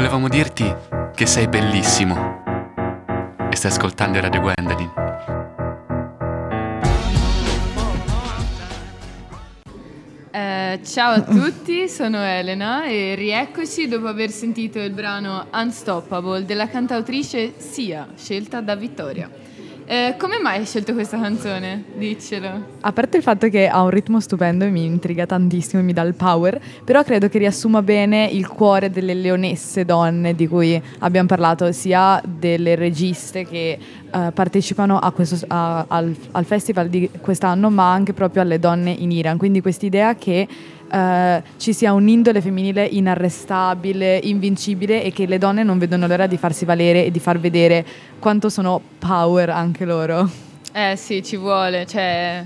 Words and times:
volevamo 0.00 0.30
dirti 0.30 0.64
che 1.14 1.26
sei 1.26 1.46
bellissimo. 1.46 2.42
E 3.50 3.54
stai 3.54 3.70
ascoltando 3.70 4.18
Radio 4.18 4.40
Gwendolyn. 4.40 4.90
Eh, 10.30 10.80
ciao 10.86 11.12
a 11.12 11.20
tutti, 11.20 11.86
sono 11.86 12.16
Elena 12.24 12.86
e 12.86 13.14
rieccoci 13.14 13.88
dopo 13.88 14.06
aver 14.06 14.30
sentito 14.30 14.78
il 14.78 14.92
brano 14.92 15.48
Unstoppable 15.52 16.46
della 16.46 16.70
cantautrice 16.70 17.52
Sia, 17.58 18.08
scelta 18.16 18.62
da 18.62 18.76
Vittoria. 18.76 19.28
Eh, 19.90 20.14
come 20.18 20.38
mai 20.38 20.58
hai 20.58 20.66
scelto 20.66 20.92
questa 20.92 21.18
canzone? 21.18 21.82
Diccelo. 21.96 22.48
A 22.82 22.92
parte 22.92 23.16
il 23.16 23.24
fatto 23.24 23.48
che 23.48 23.66
ha 23.66 23.82
un 23.82 23.90
ritmo 23.90 24.20
stupendo 24.20 24.64
e 24.64 24.70
mi 24.70 24.84
intriga 24.84 25.26
tantissimo 25.26 25.82
e 25.82 25.84
mi 25.84 25.92
dà 25.92 26.02
il 26.02 26.14
power, 26.14 26.60
però 26.84 27.02
credo 27.02 27.28
che 27.28 27.38
riassuma 27.38 27.82
bene 27.82 28.26
il 28.26 28.46
cuore 28.46 28.88
delle 28.90 29.14
leonesse 29.14 29.84
donne 29.84 30.36
di 30.36 30.46
cui 30.46 30.80
abbiamo 31.00 31.26
parlato, 31.26 31.72
sia 31.72 32.22
delle 32.24 32.76
registe 32.76 33.44
che 33.44 33.76
uh, 34.12 34.32
partecipano 34.32 35.00
questo, 35.12 35.44
a, 35.48 35.84
al, 35.88 36.14
al 36.30 36.44
festival 36.44 36.88
di 36.88 37.10
quest'anno, 37.20 37.68
ma 37.68 37.92
anche 37.92 38.12
proprio 38.12 38.42
alle 38.42 38.60
donne 38.60 38.92
in 38.92 39.10
Iran. 39.10 39.38
Quindi 39.38 39.60
quest'idea 39.60 40.14
che 40.14 40.46
Uh, 40.90 41.40
ci 41.56 41.72
sia 41.72 41.92
un'indole 41.92 42.40
femminile 42.40 42.84
inarrestabile, 42.84 44.18
invincibile 44.24 45.04
e 45.04 45.12
che 45.12 45.26
le 45.26 45.38
donne 45.38 45.62
non 45.62 45.78
vedono 45.78 46.08
l'ora 46.08 46.26
di 46.26 46.36
farsi 46.36 46.64
valere 46.64 47.04
e 47.04 47.10
di 47.12 47.20
far 47.20 47.38
vedere 47.38 47.86
quanto 48.18 48.48
sono 48.48 48.80
power 48.98 49.50
anche 49.50 49.84
loro. 49.84 50.28
Eh 50.72 50.96
sì, 50.96 51.22
ci 51.22 51.36
vuole, 51.36 51.86
cioè 51.86 52.44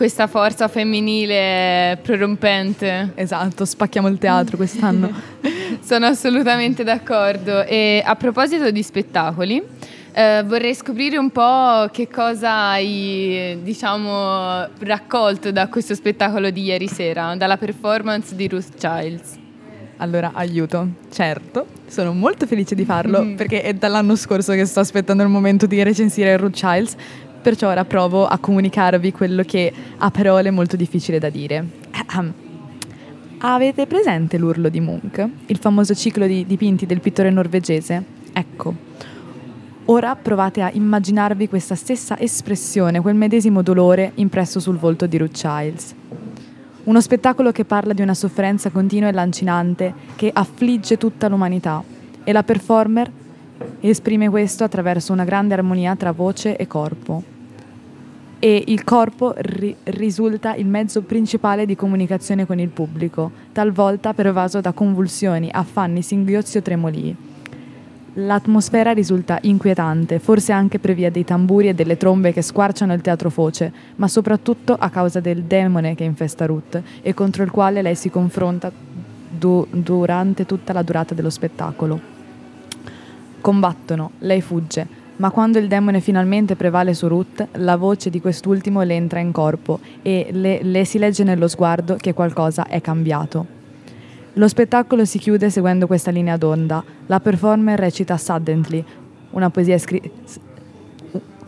questa 0.00 0.26
forza 0.28 0.66
femminile 0.68 1.98
prorompente. 2.00 3.12
Esatto, 3.16 3.66
spacchiamo 3.66 4.08
il 4.08 4.16
teatro 4.16 4.56
quest'anno. 4.56 5.12
sono 5.84 6.06
assolutamente 6.06 6.84
d'accordo. 6.84 7.64
E 7.64 8.02
a 8.02 8.16
proposito 8.16 8.70
di 8.70 8.82
spettacoli, 8.82 9.62
eh, 10.12 10.42
vorrei 10.44 10.74
scoprire 10.74 11.16
un 11.16 11.30
po' 11.30 11.88
che 11.92 12.08
cosa 12.08 12.70
hai, 12.70 13.58
diciamo, 13.62 14.66
raccolto 14.80 15.52
da 15.52 15.68
questo 15.68 15.94
spettacolo 15.94 16.50
di 16.50 16.62
ieri 16.64 16.88
sera, 16.88 17.34
dalla 17.36 17.56
performance 17.56 18.34
di 18.34 18.48
Ruth 18.48 18.74
Childs. 18.76 19.38
Allora, 19.98 20.30
aiuto, 20.34 20.88
certo, 21.10 21.66
sono 21.86 22.14
molto 22.14 22.46
felice 22.46 22.74
di 22.74 22.84
farlo 22.84 23.22
mm. 23.22 23.34
perché 23.36 23.62
è 23.62 23.74
dall'anno 23.74 24.16
scorso 24.16 24.52
che 24.52 24.64
sto 24.64 24.80
aspettando 24.80 25.22
il 25.22 25.28
momento 25.28 25.66
di 25.66 25.82
recensire 25.82 26.36
Ruth 26.38 26.54
Childs, 26.54 26.96
perciò 27.42 27.68
ora 27.68 27.84
provo 27.84 28.26
a 28.26 28.38
comunicarvi 28.38 29.12
quello 29.12 29.42
che 29.42 29.72
a 29.98 30.10
parole 30.10 30.48
è 30.48 30.52
molto 30.52 30.76
difficile 30.76 31.18
da 31.18 31.28
dire. 31.28 31.64
Avete 33.42 33.86
presente 33.86 34.36
l'urlo 34.36 34.68
di 34.68 34.80
Munch, 34.80 35.26
il 35.46 35.56
famoso 35.58 35.94
ciclo 35.94 36.26
di 36.26 36.44
dipinti 36.46 36.84
del 36.84 37.00
pittore 37.00 37.30
norvegese? 37.30 38.02
Ecco, 38.32 38.74
Ora 39.90 40.14
provate 40.14 40.62
a 40.62 40.70
immaginarvi 40.72 41.48
questa 41.48 41.74
stessa 41.74 42.16
espressione, 42.16 43.00
quel 43.00 43.16
medesimo 43.16 43.60
dolore 43.60 44.12
impresso 44.14 44.60
sul 44.60 44.76
volto 44.76 45.08
di 45.08 45.18
Ruth 45.18 45.32
Childs. 45.32 45.94
Uno 46.84 47.00
spettacolo 47.00 47.50
che 47.50 47.64
parla 47.64 47.92
di 47.92 48.00
una 48.00 48.14
sofferenza 48.14 48.70
continua 48.70 49.08
e 49.08 49.12
lancinante 49.12 49.92
che 50.14 50.30
affligge 50.32 50.96
tutta 50.96 51.26
l'umanità 51.26 51.82
e 52.22 52.30
la 52.30 52.44
performer 52.44 53.10
esprime 53.80 54.28
questo 54.28 54.62
attraverso 54.62 55.12
una 55.12 55.24
grande 55.24 55.54
armonia 55.54 55.96
tra 55.96 56.12
voce 56.12 56.56
e 56.56 56.68
corpo. 56.68 57.24
E 58.38 58.62
il 58.68 58.84
corpo 58.84 59.34
ri- 59.38 59.74
risulta 59.82 60.54
il 60.54 60.68
mezzo 60.68 61.02
principale 61.02 61.66
di 61.66 61.74
comunicazione 61.74 62.46
con 62.46 62.60
il 62.60 62.68
pubblico, 62.68 63.32
talvolta 63.50 64.14
pervaso 64.14 64.60
da 64.60 64.70
convulsioni, 64.70 65.48
affanni, 65.50 66.00
singhiozzi 66.00 66.58
o 66.58 66.62
tremolii. 66.62 67.16
L'atmosfera 68.14 68.90
risulta 68.90 69.38
inquietante, 69.42 70.18
forse 70.18 70.50
anche 70.50 70.80
per 70.80 70.94
via 70.94 71.12
dei 71.12 71.24
tamburi 71.24 71.68
e 71.68 71.74
delle 71.74 71.96
trombe 71.96 72.32
che 72.32 72.42
squarciano 72.42 72.92
il 72.92 73.00
teatro 73.02 73.30
foce, 73.30 73.72
ma 73.96 74.08
soprattutto 74.08 74.74
a 74.76 74.90
causa 74.90 75.20
del 75.20 75.44
demone 75.44 75.94
che 75.94 76.02
infesta 76.02 76.44
Ruth 76.44 76.82
e 77.02 77.14
contro 77.14 77.44
il 77.44 77.52
quale 77.52 77.82
lei 77.82 77.94
si 77.94 78.10
confronta 78.10 78.72
du- 79.28 79.64
durante 79.70 80.44
tutta 80.44 80.72
la 80.72 80.82
durata 80.82 81.14
dello 81.14 81.30
spettacolo. 81.30 82.00
Combattono, 83.40 84.10
lei 84.18 84.40
fugge, 84.40 84.86
ma 85.16 85.30
quando 85.30 85.58
il 85.58 85.68
demone 85.68 86.00
finalmente 86.00 86.56
prevale 86.56 86.94
su 86.94 87.06
Ruth, 87.06 87.46
la 87.52 87.76
voce 87.76 88.10
di 88.10 88.20
quest'ultimo 88.20 88.82
le 88.82 88.94
entra 88.94 89.20
in 89.20 89.30
corpo 89.30 89.78
e 90.02 90.30
le, 90.32 90.64
le 90.64 90.84
si 90.84 90.98
legge 90.98 91.22
nello 91.22 91.46
sguardo 91.46 91.94
che 91.94 92.12
qualcosa 92.12 92.66
è 92.66 92.80
cambiato. 92.80 93.58
Lo 94.34 94.46
spettacolo 94.46 95.04
si 95.04 95.18
chiude 95.18 95.50
seguendo 95.50 95.88
questa 95.88 96.12
linea 96.12 96.36
d'onda. 96.36 96.84
La 97.06 97.18
performer 97.18 97.78
recita 97.78 98.16
Suddenly, 98.16 98.84
una 99.30 99.50
poesia, 99.50 99.76
scri- 99.76 100.10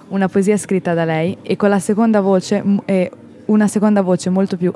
una 0.08 0.28
poesia 0.28 0.56
scritta 0.56 0.92
da 0.92 1.04
lei, 1.04 1.38
e 1.42 1.54
con 1.54 1.68
la 1.68 1.78
seconda 1.78 2.20
voce, 2.20 2.62
e 2.84 3.10
una 3.46 3.68
seconda 3.68 4.02
voce 4.02 4.30
molto 4.30 4.56
più 4.56 4.72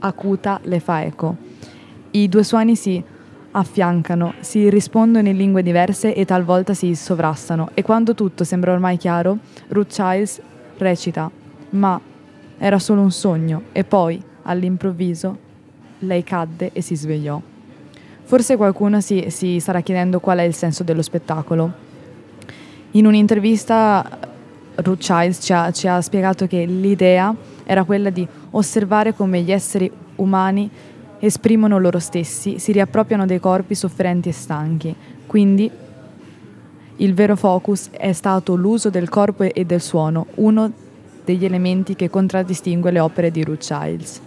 acuta 0.00 0.58
le 0.64 0.80
fa 0.80 1.04
eco. 1.04 1.36
I 2.10 2.28
due 2.28 2.42
suoni 2.42 2.74
si 2.74 3.02
affiancano, 3.52 4.34
si 4.40 4.68
rispondono 4.68 5.28
in 5.28 5.36
lingue 5.36 5.62
diverse 5.62 6.14
e 6.14 6.24
talvolta 6.24 6.74
si 6.74 6.96
sovrastano, 6.96 7.70
e 7.74 7.82
quando 7.82 8.14
tutto 8.14 8.42
sembra 8.42 8.72
ormai 8.72 8.96
chiaro, 8.96 9.38
Ruth 9.68 9.92
Childs 9.92 10.40
recita, 10.78 11.30
ma 11.70 11.98
era 12.58 12.78
solo 12.80 13.02
un 13.02 13.12
sogno, 13.12 13.62
e 13.70 13.84
poi, 13.84 14.20
all'improvviso, 14.42 15.44
lei 16.06 16.24
cadde 16.24 16.70
e 16.72 16.80
si 16.80 16.96
svegliò. 16.96 17.40
Forse 18.24 18.56
qualcuno 18.56 19.00
si, 19.00 19.26
si 19.28 19.60
starà 19.60 19.80
chiedendo 19.80 20.18
qual 20.18 20.38
è 20.38 20.42
il 20.42 20.54
senso 20.54 20.82
dello 20.82 21.02
spettacolo. 21.02 21.70
In 22.92 23.06
un'intervista 23.06 24.18
Ruth 24.76 24.98
Childs 24.98 25.44
ci 25.44 25.52
ha, 25.52 25.70
ci 25.70 25.86
ha 25.86 26.00
spiegato 26.00 26.46
che 26.46 26.64
l'idea 26.64 27.34
era 27.64 27.84
quella 27.84 28.10
di 28.10 28.26
osservare 28.50 29.14
come 29.14 29.42
gli 29.42 29.52
esseri 29.52 29.90
umani 30.16 30.70
esprimono 31.18 31.78
loro 31.78 31.98
stessi, 31.98 32.58
si 32.58 32.72
riappropriano 32.72 33.26
dei 33.26 33.40
corpi 33.40 33.74
sofferenti 33.74 34.28
e 34.28 34.32
stanchi. 34.32 34.94
Quindi 35.26 35.70
il 36.96 37.14
vero 37.14 37.36
focus 37.36 37.90
è 37.90 38.12
stato 38.12 38.54
l'uso 38.54 38.90
del 38.90 39.08
corpo 39.08 39.42
e 39.42 39.64
del 39.64 39.80
suono, 39.80 40.26
uno 40.36 40.72
degli 41.24 41.44
elementi 41.44 41.94
che 41.94 42.08
contraddistingue 42.08 42.90
le 42.90 43.00
opere 43.00 43.30
di 43.30 43.42
Ruth 43.44 43.58
Childs. 43.66 44.20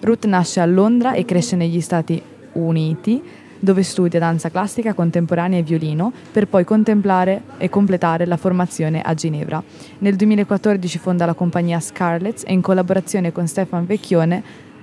Ruth 0.00 0.26
nasce 0.26 0.60
a 0.60 0.66
Londra 0.66 1.12
e 1.12 1.24
cresce 1.24 1.56
negli 1.56 1.80
Stati 1.80 2.20
Uniti, 2.52 3.22
dove 3.58 3.82
studia 3.82 4.18
danza 4.18 4.50
classica, 4.50 4.94
contemporanea 4.94 5.58
e 5.58 5.62
violino, 5.62 6.12
per 6.32 6.48
poi 6.48 6.64
contemplare 6.64 7.42
e 7.58 7.68
completare 7.68 8.26
la 8.26 8.36
formazione 8.36 9.02
a 9.02 9.14
Ginevra. 9.14 9.62
Nel 9.98 10.16
2014 10.16 10.98
fonda 10.98 11.26
la 11.26 11.34
compagnia 11.34 11.78
Scarlett 11.78 12.42
e 12.46 12.52
in 12.52 12.62
collaborazione 12.62 13.32
con 13.32 13.46
Stefan 13.46 13.86
Vecchione 13.86 14.42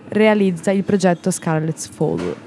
realizza 0.10 0.72
il 0.72 0.84
progetto 0.84 1.32
Scarlett's 1.32 1.88
Fall. 1.90 2.47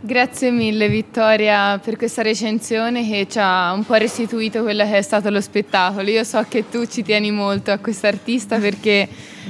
Grazie 0.00 0.52
mille 0.52 0.88
Vittoria 0.88 1.76
per 1.78 1.96
questa 1.96 2.22
recensione 2.22 3.04
che 3.08 3.26
ci 3.28 3.38
ha 3.40 3.72
un 3.72 3.84
po' 3.84 3.94
restituito 3.94 4.62
quello 4.62 4.84
che 4.84 4.98
è 4.98 5.02
stato 5.02 5.28
lo 5.28 5.40
spettacolo. 5.40 6.08
Io 6.08 6.22
so 6.22 6.44
che 6.48 6.68
tu 6.68 6.86
ci 6.86 7.02
tieni 7.02 7.32
molto 7.32 7.72
a 7.72 7.78
quest'artista 7.78 8.58
perché 8.60 9.08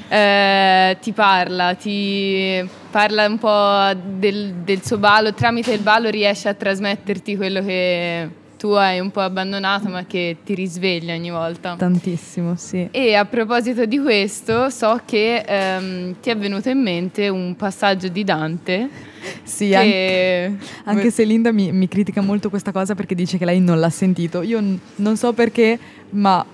eh, 0.08 0.96
ti 1.02 1.12
parla, 1.12 1.74
ti 1.74 2.66
parla 2.90 3.26
un 3.26 3.36
po' 3.36 3.92
del, 3.94 4.54
del 4.64 4.82
suo 4.82 4.96
ballo, 4.96 5.34
tramite 5.34 5.72
il 5.72 5.80
ballo 5.80 6.08
riesce 6.08 6.48
a 6.48 6.54
trasmetterti 6.54 7.36
quello 7.36 7.62
che 7.62 8.30
tu 8.58 8.68
hai 8.70 9.00
un 9.00 9.10
po' 9.10 9.20
abbandonato 9.20 9.88
ma 9.90 10.06
che 10.06 10.38
ti 10.46 10.54
risveglia 10.54 11.12
ogni 11.12 11.30
volta. 11.30 11.76
Tantissimo, 11.76 12.56
sì. 12.56 12.88
E 12.90 13.14
a 13.14 13.26
proposito 13.26 13.84
di 13.84 13.98
questo, 13.98 14.70
so 14.70 14.98
che 15.04 15.44
ehm, 15.46 16.16
ti 16.22 16.30
è 16.30 16.36
venuto 16.38 16.70
in 16.70 16.80
mente 16.80 17.28
un 17.28 17.54
passaggio 17.54 18.08
di 18.08 18.24
Dante. 18.24 19.16
Sì, 19.42 19.74
anche, 19.74 20.56
anche, 20.84 21.10
se 21.10 21.24
Linda 21.24 21.52
mi, 21.52 21.72
mi, 21.72 21.88
critica 21.88 22.20
molto 22.20 22.50
questa 22.50 22.72
cosa 22.72 22.94
perché 22.94 23.14
dice 23.14 23.38
che 23.38 23.44
lei 23.44 23.60
non 23.60 23.80
l'ha 23.80 23.90
sentito. 23.90 24.42
Io 24.42 24.60
n- 24.60 24.78
non 24.96 25.16
so 25.16 25.32
perché, 25.32 25.78
ma 26.10 26.44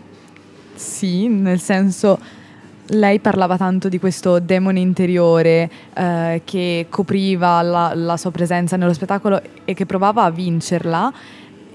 sì, 0.75 1.29
nel 1.29 1.61
senso 1.61 2.19
lei 2.89 3.19
parlava 3.19 3.57
tanto 3.57 3.89
di 3.89 3.99
questo 3.99 4.39
demone 4.41 4.81
interiore 4.81 5.71
eh, 5.95 6.43
che 6.45 6.87
copriva 6.91 7.63
la, 7.63 7.93
la, 7.95 8.17
sua 8.17 8.31
presenza 8.31 8.77
nello 8.77 8.93
spettacolo 8.93 9.41
e 9.65 9.73
che 9.73 9.87
provava 9.87 10.25
a 10.25 10.31
vincerla 10.31 11.13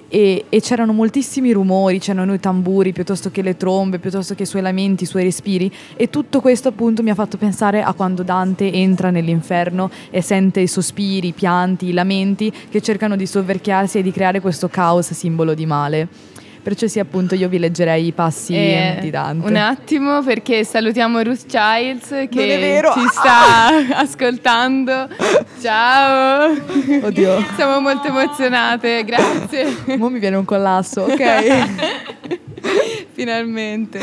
e, 0.10 0.46
e, 0.50 0.60
c'erano 0.60 0.92
moltissimi 0.92 1.52
rumori, 1.52 2.00
c'erano 2.00 2.34
i 2.34 2.40
tamburi 2.40 2.92
piuttosto 2.92 3.32
che 3.32 3.42
le 3.42 3.56
trombe, 3.56 4.00
piuttosto 4.00 4.36
che 4.36 4.44
i 4.44 4.46
suoi 4.46 4.62
lamenti, 4.62 5.04
i 5.04 5.08
suoi 5.08 5.24
respiri 5.24 5.72
e 5.96 6.10
tutto 6.10 6.42
questo 6.42 6.68
appunto 6.68 7.02
mi 7.04 7.12
ha 7.12 7.16
fatto 7.16 7.38
pensare 7.38 7.82
a 7.82 7.94
quando 7.94 8.24
Dante 8.24 8.72
entra 8.72 9.12
nell'inferno 9.12 9.90
e 10.10 10.22
sente 10.22 10.60
i 10.60 10.68
sospiri, 10.68 11.28
i 11.28 11.34
pianti, 11.34 11.88
i 11.88 11.94
lamenti 11.94 12.52
che 12.70 12.82
cercano 12.82 13.16
di 13.16 13.26
soverchiarsi 13.26 14.00
e 14.00 14.04
di 14.04 14.12
creare 14.12 14.42
questo 14.42 14.68
caos 14.68 15.14
simbolo 15.14 15.54
di 15.54 15.66
male. 15.66 16.29
Perciò 16.62 16.88
sì, 16.88 17.00
appunto, 17.00 17.36
io 17.36 17.48
vi 17.48 17.58
leggerei 17.58 18.08
i 18.08 18.12
passi 18.12 18.54
Eh, 18.54 18.98
di 19.00 19.10
Dante. 19.10 19.48
Un 19.48 19.56
attimo 19.56 20.22
perché 20.22 20.64
salutiamo 20.64 21.22
Ruth 21.22 21.46
Childs 21.48 22.10
che 22.30 22.82
ci 22.94 23.08
sta 23.12 23.70
ascoltando. 23.98 25.08
Ciao. 25.62 26.52
Oddio. 27.04 27.44
Siamo 27.56 27.80
molto 27.80 28.08
emozionate, 28.08 29.04
grazie. 29.06 29.98
Mo 29.98 30.10
mi 30.10 30.20
viene 30.20 30.36
un 30.36 30.46
collasso, 30.46 31.02
ok? 31.04 31.68
Finalmente. 33.14 34.00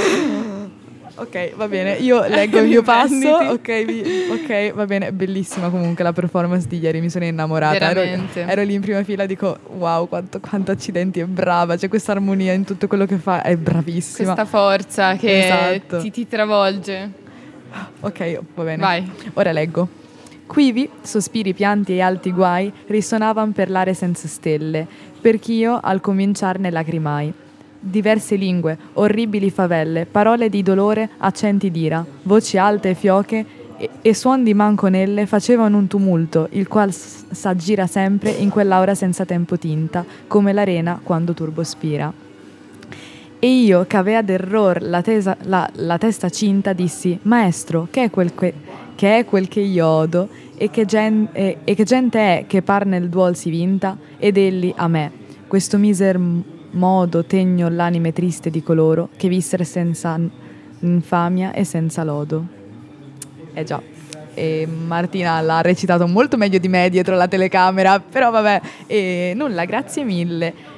Ok, 1.17 1.55
va 1.57 1.69
bene. 1.69 1.95
Io 1.95 2.27
leggo 2.27 2.59
il 2.59 2.67
mio 2.69 2.83
passo. 2.85 3.19
Prenditi. 3.19 3.51
Ok, 3.53 3.85
vi- 3.85 4.31
ok, 4.31 4.73
va 4.75 4.85
bene. 4.87 5.13
Bellissima 5.13 5.69
comunque 5.69 6.03
la 6.05 6.13
performance 6.13 6.67
di 6.69 6.79
ieri, 6.79 7.01
mi 7.01 7.11
sono 7.11 7.25
innamorata. 7.25 7.91
Ero, 7.91 8.01
ero 8.35 8.63
lì 8.63 8.75
in 8.75 8.81
prima 8.81 9.03
fila 9.03 9.25
e 9.25 9.27
dico, 9.27 9.59
wow, 9.77 10.09
quanto, 10.09 10.41
quanto 10.41 10.71
accidenti, 10.71 11.21
è 11.21 11.25
brava. 11.25 11.77
C'è 11.77 11.89
questa 11.89 12.13
armonia 12.13 12.53
in 12.53 12.65
tutto 12.65 12.87
quello 12.87 13.07
che 13.07 13.17
fa, 13.17 13.43
è 13.43 13.57
bravissima. 13.57 14.33
Questa 14.35 14.45
forza 14.45 15.17
che 15.17 15.45
Esatto. 15.45 15.99
ti, 16.01 16.11
ti 16.11 16.27
travolge. 16.29 17.11
Ok, 18.01 18.41
va 18.55 18.63
bene. 18.63 18.83
Vai. 18.83 19.11
Ora 19.35 19.53
leggo. 19.53 19.89
Quivi, 20.47 20.89
sospiri 21.03 21.55
pianti 21.55 21.95
e 21.97 22.01
alti 22.01 22.31
guai 22.33 22.73
risonavan 22.87 23.53
per 23.53 23.69
l'are 23.69 23.95
senza 23.95 24.29
stelle, 24.29 24.87
perch'io 25.21 25.81
al 25.83 26.01
cominciarne 26.01 26.71
lacrimai. 26.71 27.33
Diverse 27.79 28.35
lingue, 28.37 28.77
orribili 28.95 29.51
favelle, 29.51 30.07
parole 30.07 30.49
di 30.49 30.63
dolore, 30.63 31.09
accenti 31.19 31.71
d'ira, 31.71 32.05
voci 32.23 32.57
alte 32.59 32.91
e 32.91 32.95
fioche 32.95 33.45
e, 33.77 33.89
e 34.03 34.15
suon 34.15 34.43
di 34.43 34.55
manconelle 34.55 35.27
facevano 35.27 35.77
un 35.77 35.87
tumulto, 35.87 36.49
il 36.53 36.67
qual 36.67 36.93
s'aggira 36.93 37.87
sempre 37.87 38.31
in 38.31 38.49
quell'aura 38.49 38.95
senza 38.95 39.25
tempo 39.25 39.57
tinta, 39.59 40.05
come 40.27 40.53
l'arena 40.53 40.99
quando 41.03 41.33
turbo 41.33 41.63
spira. 41.63 42.13
E 43.39 43.47
io, 43.47 43.85
che 43.87 43.97
avea 43.97 44.23
d'error 44.23 44.81
la, 44.83 45.03
tesa- 45.03 45.37
la- 45.43 45.69
la 45.75 45.99
testa 45.99 46.31
cinta, 46.31 46.73
dissi: 46.73 47.19
Maestro, 47.23 47.87
che 47.91 48.05
è 48.05 48.11
quel 48.11 48.35
che, 48.35 48.55
che 48.95 49.19
è 49.19 49.25
quel 49.27 49.47
che 49.47 49.61
io 49.61 49.87
odo? 49.87 50.29
E 50.57 50.71
che, 50.71 50.87
gen- 50.87 51.29
e- 51.33 51.59
e 51.63 51.75
che 51.75 51.85
gente 51.85 52.19
è 52.19 52.45
che 52.47 52.63
par 52.63 52.87
nel 52.87 53.11
duol 53.11 53.37
si 53.37 53.51
vinta? 53.51 53.97
Ed 54.19 54.39
egli 54.39 54.73
a 54.75 54.89
me, 54.89 55.13
questo 55.47 55.77
miser 55.77 56.19
modo 56.77 57.25
tegno 57.25 57.69
l'anime 57.69 58.13
triste 58.13 58.51
di 58.51 58.63
coloro 58.63 59.09
che 59.17 59.29
vissero 59.29 59.65
senza 59.65 60.19
infamia 60.81 61.53
e 61.53 61.65
senza 61.65 62.05
lodo. 62.05 62.47
Eh 63.53 63.65
già. 63.65 63.83
E 64.35 64.67
Martina 64.67 65.41
l'ha 65.41 65.63
recitato 65.63 66.07
molto 66.07 66.37
meglio 66.37 66.59
di 66.59 66.69
me 66.69 66.91
dietro 66.91 67.17
la 67.17 67.27
telecamera, 67.27 67.99
però 68.01 68.31
vabbè, 68.31 68.61
e 68.87 69.33
nulla, 69.35 69.65
grazie 69.65 70.05
mille 70.05 70.76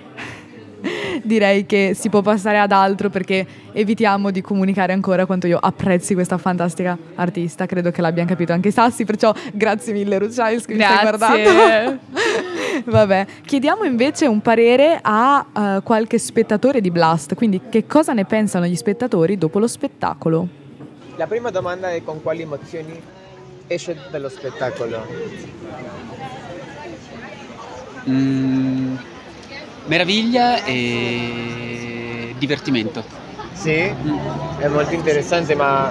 direi 1.23 1.67
che 1.67 1.93
si 1.95 2.09
può 2.09 2.23
passare 2.23 2.59
ad 2.59 2.73
altro 2.73 3.11
perché 3.11 3.47
evitiamo 3.73 4.31
di 4.31 4.41
comunicare 4.41 4.93
ancora 4.93 5.27
quanto 5.27 5.47
io 5.47 5.59
apprezzi 5.61 6.15
questa 6.15 6.39
fantastica 6.39 6.97
artista. 7.15 7.67
Credo 7.67 7.91
che 7.91 8.01
l'abbiano 8.01 8.29
capito 8.29 8.53
anche 8.53 8.69
i 8.69 8.73
sassi, 8.73 9.05
perciò 9.05 9.33
grazie 9.53 9.93
mille 9.93 10.19
Ruth 10.19 10.35
Childs 10.35 10.67
che 10.67 10.75
mi 10.75 10.83
stai 10.83 11.07
Grazie. 11.07 11.43
guardando. 11.43 11.99
Vabbè, 12.85 13.27
chiediamo 13.45 13.85
invece 13.85 14.27
un 14.27 14.41
parere 14.41 14.99
a 15.03 15.47
eh, 15.57 15.81
qualche 15.83 16.19
spettatore 16.19 16.81
di 16.81 16.91
Blast, 16.91 17.35
quindi 17.35 17.61
che 17.69 17.87
cosa 17.87 18.13
ne 18.13 18.25
pensano 18.25 18.67
gli 18.67 18.77
spettatori 18.77 19.37
dopo 19.37 19.59
lo 19.59 19.67
spettacolo? 19.67 20.49
La 21.17 21.27
prima 21.27 21.51
domanda 21.51 21.91
è 21.91 22.03
con 22.05 22.23
quali 22.23 22.43
emozioni 22.43 23.01
esce 23.67 23.97
dallo 24.11 24.29
spettacolo. 24.29 25.07
Mm, 28.09 28.97
meraviglia 29.87 30.65
e 30.65 32.35
divertimento. 32.39 33.05
Sì, 33.53 33.73
è 33.73 34.69
molto 34.69 34.95
interessante, 34.95 35.55
ma 35.55 35.91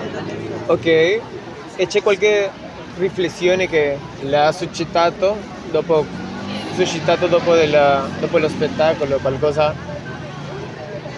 ok. 0.67 0.85
E 0.85 1.85
c'è 1.87 2.01
qualche 2.01 2.49
riflessione 2.97 3.67
che 3.67 3.97
le 4.21 4.37
ha 4.37 4.51
suscitato 4.51 5.35
dopo, 5.69 6.05
suscitato 6.73 7.27
dopo, 7.27 7.53
della- 7.53 8.07
dopo 8.19 8.37
lo 8.37 8.47
spettacolo, 8.49 9.17
qualcosa? 9.17 9.73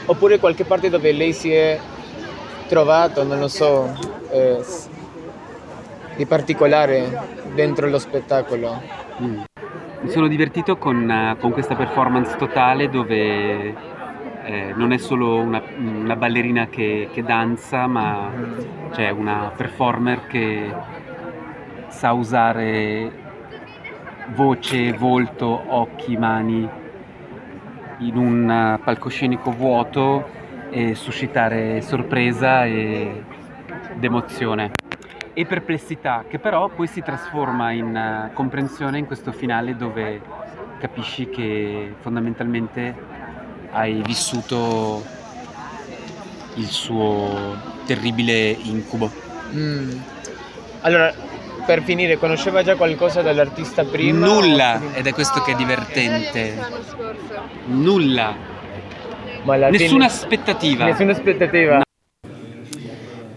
Oppure 0.06 0.39
qualche 0.39 0.66
parte 0.66 0.89
dove 0.89 1.12
lei 1.12 1.33
si 1.33 1.51
è 1.54 1.80
trovato, 2.68 3.24
non 3.24 3.39
lo 3.39 3.48
so, 3.48 3.94
eh, 4.31 4.60
di 6.16 6.25
particolare 6.25 7.27
dentro 7.54 7.88
lo 7.88 8.00
spettacolo? 8.00 8.81
Mm. 9.21 9.42
Mi 10.01 10.10
sono 10.10 10.28
divertito 10.28 10.78
con, 10.78 11.12
eh, 11.12 11.36
con 11.40 11.51
questa 11.51 11.75
performance 11.75 12.38
totale 12.38 12.90
dove 12.90 13.75
eh, 14.44 14.74
non 14.74 14.94
è 14.94 14.98
solo 14.98 15.42
una, 15.42 15.62
una 15.78 16.16
ballerina 16.16 16.68
che, 16.68 17.10
che 17.12 17.22
danza, 17.22 17.86
ma 17.86 18.31
c'è 18.92 19.10
una 19.10 19.51
performer 19.54 20.25
che 20.28 20.74
sa 21.90 22.13
usare 22.13 23.12
voce, 24.36 24.94
volto, 24.94 25.63
occhi, 25.68 26.16
mani 26.16 26.68
in 27.98 28.16
un 28.16 28.50
eh, 28.50 28.80
palcoscenico 28.81 29.52
vuoto 29.52 30.30
e 30.69 30.95
suscitare 30.95 31.81
sorpresa 31.81 32.66
ed 32.66 33.24
emozione 34.00 34.72
e 35.39 35.45
perplessità 35.45 36.25
che 36.27 36.38
però 36.38 36.68
poi 36.68 36.86
si 36.86 37.01
trasforma 37.01 37.71
in 37.71 37.95
eh, 37.95 38.31
comprensione 38.33 38.97
in 38.97 39.06
questo 39.06 39.31
finale 39.31 39.77
dove 39.77 40.19
capisci 40.80 41.30
che 41.30 41.94
fondamentalmente 42.01 42.94
hai 43.71 44.01
vissuto 44.06 45.01
il 46.56 46.65
suo 46.65 47.56
terribile 47.86 48.50
incubo. 48.50 49.09
Mm. 49.53 49.91
Allora, 50.81 51.13
per 51.65 51.83
finire, 51.83 52.18
conosceva 52.18 52.62
già 52.62 52.75
qualcosa 52.75 53.21
dell'artista 53.21 53.85
prima? 53.85 54.25
Nulla, 54.25 54.81
ed 54.94 55.07
è 55.07 55.13
questo 55.13 55.42
che 55.42 55.53
è 55.53 55.56
divertente. 55.56 56.57
Nulla, 57.68 58.35
Ma 59.44 59.53
alla 59.53 59.68
fine- 59.68 59.83
nessuna 59.83 60.06
aspettativa. 60.06 60.83
Nessuna 60.83 61.12
aspettativa. 61.12 61.81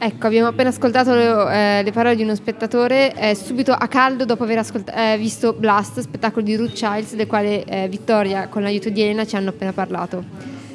Ecco, 0.05 0.27
abbiamo 0.27 0.49
appena 0.49 0.71
ascoltato 0.71 1.49
eh, 1.49 1.81
le 1.85 1.93
parole 1.93 2.17
di 2.17 2.25
uno 2.25 2.35
spettatore 2.35 3.15
eh, 3.15 3.37
subito 3.37 3.71
a 3.71 3.87
caldo 3.87 4.25
dopo 4.25 4.43
aver 4.43 4.59
ascolt- 4.59 4.93
eh, 4.93 5.17
visto 5.17 5.53
Blast, 5.53 6.01
spettacolo 6.01 6.45
di 6.45 6.57
Ruth 6.57 6.73
Childs, 6.73 7.15
del 7.15 7.29
quale 7.29 7.63
eh, 7.63 7.87
Vittoria 7.87 8.49
con 8.49 8.63
l'aiuto 8.63 8.89
di 8.89 9.01
Elena 9.01 9.25
ci 9.25 9.37
hanno 9.37 9.51
appena 9.51 9.73
parlato. 9.73 10.25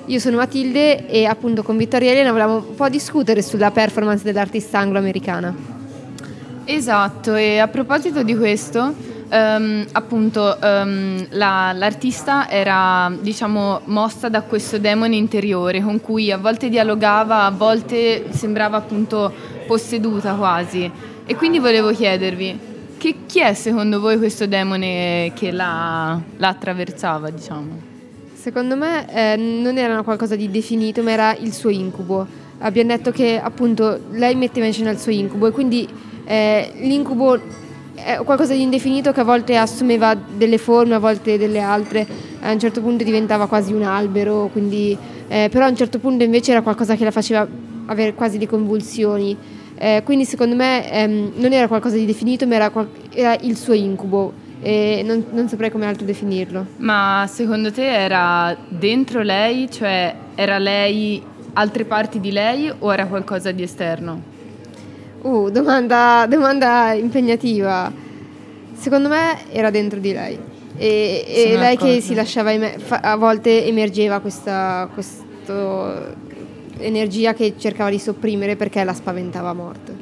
Io 0.05 0.19
sono 0.19 0.37
Matilde 0.37 1.09
e 1.09 1.25
appunto 1.25 1.61
con 1.61 1.75
Vittoria 1.75 2.11
e 2.11 2.13
Elena 2.13 2.31
volevamo 2.31 2.67
un 2.69 2.75
po' 2.75 2.87
discutere 2.87 3.41
sulla 3.41 3.69
performance 3.69 4.23
dell'artista 4.23 4.79
anglo-americana. 4.79 5.53
Esatto, 6.63 7.35
e 7.35 7.59
a 7.59 7.67
proposito 7.67 8.23
di 8.23 8.33
questo, 8.33 8.93
ehm, 9.29 9.85
appunto 9.91 10.59
ehm, 10.59 11.27
la- 11.31 11.73
l'artista 11.73 12.49
era 12.49 13.11
diciamo 13.19 13.81
mossa 13.85 14.29
da 14.29 14.41
questo 14.41 14.77
demone 14.77 15.15
interiore 15.15 15.81
con 15.81 16.01
cui 16.01 16.31
a 16.31 16.37
volte 16.37 16.69
dialogava, 16.69 17.43
a 17.43 17.51
volte 17.51 18.27
sembrava 18.31 18.77
appunto 18.77 19.31
posseduta 19.65 20.33
quasi. 20.33 20.89
E 21.25 21.35
quindi 21.35 21.59
volevo 21.59 21.91
chiedervi, 21.91 22.59
che, 22.97 23.15
chi 23.25 23.41
è 23.41 23.53
secondo 23.53 23.99
voi 23.99 24.17
questo 24.17 24.45
demone 24.45 25.31
che 25.35 25.51
la, 25.51 26.19
la 26.37 26.47
attraversava, 26.47 27.29
diciamo? 27.29 27.95
Secondo 28.33 28.77
me 28.77 29.05
eh, 29.13 29.35
non 29.35 29.77
era 29.77 30.01
qualcosa 30.03 30.35
di 30.35 30.49
definito, 30.49 31.03
ma 31.03 31.11
era 31.11 31.35
il 31.35 31.53
suo 31.53 31.69
incubo. 31.69 32.25
Abbiamo 32.59 32.95
detto 32.95 33.11
che 33.11 33.39
appunto 33.39 33.99
lei 34.11 34.35
metteva 34.35 34.65
in 34.65 34.73
scena 34.73 34.89
il 34.89 34.99
suo 34.99 35.11
incubo 35.11 35.47
e 35.47 35.51
quindi 35.51 35.87
eh, 36.25 36.71
l'incubo 36.75 37.37
è 38.03 38.19
qualcosa 38.23 38.53
di 38.53 38.61
indefinito 38.61 39.11
che 39.11 39.19
a 39.19 39.23
volte 39.23 39.57
assumeva 39.57 40.15
delle 40.15 40.57
forme, 40.57 40.95
a 40.95 40.99
volte 40.99 41.37
delle 41.37 41.59
altre, 41.59 42.05
a 42.41 42.51
un 42.51 42.59
certo 42.59 42.81
punto 42.81 43.03
diventava 43.03 43.47
quasi 43.47 43.73
un 43.73 43.81
albero, 43.83 44.49
quindi, 44.51 44.95
eh, 45.27 45.49
però 45.51 45.65
a 45.65 45.69
un 45.69 45.75
certo 45.75 45.97
punto 45.99 46.23
invece 46.23 46.51
era 46.51 46.61
qualcosa 46.61 46.95
che 46.95 47.03
la 47.03 47.11
faceva 47.11 47.47
avere 47.87 48.13
quasi 48.13 48.37
le 48.37 48.47
convulsioni. 48.47 49.35
Eh, 49.79 50.01
quindi 50.03 50.25
secondo 50.25 50.55
me 50.55 50.91
ehm, 50.91 51.33
non 51.35 51.53
era 51.53 51.67
qualcosa 51.67 51.95
di 51.95 52.05
definito, 52.05 52.47
ma 52.47 52.55
era, 52.55 52.69
qual- 52.69 52.89
era 53.13 53.35
il 53.41 53.57
suo 53.57 53.73
incubo 53.73 54.33
e 54.61 55.03
non, 55.05 55.25
non 55.31 55.47
saprei 55.49 55.71
come 55.71 55.85
altro 55.85 56.05
definirlo. 56.05 56.65
Ma 56.77 57.25
secondo 57.27 57.71
te 57.71 57.85
era 57.85 58.55
dentro 58.69 59.21
lei, 59.21 59.69
cioè 59.69 60.13
era 60.35 60.57
lei 60.57 61.21
altre 61.53 61.85
parti 61.85 62.19
di 62.19 62.31
lei 62.31 62.71
o 62.77 62.93
era 62.93 63.05
qualcosa 63.07 63.51
di 63.51 63.63
esterno? 63.63 64.35
Uh, 65.27 65.49
domanda, 65.49 66.25
domanda 66.25 66.93
impegnativa. 66.93 67.91
Secondo 68.73 69.09
me 69.09 69.51
era 69.51 69.69
dentro 69.69 69.99
di 69.99 70.13
lei. 70.13 70.39
E, 70.77 71.25
e 71.27 71.57
lei 71.57 71.75
che 71.75 71.99
si 71.99 72.13
lasciava 72.13 72.53
eme- 72.53 72.77
fa- 72.77 73.01
a 73.01 73.17
volte 73.17 73.65
emergeva 73.65 74.19
questa 74.19 74.87
energia 76.77 77.33
che 77.33 77.55
cercava 77.57 77.89
di 77.89 77.99
sopprimere 77.99 78.55
perché 78.55 78.81
la 78.85 78.93
spaventava 78.93 79.49
a 79.49 79.53
morte. 79.53 79.95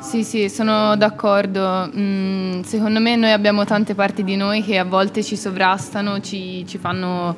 Sì, 0.00 0.24
sì, 0.24 0.48
sono 0.48 0.96
d'accordo. 0.96 1.88
Mm, 1.96 2.62
secondo 2.62 2.98
me 2.98 3.14
noi 3.14 3.30
abbiamo 3.30 3.64
tante 3.64 3.94
parti 3.94 4.24
di 4.24 4.34
noi 4.34 4.64
che 4.64 4.78
a 4.78 4.84
volte 4.84 5.22
ci 5.22 5.36
sovrastano, 5.36 6.20
ci, 6.20 6.66
ci 6.66 6.78
fanno 6.78 7.36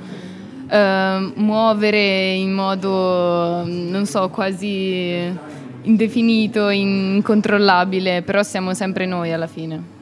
eh, 0.67 1.33
muovere 1.35 2.33
in 2.33 2.55
modo, 2.55 3.65
non 3.67 4.07
so, 4.07 4.31
quasi 4.31 5.59
indefinito, 5.83 6.69
incontrollabile, 6.69 8.23
però 8.23 8.43
siamo 8.43 8.75
sempre 8.75 9.07
noi 9.07 9.33
alla 9.33 9.47
fine. 9.47 9.99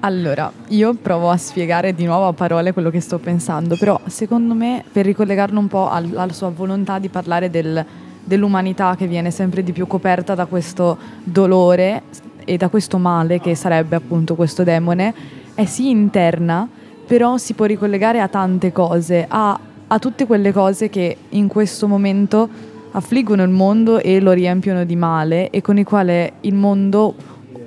Allora, 0.00 0.52
io 0.68 0.94
provo 0.94 1.30
a 1.30 1.36
spiegare 1.36 1.94
di 1.94 2.04
nuovo 2.04 2.26
a 2.26 2.32
parole 2.32 2.72
quello 2.72 2.90
che 2.90 2.98
sto 2.98 3.18
pensando, 3.18 3.76
però 3.76 4.00
secondo 4.06 4.52
me 4.52 4.82
per 4.90 5.04
ricollegarlo 5.04 5.58
un 5.60 5.68
po' 5.68 5.88
al, 5.88 6.10
alla 6.16 6.32
sua 6.32 6.48
volontà 6.48 6.98
di 6.98 7.08
parlare 7.08 7.50
del, 7.50 7.84
dell'umanità 8.24 8.96
che 8.96 9.06
viene 9.06 9.30
sempre 9.30 9.62
di 9.62 9.70
più 9.70 9.86
coperta 9.86 10.34
da 10.34 10.46
questo 10.46 10.98
dolore 11.22 12.02
e 12.44 12.56
da 12.56 12.68
questo 12.68 12.98
male 12.98 13.40
che 13.40 13.54
sarebbe 13.54 13.94
appunto 13.94 14.34
questo 14.34 14.64
demone, 14.64 15.14
è 15.54 15.64
sì 15.66 15.90
interna, 15.90 16.68
però 17.06 17.36
si 17.36 17.52
può 17.54 17.66
ricollegare 17.66 18.20
a 18.20 18.26
tante 18.26 18.72
cose, 18.72 19.24
a, 19.28 19.56
a 19.86 19.98
tutte 20.00 20.26
quelle 20.26 20.50
cose 20.50 20.88
che 20.88 21.16
in 21.28 21.46
questo 21.46 21.86
momento 21.86 22.48
affliggono 22.92 23.42
il 23.42 23.50
mondo 23.50 23.98
e 24.00 24.20
lo 24.20 24.32
riempiono 24.32 24.84
di 24.84 24.96
male 24.96 25.50
e 25.50 25.60
con 25.60 25.78
i 25.78 25.84
quali 25.84 26.30
il 26.40 26.54
mondo 26.54 27.14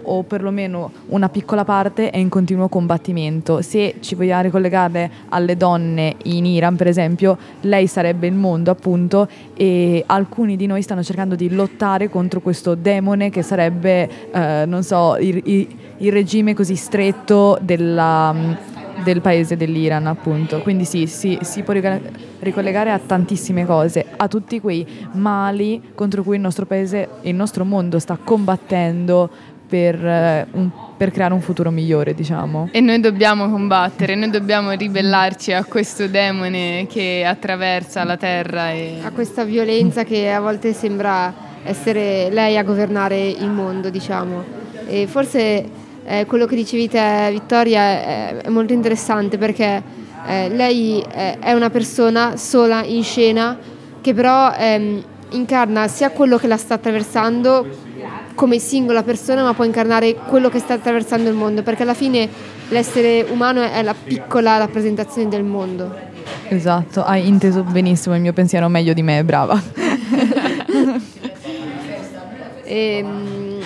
o 0.08 0.24
perlomeno 0.24 0.92
una 1.08 1.30
piccola 1.30 1.64
parte 1.64 2.10
è 2.10 2.18
in 2.18 2.30
continuo 2.30 2.68
combattimento. 2.68 3.62
Se 3.62 3.96
ci 4.00 4.16
vogliamo 4.16 4.44
ricollegare 4.44 5.10
alle 5.30 5.58
donne 5.58 6.16
in 6.24 6.46
Iran, 6.46 6.76
per 6.76 6.88
esempio, 6.88 7.38
lei 7.62 7.88
sarebbe 7.88 8.28
il 8.28 8.34
mondo, 8.34 8.72
appunto, 8.72 9.28
e 9.56 10.04
alcuni 10.06 10.56
di 10.56 10.68
noi 10.68 10.82
stanno 10.82 11.04
cercando 11.04 11.36
di 11.36 11.50
lottare 11.50 12.10
contro 12.10 12.40
questo 12.42 12.76
demone 12.76 13.30
che 13.30 13.42
sarebbe, 13.42 14.10
eh, 14.32 14.66
non 14.66 14.84
so, 14.84 15.18
il, 15.18 15.42
il, 15.46 15.68
il, 15.98 16.12
regime 16.12 16.54
così 16.54 16.76
stretto 16.76 17.58
della 17.62 18.74
del 19.04 19.22
paese 19.22 19.58
dell'Iran, 19.58 20.08
appunto. 20.08 20.62
Quindi 20.62 20.86
sì, 20.86 21.06
sì, 21.06 21.38
si 21.42 21.62
può 21.64 21.74
ricollegare 21.74 22.12
a 22.52 23.00
tantissime 23.00 23.66
cose, 23.66 24.06
a 24.16 24.28
tutti 24.28 24.60
quei 24.60 24.86
mali 25.14 25.92
contro 25.96 26.24
cui 26.24 26.36
il 26.36 26.42
nostro 26.42 26.66
paese 26.66 27.10
e 27.22 27.30
il 27.30 27.36
nostro 27.36 27.66
mondo 27.66 28.00
sta 28.00 28.18
combattendo 28.22 29.30
per, 29.68 30.06
eh, 30.06 30.48
un, 30.52 30.70
per, 30.96 31.12
creare 31.12 31.34
un 31.34 31.42
futuro 31.42 31.72
migliore, 31.72 32.14
diciamo. 32.14 32.70
E 32.72 32.82
noi 32.82 33.00
dobbiamo 33.00 33.50
combattere, 33.50 34.16
noi 34.16 34.30
dobbiamo 34.30 34.72
ribellarci 34.72 35.52
a 35.54 35.64
questo 35.66 36.08
demone 36.08 36.86
che 36.88 37.26
attraversa 37.26 38.04
la 38.04 38.18
terra. 38.18 38.72
E... 38.72 39.00
A 39.04 39.12
questa 39.12 39.44
violenza 39.44 40.04
che 40.04 40.32
a 40.32 40.40
volte 40.40 40.74
sembra 40.74 41.34
essere 41.64 42.30
lei 42.30 42.58
a 42.58 42.64
governare 42.64 43.28
il 43.28 43.50
mondo, 43.50 43.90
diciamo. 43.90 44.44
E 44.88 45.08
forse 45.08 45.68
eh, 46.06 46.26
quello 46.26 46.46
che 46.46 46.56
dicevi 46.56 46.88
te, 46.88 47.30
Vittoria, 47.32 47.82
è, 47.82 48.36
è 48.44 48.50
molto 48.50 48.74
interessante 48.74 49.38
perché 49.38 50.04
eh, 50.28 50.50
lei 50.50 51.00
è, 51.02 51.38
è 51.40 51.54
una 51.54 51.70
persona 51.70 52.38
sola 52.38 52.84
in 52.84 53.04
scena 53.04 53.58
che 54.02 54.14
però 54.14 54.54
ehm, 54.58 55.04
incarna 55.32 55.88
sia 55.88 56.12
quello 56.12 56.38
che 56.38 56.48
la 56.48 56.58
sta 56.58 56.76
attraversando 56.76 57.68
come 58.36 58.60
singola 58.60 59.02
persona, 59.02 59.44
ma 59.44 59.54
può 59.54 59.64
incarnare 59.64 60.14
quello 60.14 60.50
che 60.50 60.60
sta 60.60 60.74
attraversando 60.74 61.30
il 61.30 61.36
mondo, 61.36 61.64
perché 61.64 61.84
alla 61.84 61.94
fine 61.94 62.30
l'essere 62.70 63.26
umano 63.30 63.62
è 63.62 63.82
la 63.82 63.96
piccola 63.96 64.58
rappresentazione 64.58 65.30
del 65.30 65.44
mondo. 65.44 66.14
Esatto, 66.50 67.04
hai 67.04 67.28
inteso 67.28 67.64
benissimo 67.64 68.16
il 68.16 68.22
mio 68.22 68.34
pensiero 68.34 68.68
meglio 68.68 68.94
di 68.94 69.02
me, 69.02 69.24
brava. 69.24 69.60
e, 72.64 72.98
ehm, 72.98 73.60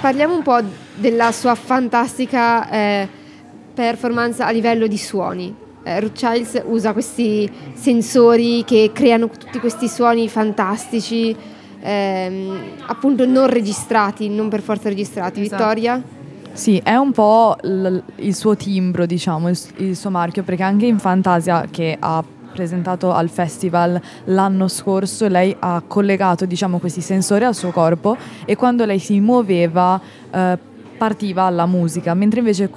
parliamo 0.00 0.34
un 0.34 0.42
po' 0.42 0.60
della 0.94 1.32
sua 1.32 1.54
fantastica 1.54 2.70
eh, 2.70 3.08
performance 3.74 4.42
a 4.42 4.50
livello 4.50 4.86
di 4.86 4.96
suoni. 4.96 5.62
Eh, 5.84 6.00
Ruth 6.00 6.12
Childs 6.12 6.62
usa 6.64 6.92
questi 6.92 7.50
sensori 7.74 8.64
che 8.64 8.90
creano 8.92 9.28
tutti 9.28 9.58
questi 9.60 9.86
suoni 9.86 10.28
fantastici, 10.28 11.36
ehm, 11.80 12.58
appunto 12.86 13.26
non 13.26 13.46
registrati, 13.48 14.28
non 14.30 14.48
per 14.48 14.62
forza 14.62 14.88
registrati. 14.88 15.42
Esatto. 15.42 15.56
Vittoria? 15.62 16.02
Sì, 16.52 16.80
è 16.82 16.94
un 16.94 17.12
po' 17.12 17.56
l- 17.62 17.98
il 18.16 18.34
suo 18.34 18.56
timbro, 18.56 19.04
diciamo, 19.06 19.48
il, 19.50 19.58
il 19.76 19.94
suo 19.96 20.08
marchio, 20.08 20.42
perché 20.42 20.62
anche 20.62 20.86
in 20.86 20.98
Fantasia 20.98 21.66
che 21.70 21.96
ha 21.98 22.24
presentato 22.54 23.12
al 23.12 23.28
festival 23.28 24.00
l'anno 24.26 24.68
scorso, 24.68 25.26
lei 25.28 25.54
ha 25.58 25.82
collegato 25.86 26.46
diciamo, 26.46 26.78
questi 26.78 27.00
sensori 27.00 27.44
al 27.44 27.54
suo 27.54 27.72
corpo 27.72 28.16
e 28.46 28.54
quando 28.54 28.84
lei 28.84 29.00
si 29.00 29.18
muoveva 29.18 30.00
eh, 30.30 30.56
partiva 30.96 31.50
la 31.50 31.66
musica, 31.66 32.14
mentre 32.14 32.38
invece 32.38 32.70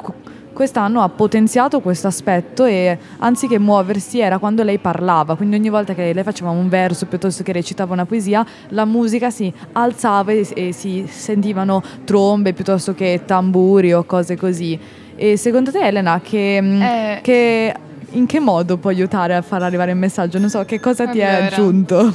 quest'anno 0.57 1.03
ha 1.03 1.09
potenziato 1.09 1.81
questo 1.81 2.07
aspetto 2.07 2.65
e 2.65 2.97
anziché 3.19 3.59
muoversi 3.59 4.19
era 4.21 4.39
quando 4.39 4.63
lei 4.63 4.79
parlava, 4.79 5.35
quindi 5.35 5.55
ogni 5.55 5.69
volta 5.69 5.93
che 5.93 6.11
lei 6.11 6.23
faceva 6.23 6.49
un 6.49 6.67
verso 6.67 7.05
piuttosto 7.05 7.43
che 7.43 7.51
recitava 7.51 7.93
una 7.93 8.07
poesia, 8.07 8.43
la 8.69 8.83
musica 8.83 9.29
si 9.29 9.53
alzava 9.73 10.31
e, 10.31 10.47
e 10.55 10.71
si 10.71 11.05
sentivano 11.07 11.83
trombe 12.05 12.53
piuttosto 12.53 12.95
che 12.95 13.21
tamburi 13.23 13.93
o 13.93 14.03
cose 14.05 14.35
così. 14.35 14.79
E 15.15 15.37
secondo 15.37 15.69
te 15.71 15.77
Elena 15.77 16.21
che, 16.23 16.59
mm, 16.59 16.81
eh. 16.81 17.19
che 17.21 17.75
in 18.13 18.25
che 18.25 18.39
modo 18.39 18.77
può 18.77 18.89
aiutare 18.89 19.35
a 19.35 19.43
far 19.43 19.61
arrivare 19.61 19.91
il 19.91 19.97
messaggio? 19.97 20.39
Non 20.39 20.49
so, 20.49 20.65
che 20.65 20.79
cosa 20.79 21.05
ti 21.05 21.19
è 21.19 21.45
aggiunto? 21.45 22.11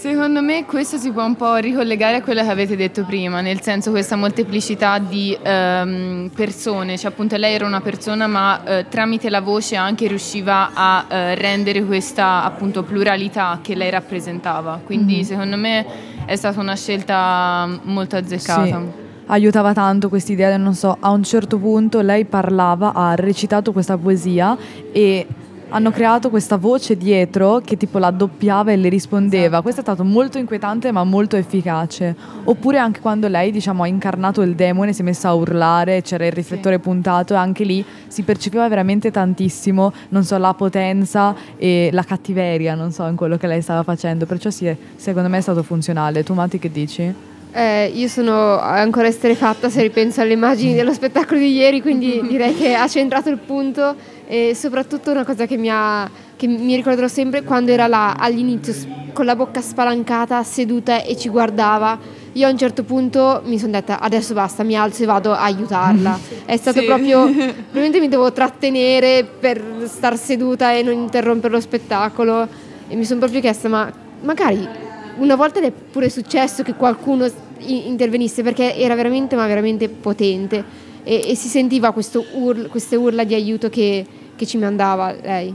Secondo 0.00 0.40
me 0.40 0.64
questo 0.64 0.96
si 0.96 1.10
può 1.10 1.22
un 1.26 1.36
po' 1.36 1.56
ricollegare 1.56 2.16
a 2.16 2.22
quello 2.22 2.40
che 2.40 2.48
avete 2.48 2.74
detto 2.74 3.04
prima, 3.04 3.42
nel 3.42 3.60
senso 3.60 3.90
questa 3.90 4.16
molteplicità 4.16 4.98
di 4.98 5.36
um, 5.44 6.30
persone, 6.34 6.96
cioè 6.96 7.10
appunto 7.10 7.36
lei 7.36 7.52
era 7.52 7.66
una 7.66 7.82
persona 7.82 8.26
ma 8.26 8.62
uh, 8.64 8.88
tramite 8.88 9.28
la 9.28 9.42
voce 9.42 9.76
anche 9.76 10.06
riusciva 10.06 10.70
a 10.72 11.04
uh, 11.06 11.14
rendere 11.34 11.84
questa 11.84 12.42
appunto 12.44 12.82
pluralità 12.82 13.58
che 13.60 13.74
lei 13.74 13.90
rappresentava, 13.90 14.80
quindi 14.82 15.16
mm-hmm. 15.16 15.22
secondo 15.22 15.56
me 15.58 15.86
è 16.24 16.34
stata 16.34 16.60
una 16.60 16.76
scelta 16.76 17.68
molto 17.82 18.16
azzeccata. 18.16 18.64
Sì 18.64 19.08
aiutava 19.30 19.72
tanto 19.72 20.08
questa 20.08 20.32
idea, 20.32 20.56
non 20.56 20.74
so, 20.74 20.96
a 20.98 21.10
un 21.10 21.22
certo 21.22 21.56
punto 21.58 22.00
lei 22.00 22.24
parlava, 22.24 22.92
ha 22.92 23.14
recitato 23.14 23.70
questa 23.70 23.96
poesia 23.96 24.56
e 24.90 25.24
hanno 25.70 25.90
creato 25.90 26.30
questa 26.30 26.56
voce 26.56 26.96
dietro 26.96 27.60
che 27.64 27.76
tipo 27.76 27.98
la 27.98 28.10
doppiava 28.10 28.72
e 28.72 28.76
le 28.76 28.88
rispondeva. 28.88 29.46
Esatto. 29.46 29.62
Questo 29.62 29.80
è 29.80 29.84
stato 29.84 30.04
molto 30.04 30.38
inquietante 30.38 30.90
ma 30.92 31.04
molto 31.04 31.36
efficace. 31.36 32.14
Oppure 32.44 32.78
anche 32.78 33.00
quando 33.00 33.28
lei 33.28 33.50
diciamo 33.50 33.82
ha 33.84 33.86
incarnato 33.86 34.42
il 34.42 34.54
demone, 34.54 34.92
si 34.92 35.02
è 35.02 35.04
messa 35.04 35.28
a 35.28 35.34
urlare, 35.34 36.02
c'era 36.02 36.26
il 36.26 36.32
riflettore 36.32 36.76
sì. 36.76 36.80
puntato 36.82 37.34
e 37.34 37.36
anche 37.36 37.64
lì 37.64 37.84
si 38.06 38.22
percepiva 38.22 38.68
veramente 38.68 39.10
tantissimo, 39.10 39.92
non 40.08 40.24
so, 40.24 40.36
la 40.38 40.54
potenza 40.54 41.34
e 41.56 41.90
la 41.92 42.02
cattiveria, 42.02 42.74
non 42.74 42.90
so, 42.92 43.06
in 43.06 43.16
quello 43.16 43.36
che 43.36 43.46
lei 43.46 43.62
stava 43.62 43.82
facendo. 43.82 44.26
Perciò 44.26 44.50
sì, 44.50 44.74
secondo 44.96 45.28
me 45.28 45.38
è 45.38 45.40
stato 45.42 45.62
funzionale. 45.62 46.24
Tu 46.24 46.34
Mati 46.34 46.58
che 46.58 46.70
dici? 46.70 47.29
Eh, 47.52 47.90
io 47.92 48.06
sono 48.06 48.58
ancora 48.58 49.08
esterefatta 49.08 49.68
se 49.68 49.82
ripenso 49.82 50.20
alle 50.20 50.34
immagini 50.34 50.74
dello 50.74 50.92
spettacolo 50.92 51.40
di 51.40 51.52
ieri, 51.52 51.82
quindi 51.82 52.22
direi 52.28 52.54
che 52.54 52.74
ha 52.74 52.86
centrato 52.86 53.28
il 53.28 53.38
punto 53.38 53.94
e 54.26 54.52
soprattutto 54.54 55.10
una 55.10 55.24
cosa 55.24 55.46
che 55.46 55.56
mi, 55.56 55.68
ha, 55.68 56.08
che 56.36 56.46
mi 56.46 56.76
ricorderò 56.76 57.08
sempre 57.08 57.42
quando 57.42 57.72
era 57.72 57.88
là 57.88 58.14
all'inizio 58.16 58.72
con 59.12 59.24
la 59.24 59.34
bocca 59.34 59.60
spalancata, 59.60 60.42
seduta 60.44 61.02
e 61.02 61.16
ci 61.16 61.28
guardava. 61.28 61.98
Io 62.34 62.46
a 62.46 62.50
un 62.50 62.56
certo 62.56 62.84
punto 62.84 63.42
mi 63.44 63.58
sono 63.58 63.72
detta 63.72 63.98
adesso 63.98 64.34
basta, 64.34 64.62
mi 64.62 64.76
alzo 64.76 65.02
e 65.02 65.06
vado 65.06 65.32
a 65.32 65.42
aiutarla. 65.42 66.16
È 66.44 66.56
stato 66.56 66.78
sì. 66.78 66.86
proprio, 66.86 67.24
probabilmente 67.26 67.98
mi 67.98 68.08
devo 68.08 68.32
trattenere 68.32 69.24
per 69.24 69.60
star 69.86 70.16
seduta 70.16 70.72
e 70.72 70.82
non 70.82 70.94
interrompere 70.94 71.52
lo 71.52 71.60
spettacolo 71.60 72.46
e 72.86 72.94
mi 72.94 73.04
sono 73.04 73.18
proprio 73.18 73.40
chiesta 73.40 73.68
ma 73.68 73.92
magari 74.22 74.89
una 75.20 75.36
volta 75.36 75.60
è 75.60 75.70
pure 75.70 76.10
successo 76.10 76.62
che 76.62 76.74
qualcuno 76.74 77.28
intervenisse 77.58 78.42
perché 78.42 78.74
era 78.74 78.94
veramente 78.94 79.36
ma 79.36 79.46
veramente 79.46 79.88
potente 79.88 80.64
e, 81.02 81.24
e 81.28 81.34
si 81.34 81.48
sentiva 81.48 81.94
urla, 82.32 82.68
queste 82.68 82.96
urla 82.96 83.24
di 83.24 83.34
aiuto 83.34 83.68
che, 83.68 84.04
che 84.34 84.46
ci 84.46 84.58
mandava 84.58 85.12
lei. 85.12 85.54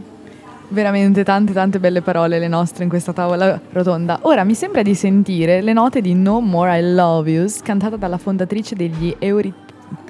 Veramente 0.67 1.23
tante 1.23 1.53
tante 1.53 1.79
belle 1.79 2.01
parole 2.01 2.39
le 2.39 2.47
nostre 2.47 2.83
in 2.83 2.89
questa 2.89 3.13
tavola 3.13 3.59
rotonda. 3.71 4.19
Ora 4.23 4.43
mi 4.43 4.55
sembra 4.55 4.81
di 4.81 4.95
sentire 4.95 5.61
le 5.61 5.73
note 5.73 6.01
di 6.01 6.13
No 6.13 6.39
More 6.39 6.79
I 6.79 6.93
Love 6.93 7.29
You 7.29 7.47
cantata 7.61 7.97
dalla 7.97 8.17
fondatrice 8.17 8.75
degli 8.75 9.15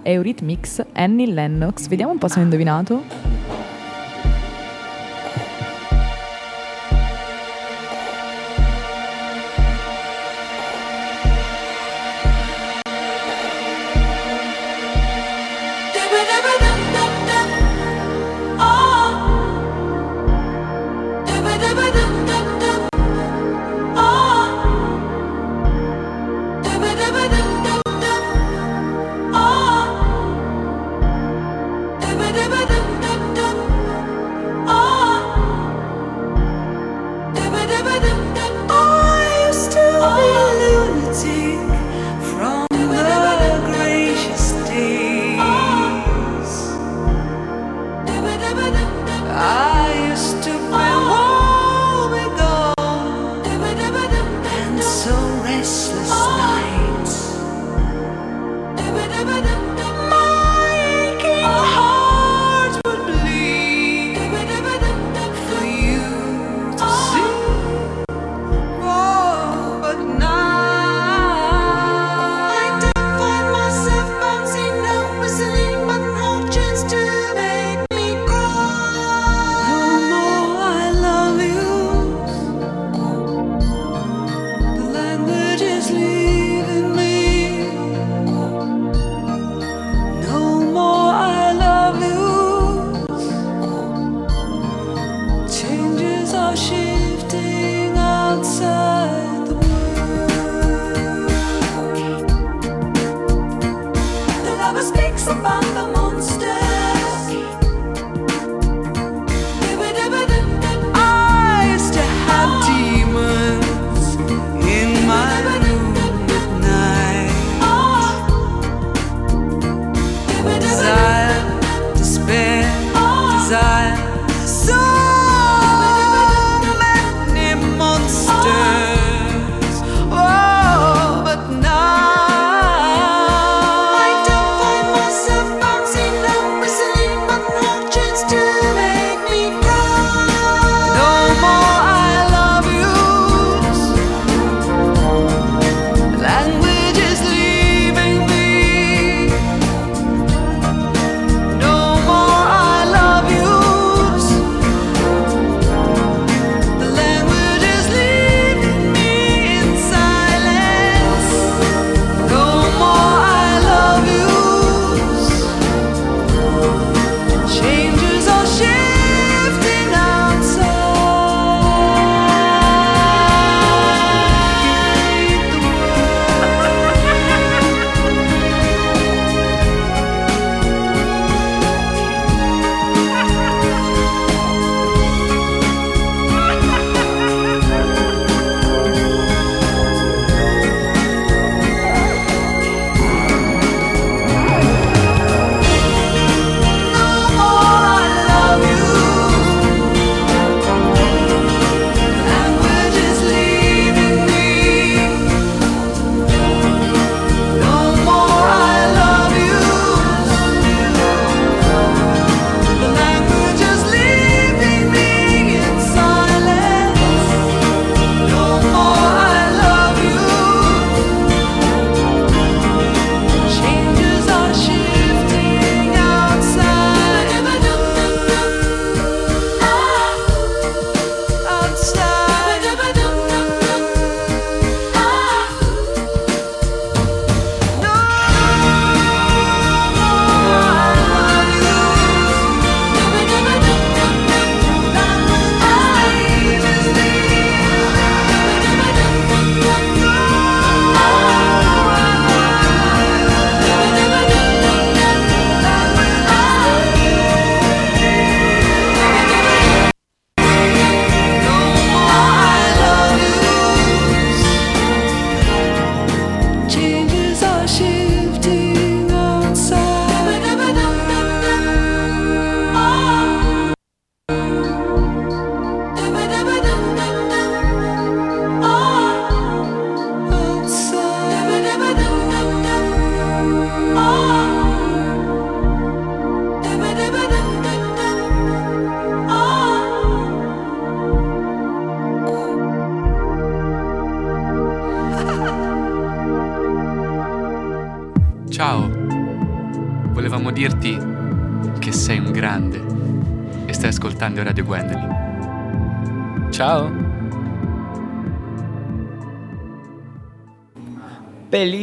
Eurythmics, 0.03 0.83
Annie 0.93 1.27
Lennox. 1.27 1.88
Vediamo 1.88 2.13
un 2.13 2.17
po' 2.17 2.29
se 2.29 2.39
ho 2.39 2.43
indovinato. 2.43 3.64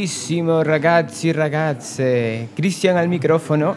Bellissimo 0.03 0.63
ragazzi 0.63 1.29
e 1.29 1.33
ragazze, 1.33 2.49
Christian 2.55 2.97
al 2.97 3.07
microfono 3.07 3.77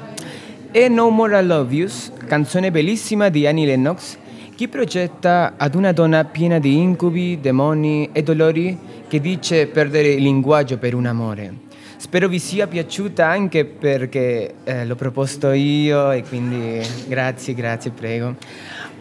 e 0.71 0.89
No 0.89 1.09
More 1.09 1.39
I 1.39 1.45
Love 1.45 1.75
Yous, 1.75 2.11
canzone 2.25 2.71
bellissima 2.71 3.29
di 3.29 3.45
Annie 3.45 3.67
Lennox 3.67 4.17
che 4.55 4.67
progetta 4.67 5.53
ad 5.55 5.75
una 5.75 5.91
donna 5.91 6.25
piena 6.25 6.57
di 6.57 6.77
incubi, 6.77 7.39
demoni 7.39 8.09
e 8.11 8.23
dolori 8.23 8.75
che 9.07 9.21
dice 9.21 9.67
perdere 9.67 10.13
il 10.13 10.23
linguaggio 10.23 10.79
per 10.79 10.95
un 10.95 11.05
amore. 11.05 11.53
Spero 11.97 12.27
vi 12.27 12.39
sia 12.39 12.65
piaciuta 12.65 13.27
anche 13.27 13.63
perché 13.63 14.55
eh, 14.63 14.83
l'ho 14.83 14.95
proposto 14.95 15.51
io 15.51 16.09
e 16.09 16.23
quindi 16.23 16.81
grazie, 17.05 17.53
grazie, 17.53 17.91
prego. 17.91 18.35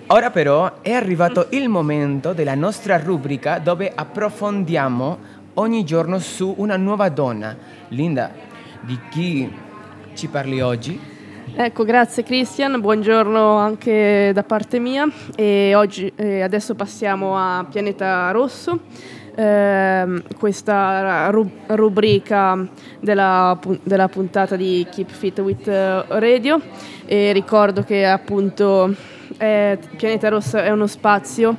Ora 0.09 0.31
però 0.31 0.83
è 0.83 0.93
arrivato 0.93 1.47
il 1.53 1.71
momento 1.71 2.35
della 2.35 2.55
nostra 2.55 2.99
rubrica 2.99 3.59
dove 3.59 3.91
approfondiamo 3.95 5.19
ogni 5.55 5.85
giorno 5.85 6.19
su 6.19 6.55
una 6.59 6.77
nuova 6.77 7.09
donna. 7.09 7.57
Linda, 7.89 8.31
di 8.81 8.99
chi 9.11 9.53
ci 10.15 10.29
parli 10.29 10.61
oggi? 10.61 11.13
Ecco, 11.57 11.85
grazie 11.85 12.25
Christian, 12.25 12.81
buongiorno 12.81 13.57
anche 13.57 14.33
da 14.35 14.43
parte 14.43 14.81
mia 14.81 15.07
e 15.37 15.75
oggi, 15.77 16.11
eh, 16.17 16.41
adesso 16.41 16.75
passiamo 16.75 17.37
a 17.37 17.65
Pianeta 17.71 18.31
Rosso, 18.33 18.81
eh, 19.37 20.23
questa 20.37 21.31
ru- 21.31 21.49
rubrica 21.67 22.67
della, 22.99 23.57
della, 23.83 24.09
puntata 24.09 24.57
di 24.57 24.85
Keep 24.91 25.11
Fit 25.11 25.39
with 25.41 25.69
Radio 26.09 26.61
e 27.05 27.33
ricordo 27.33 27.85
che 27.85 28.05
appunto 28.05 28.93
eh, 29.37 29.79
Pianeta 29.97 30.29
Rosso 30.31 30.57
è 30.57 30.71
uno 30.71 30.89
spazio 30.89 31.57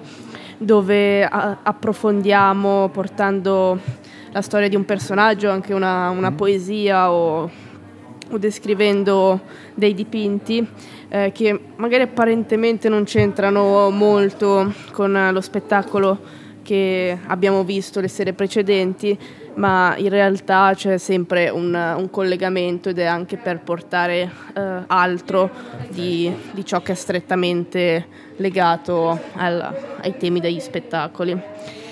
dove 0.65 1.23
approfondiamo 1.23 2.89
portando 2.89 3.80
la 4.32 4.41
storia 4.41 4.67
di 4.67 4.75
un 4.75 4.84
personaggio, 4.84 5.49
anche 5.49 5.73
una, 5.73 6.10
una 6.10 6.32
mm. 6.32 6.36
poesia 6.36 7.12
o, 7.12 7.49
o, 8.30 8.38
descrivendo 8.38 9.41
dei 9.75 9.93
dipinti 9.93 10.67
eh, 11.08 11.32
che 11.32 11.60
magari 11.75 12.01
apparentemente 12.01 12.89
non 12.89 13.04
c'entrano 13.04 13.91
molto 13.91 14.73
con 14.91 15.30
lo 15.32 15.39
spettacolo 15.39 16.19
che 16.63 17.17
abbiamo 17.28 17.63
visto 17.63 18.01
le 18.01 18.08
sere 18.08 18.34
precedenti, 18.34 19.15
ma 19.54 19.93
in 19.97 20.10
realtà 20.10 20.73
c'è 20.73 20.97
sempre 20.97 21.49
un, 21.49 21.73
un 21.73 22.10
collegamento 22.10 22.89
ed 22.89 22.97
è 22.97 23.06
anche 23.06 23.38
per 23.38 23.60
portare 23.60 24.32
eh, 24.56 24.84
altro 24.88 25.51
di, 25.89 26.34
di, 26.51 26.65
ciò 26.65 26.82
che 26.82 26.93
è 26.93 26.95
strettamente 26.95 28.08
legato 28.38 29.19
al, 29.34 29.76
ai 30.02 30.17
temi 30.17 30.39
degli 30.39 30.60
spettacoli. 30.60 31.39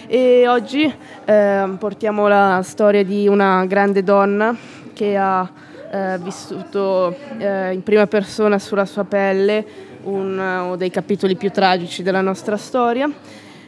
E 0.07 0.47
oggi 0.47 0.93
eh, 1.25 1.69
portiamo 1.79 2.27
la 2.27 2.61
storia 2.63 3.03
di 3.03 3.27
una 3.27 3.65
grande 3.65 4.03
donna 4.03 4.55
che 4.93 5.17
ha 5.17 5.49
eh, 5.91 6.17
vissuto 6.19 7.15
eh, 7.37 7.73
in 7.73 7.83
prima 7.83 8.07
persona 8.07 8.59
sulla 8.59 8.85
sua 8.85 9.03
pelle 9.05 9.91
uno 10.03 10.75
dei 10.75 10.89
capitoli 10.89 11.35
più 11.35 11.49
tragici 11.49 12.03
della 12.03 12.21
nostra 12.21 12.57
storia 12.57 13.09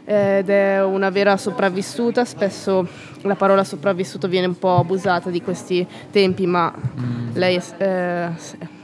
ed 0.07 0.49
è 0.49 0.83
una 0.83 1.09
vera 1.09 1.35
sopravvissuta, 1.35 2.25
spesso 2.25 2.87
la 3.21 3.35
parola 3.35 3.63
sopravvissuto 3.63 4.27
viene 4.27 4.45
un 4.45 4.59
po' 4.59 4.77
abusata 4.77 5.31
di 5.31 5.41
questi 5.41 5.85
tempi, 6.11 6.45
ma 6.45 6.71
mm. 6.71 7.29
lei 7.33 7.55
è, 7.55 7.63
eh, 7.77 8.27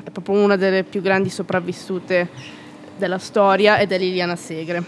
è, 0.04 0.10
proprio 0.12 0.44
una 0.44 0.56
delle 0.56 0.84
più 0.84 1.02
grandi 1.02 1.30
sopravvissute 1.30 2.28
della 3.02 3.18
storia 3.18 3.80
ed 3.80 3.92
è 3.92 3.98
Liliana 3.98 4.36
Segre. 4.36 4.84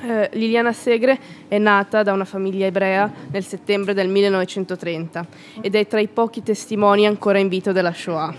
Eh, 0.00 0.30
Liliana 0.32 0.72
Segre 0.72 1.18
è 1.48 1.58
nata 1.58 2.02
da 2.02 2.14
una 2.14 2.24
famiglia 2.24 2.64
ebrea 2.64 3.12
nel 3.30 3.44
settembre 3.44 3.92
del 3.92 4.08
1930 4.08 5.26
ed 5.60 5.74
è 5.74 5.86
tra 5.86 6.00
i 6.00 6.08
pochi 6.08 6.42
testimoni 6.42 7.06
ancora 7.06 7.38
in 7.38 7.48
vita 7.48 7.72
della 7.72 7.92
Shoah 7.92 8.34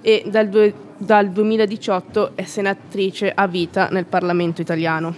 e 0.00 0.22
dal, 0.26 0.48
due, 0.48 0.72
dal 0.96 1.30
2018 1.30 2.32
è 2.36 2.44
senatrice 2.44 3.32
a 3.34 3.48
vita 3.48 3.88
nel 3.90 4.04
Parlamento 4.04 4.60
italiano. 4.60 5.12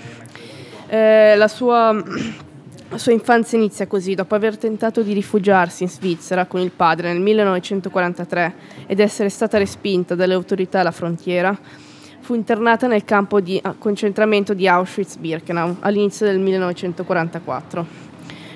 Eh, 0.87 1.37
la, 1.37 1.49
sua, 1.49 1.93
la 1.93 2.97
sua 2.97 3.12
infanzia 3.12 3.59
inizia 3.59 3.87
così, 3.87 4.14
dopo 4.14 4.35
aver 4.35 4.57
tentato 4.57 5.03
di 5.03 5.12
rifugiarsi 5.12 5.83
in 5.83 5.91
Svizzera 5.91 6.47
con 6.47 6.61
il 6.61 6.71
padre 6.71 7.12
nel 7.12 7.21
1943 7.21 8.55
ed 8.87 9.01
essere 9.01 9.29
stata 9.29 9.59
respinta 9.59 10.14
dalle 10.14 10.33
autorità 10.33 10.81
alla 10.81 10.91
frontiera, 10.91 11.87
fu 12.20 12.35
internata 12.35 12.87
nel 12.87 13.04
campo 13.04 13.40
di 13.40 13.61
concentramento 13.78 14.54
di 14.54 14.68
Auschwitz-Birkenau 14.68 15.78
all'inizio 15.81 16.26
del 16.26 16.38
1944. 16.38 18.07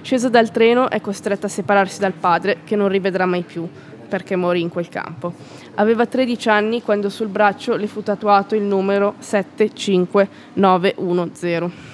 Scesa 0.03 0.29
dal 0.29 0.51
treno 0.51 0.91
è 0.91 1.01
costretta 1.01 1.47
a 1.47 1.51
separarsi 1.51 2.01
dal 2.01 2.13
padre 2.13 2.59
che 2.65 2.77
non 2.77 2.89
rivedrà 2.89 3.25
mai 3.25 3.43
più 3.43 3.67
perché 4.09 4.37
morì 4.37 4.61
in 4.61 4.69
quel 4.69 4.89
campo. 4.89 5.33
Aveva 5.77 6.05
13 6.05 6.49
anni 6.51 6.83
quando 6.83 7.09
sul 7.09 7.29
braccio 7.29 7.77
le 7.77 7.87
fu 7.87 8.03
tatuato 8.03 8.55
il 8.55 8.63
numero 8.63 9.15
75910 9.19 11.92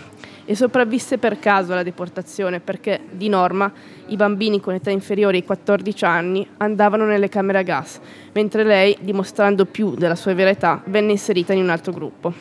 e 0.50 0.54
sopravvisse 0.54 1.18
per 1.18 1.38
caso 1.38 1.72
alla 1.72 1.82
deportazione 1.82 2.58
perché, 2.58 3.00
di 3.10 3.28
norma, 3.28 3.70
i 4.06 4.16
bambini 4.16 4.60
con 4.60 4.72
età 4.72 4.88
inferiore 4.88 5.36
ai 5.36 5.44
14 5.44 6.06
anni 6.06 6.48
andavano 6.56 7.04
nelle 7.04 7.28
camere 7.28 7.58
a 7.58 7.62
gas, 7.62 8.00
mentre 8.32 8.64
lei, 8.64 8.96
dimostrando 8.98 9.66
più 9.66 9.94
della 9.94 10.14
sua 10.14 10.32
vera 10.32 10.48
età, 10.48 10.80
venne 10.86 11.10
inserita 11.10 11.52
in 11.52 11.60
un 11.60 11.68
altro 11.68 11.92
gruppo. 11.92 12.32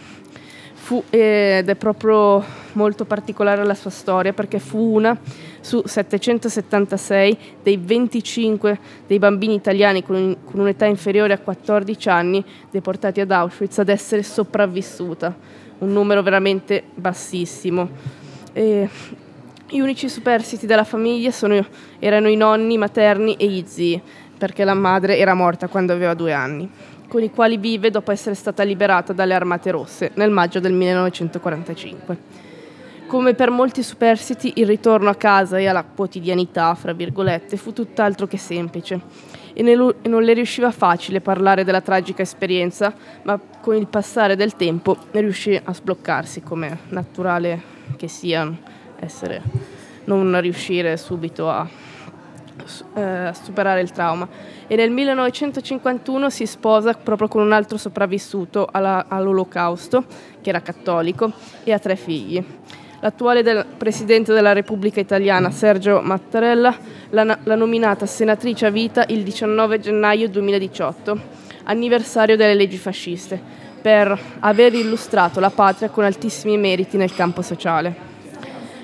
Fu, 0.74 1.04
ed 1.10 1.68
è 1.68 1.76
proprio 1.76 2.42
molto 2.74 3.04
particolare 3.04 3.66
la 3.66 3.74
sua 3.74 3.90
storia 3.90 4.32
perché 4.32 4.60
fu 4.60 4.78
una 4.78 5.20
su 5.60 5.82
776 5.86 7.38
dei 7.62 7.76
25 7.76 8.80
dei 9.06 9.20
bambini 9.20 9.56
italiani 9.56 10.02
con, 10.02 10.38
con 10.46 10.62
un'età 10.62 10.86
inferiore 10.86 11.34
a 11.34 11.40
14 11.40 12.08
anni 12.08 12.42
deportati 12.72 13.20
ad 13.20 13.32
Auschwitz 13.32 13.80
ad 13.80 13.90
essere 13.90 14.24
sopravvissuta 14.24 15.66
un 15.80 15.92
numero 15.92 16.22
veramente 16.22 16.84
bassissimo. 16.94 17.90
E 18.54 18.90
gli 19.70 19.80
unici 19.80 20.10
superstiti 20.10 20.66
della 20.66 20.84
famiglia 20.84 21.32
sono, 21.32 21.66
erano 22.00 22.30
i 22.30 22.36
nonni 22.36 22.78
materni 22.78 23.36
e 23.36 23.48
gli 23.48 23.64
zii, 23.66 24.02
perché 24.38 24.64
la 24.64 24.74
madre 24.74 25.18
era 25.18 25.34
morta 25.34 25.68
quando 25.68 25.94
aveva 25.94 26.14
due 26.14 26.32
anni, 26.34 26.70
con 27.08 27.22
i 27.22 27.32
quali 27.32 27.58
vive 27.58 27.90
dopo 27.90 28.12
essere 28.12 28.36
stata 28.36 28.64
liberata 28.64 29.14
dalle 29.14 29.34
Armate 29.34 29.72
Rosse 29.72 30.12
nel 30.16 30.32
maggio 30.32 30.60
del 30.60 30.74
1945. 30.74 32.18
Come 33.08 33.34
per 33.36 33.52
molti 33.52 33.84
superstiti, 33.84 34.54
il 34.56 34.68
ritorno 34.68 35.10
a 35.10 35.16
casa 35.16 35.58
e 35.58 35.68
alla 35.68 35.84
quotidianità, 35.84 36.74
fra 36.76 36.92
virgolette, 36.92 37.56
fu 37.56 37.72
tutt'altro 37.72 38.28
che 38.28 38.38
semplice 38.38 39.00
e, 39.58 39.64
non 39.64 40.22
le 40.22 40.34
riusciva 40.34 40.70
facile 40.70 41.20
parlare 41.20 41.64
della 41.64 41.82
tragica 41.82 42.22
esperienza, 42.22 42.94
ma 43.24 43.40
con 43.60 43.76
il 43.76 43.88
passare 43.88 44.36
del 44.36 44.56
tempo 44.56 44.96
riuscì 45.12 45.60
a 45.62 45.74
sbloccarsi, 45.74 46.44
come 46.44 46.78
naturale 46.90 47.76
che 47.96 48.08
sia 48.08 48.56
essere, 49.00 49.42
non 50.04 50.40
riuscire 50.42 50.96
subito 50.96 51.50
a, 51.50 51.68
eh, 52.94 53.02
a 53.02 53.34
superare 53.34 53.82
il 53.82 53.92
trauma. 53.92 54.28
E 54.68 54.76
nel 54.76 54.92
1951 54.92 56.30
si 56.30 56.46
sposa 56.46 56.94
proprio 56.94 57.28
con 57.28 57.42
un 57.42 57.52
altro 57.52 57.78
sopravvissuto 57.78 58.68
alla, 58.72 59.06
all'olocausto, 59.08 60.06
che 60.40 60.50
era 60.50 60.62
cattolico, 60.62 61.32
e 61.64 61.74
ha 61.74 61.80
tre 61.80 61.96
figli. 61.96 62.46
L'attuale 63.00 63.44
del 63.44 63.64
Presidente 63.78 64.34
della 64.34 64.54
Repubblica 64.54 65.00
Italiana, 65.00 65.52
Sergio 65.52 66.02
Mattarella, 66.02 66.76
l'ha, 67.12 67.38
l'ha 67.44 67.56
nominata 67.56 68.08
senatrice 68.08 68.66
a 68.66 68.72
vita 68.72 69.06
il 69.10 69.22
19 69.22 69.80
gennaio 69.80 70.28
2018, 70.28 71.20
anniversario 71.66 72.36
delle 72.36 72.56
leggi 72.56 72.78
fasciste, 72.78 73.40
per 73.80 74.20
aver 74.40 74.74
illustrato 74.74 75.40
la 75.40 75.52
patria 75.52 75.90
con 75.90 76.06
altissimi 76.06 76.58
meriti 76.58 76.98
nel 76.98 77.14
campo 77.14 77.44
sociale. 77.44 77.96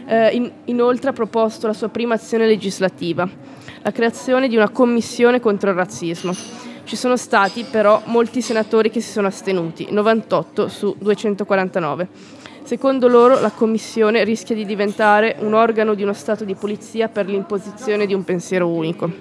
Eh, 0.05 0.35
in, 0.35 0.51
inoltre 0.65 1.09
ha 1.09 1.13
proposto 1.13 1.65
la 1.65 1.73
sua 1.73 1.89
prima 1.89 2.13
azione 2.13 2.45
legislativa, 2.45 3.27
la 3.81 3.91
creazione 3.91 4.47
di 4.47 4.55
una 4.55 4.69
commissione 4.69 5.39
contro 5.39 5.71
il 5.71 5.75
razzismo. 5.75 6.35
Ci 6.83 6.95
sono 6.95 7.17
stati 7.17 7.65
però 7.67 7.99
molti 8.05 8.43
senatori 8.43 8.91
che 8.91 9.01
si 9.01 9.09
sono 9.09 9.25
astenuti, 9.25 9.87
98 9.89 10.67
su 10.67 10.95
249 10.99 12.41
Secondo 12.65 13.09
loro 13.09 13.41
la 13.41 13.51
Commissione 13.51 14.23
rischia 14.23 14.55
di 14.55 14.65
diventare 14.65 15.35
un 15.39 15.53
organo 15.53 15.95
di 15.95 16.03
uno 16.03 16.13
Stato 16.13 16.45
di 16.45 16.55
polizia 16.55 17.09
per 17.09 17.27
l'imposizione 17.27 18.05
di 18.05 18.13
un 18.13 18.23
pensiero 18.23 18.69
unico. 18.69 19.11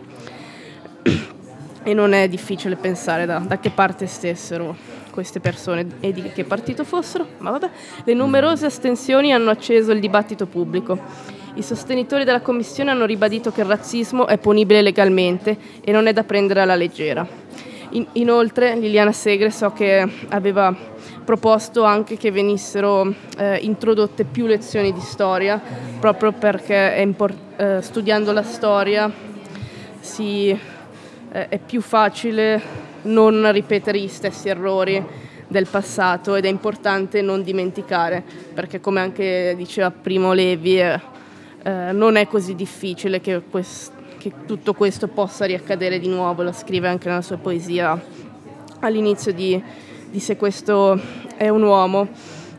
E 1.82 1.92
non 1.92 2.12
è 2.12 2.28
difficile 2.28 2.76
pensare 2.76 3.26
da, 3.26 3.38
da 3.40 3.58
che 3.58 3.70
parte 3.70 4.06
stessero 4.06 4.76
queste 5.10 5.40
persone 5.40 5.86
e 5.98 6.12
di 6.12 6.22
che 6.32 6.44
partito 6.44 6.84
fossero, 6.84 7.26
ma 7.38 7.50
vabbè, 7.50 7.70
le 8.04 8.14
numerose 8.14 8.66
astensioni 8.66 9.32
hanno 9.32 9.50
acceso 9.50 9.90
il 9.90 9.98
dibattito 9.98 10.46
pubblico. 10.46 10.96
I 11.54 11.62
sostenitori 11.62 12.22
della 12.22 12.40
Commissione 12.40 12.92
hanno 12.92 13.06
ribadito 13.06 13.50
che 13.50 13.62
il 13.62 13.66
razzismo 13.66 14.28
è 14.28 14.38
punibile 14.38 14.82
legalmente 14.82 15.58
e 15.82 15.90
non 15.90 16.06
è 16.06 16.12
da 16.12 16.22
prendere 16.22 16.60
alla 16.60 16.76
leggera. 16.76 17.26
In, 17.90 18.06
inoltre 18.12 18.76
Liliana 18.76 19.12
Segre 19.12 19.50
so 19.50 19.72
che 19.72 20.08
aveva 20.28 20.74
proposto 21.24 21.84
anche 21.84 22.16
che 22.16 22.30
venissero 22.30 23.12
eh, 23.36 23.56
introdotte 23.56 24.24
più 24.24 24.46
lezioni 24.46 24.92
di 24.92 25.00
storia, 25.00 25.60
proprio 26.00 26.32
perché 26.32 26.94
import- 26.98 27.60
eh, 27.60 27.82
studiando 27.82 28.32
la 28.32 28.42
storia 28.42 29.10
si, 30.00 30.48
eh, 30.48 31.48
è 31.48 31.58
più 31.58 31.80
facile 31.80 32.60
non 33.02 33.50
ripetere 33.52 33.98
gli 33.98 34.08
stessi 34.08 34.48
errori 34.48 35.04
del 35.46 35.66
passato 35.66 36.34
ed 36.34 36.44
è 36.44 36.48
importante 36.48 37.22
non 37.22 37.42
dimenticare, 37.42 38.22
perché 38.54 38.80
come 38.80 39.00
anche 39.00 39.54
diceva 39.56 39.90
Primo 39.90 40.32
Levi, 40.32 40.80
eh, 40.80 41.00
eh, 41.62 41.92
non 41.92 42.16
è 42.16 42.26
così 42.26 42.54
difficile 42.54 43.20
che, 43.20 43.42
quest- 43.48 43.92
che 44.18 44.32
tutto 44.46 44.72
questo 44.74 45.08
possa 45.08 45.44
riaccadere 45.44 45.98
di 45.98 46.08
nuovo, 46.08 46.42
lo 46.42 46.52
scrive 46.52 46.88
anche 46.88 47.08
nella 47.08 47.22
sua 47.22 47.36
poesia. 47.36 48.00
All'inizio 48.80 49.32
di, 49.32 49.62
di 50.12 50.20
Se 50.20 50.36
questo 50.36 51.00
è 51.38 51.48
un 51.48 51.62
uomo 51.62 52.06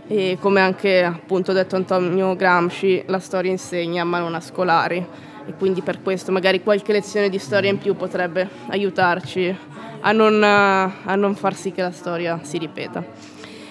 e 0.08 0.40
come 0.42 0.60
anche 0.60 1.04
appunto 1.04 1.54
detto 1.54 1.76
Antonio 1.76 2.36
Gramsci, 2.36 3.04
la 3.06 3.20
storia 3.20 3.52
insegna 3.52 4.04
ma 4.04 4.18
non 4.18 4.34
a 4.34 4.40
scolari 4.40 5.06
e 5.46 5.54
quindi 5.54 5.84
per 5.84 6.02
questo 6.02 6.32
magari 6.32 6.64
qualche 6.64 6.92
lezione 6.92 7.30
di 7.30 7.38
storia 7.38 7.70
in 7.70 7.78
più 7.78 7.96
potrebbe 7.96 8.50
aiutarci 8.70 9.56
a 10.00 10.12
non, 10.12 10.42
a 10.44 11.14
non 11.16 11.36
far 11.36 11.54
sì 11.54 11.72
che 11.72 11.84
la 11.84 11.92
storia 11.92 12.40
si 12.42 12.58
ripeta. 12.58 13.06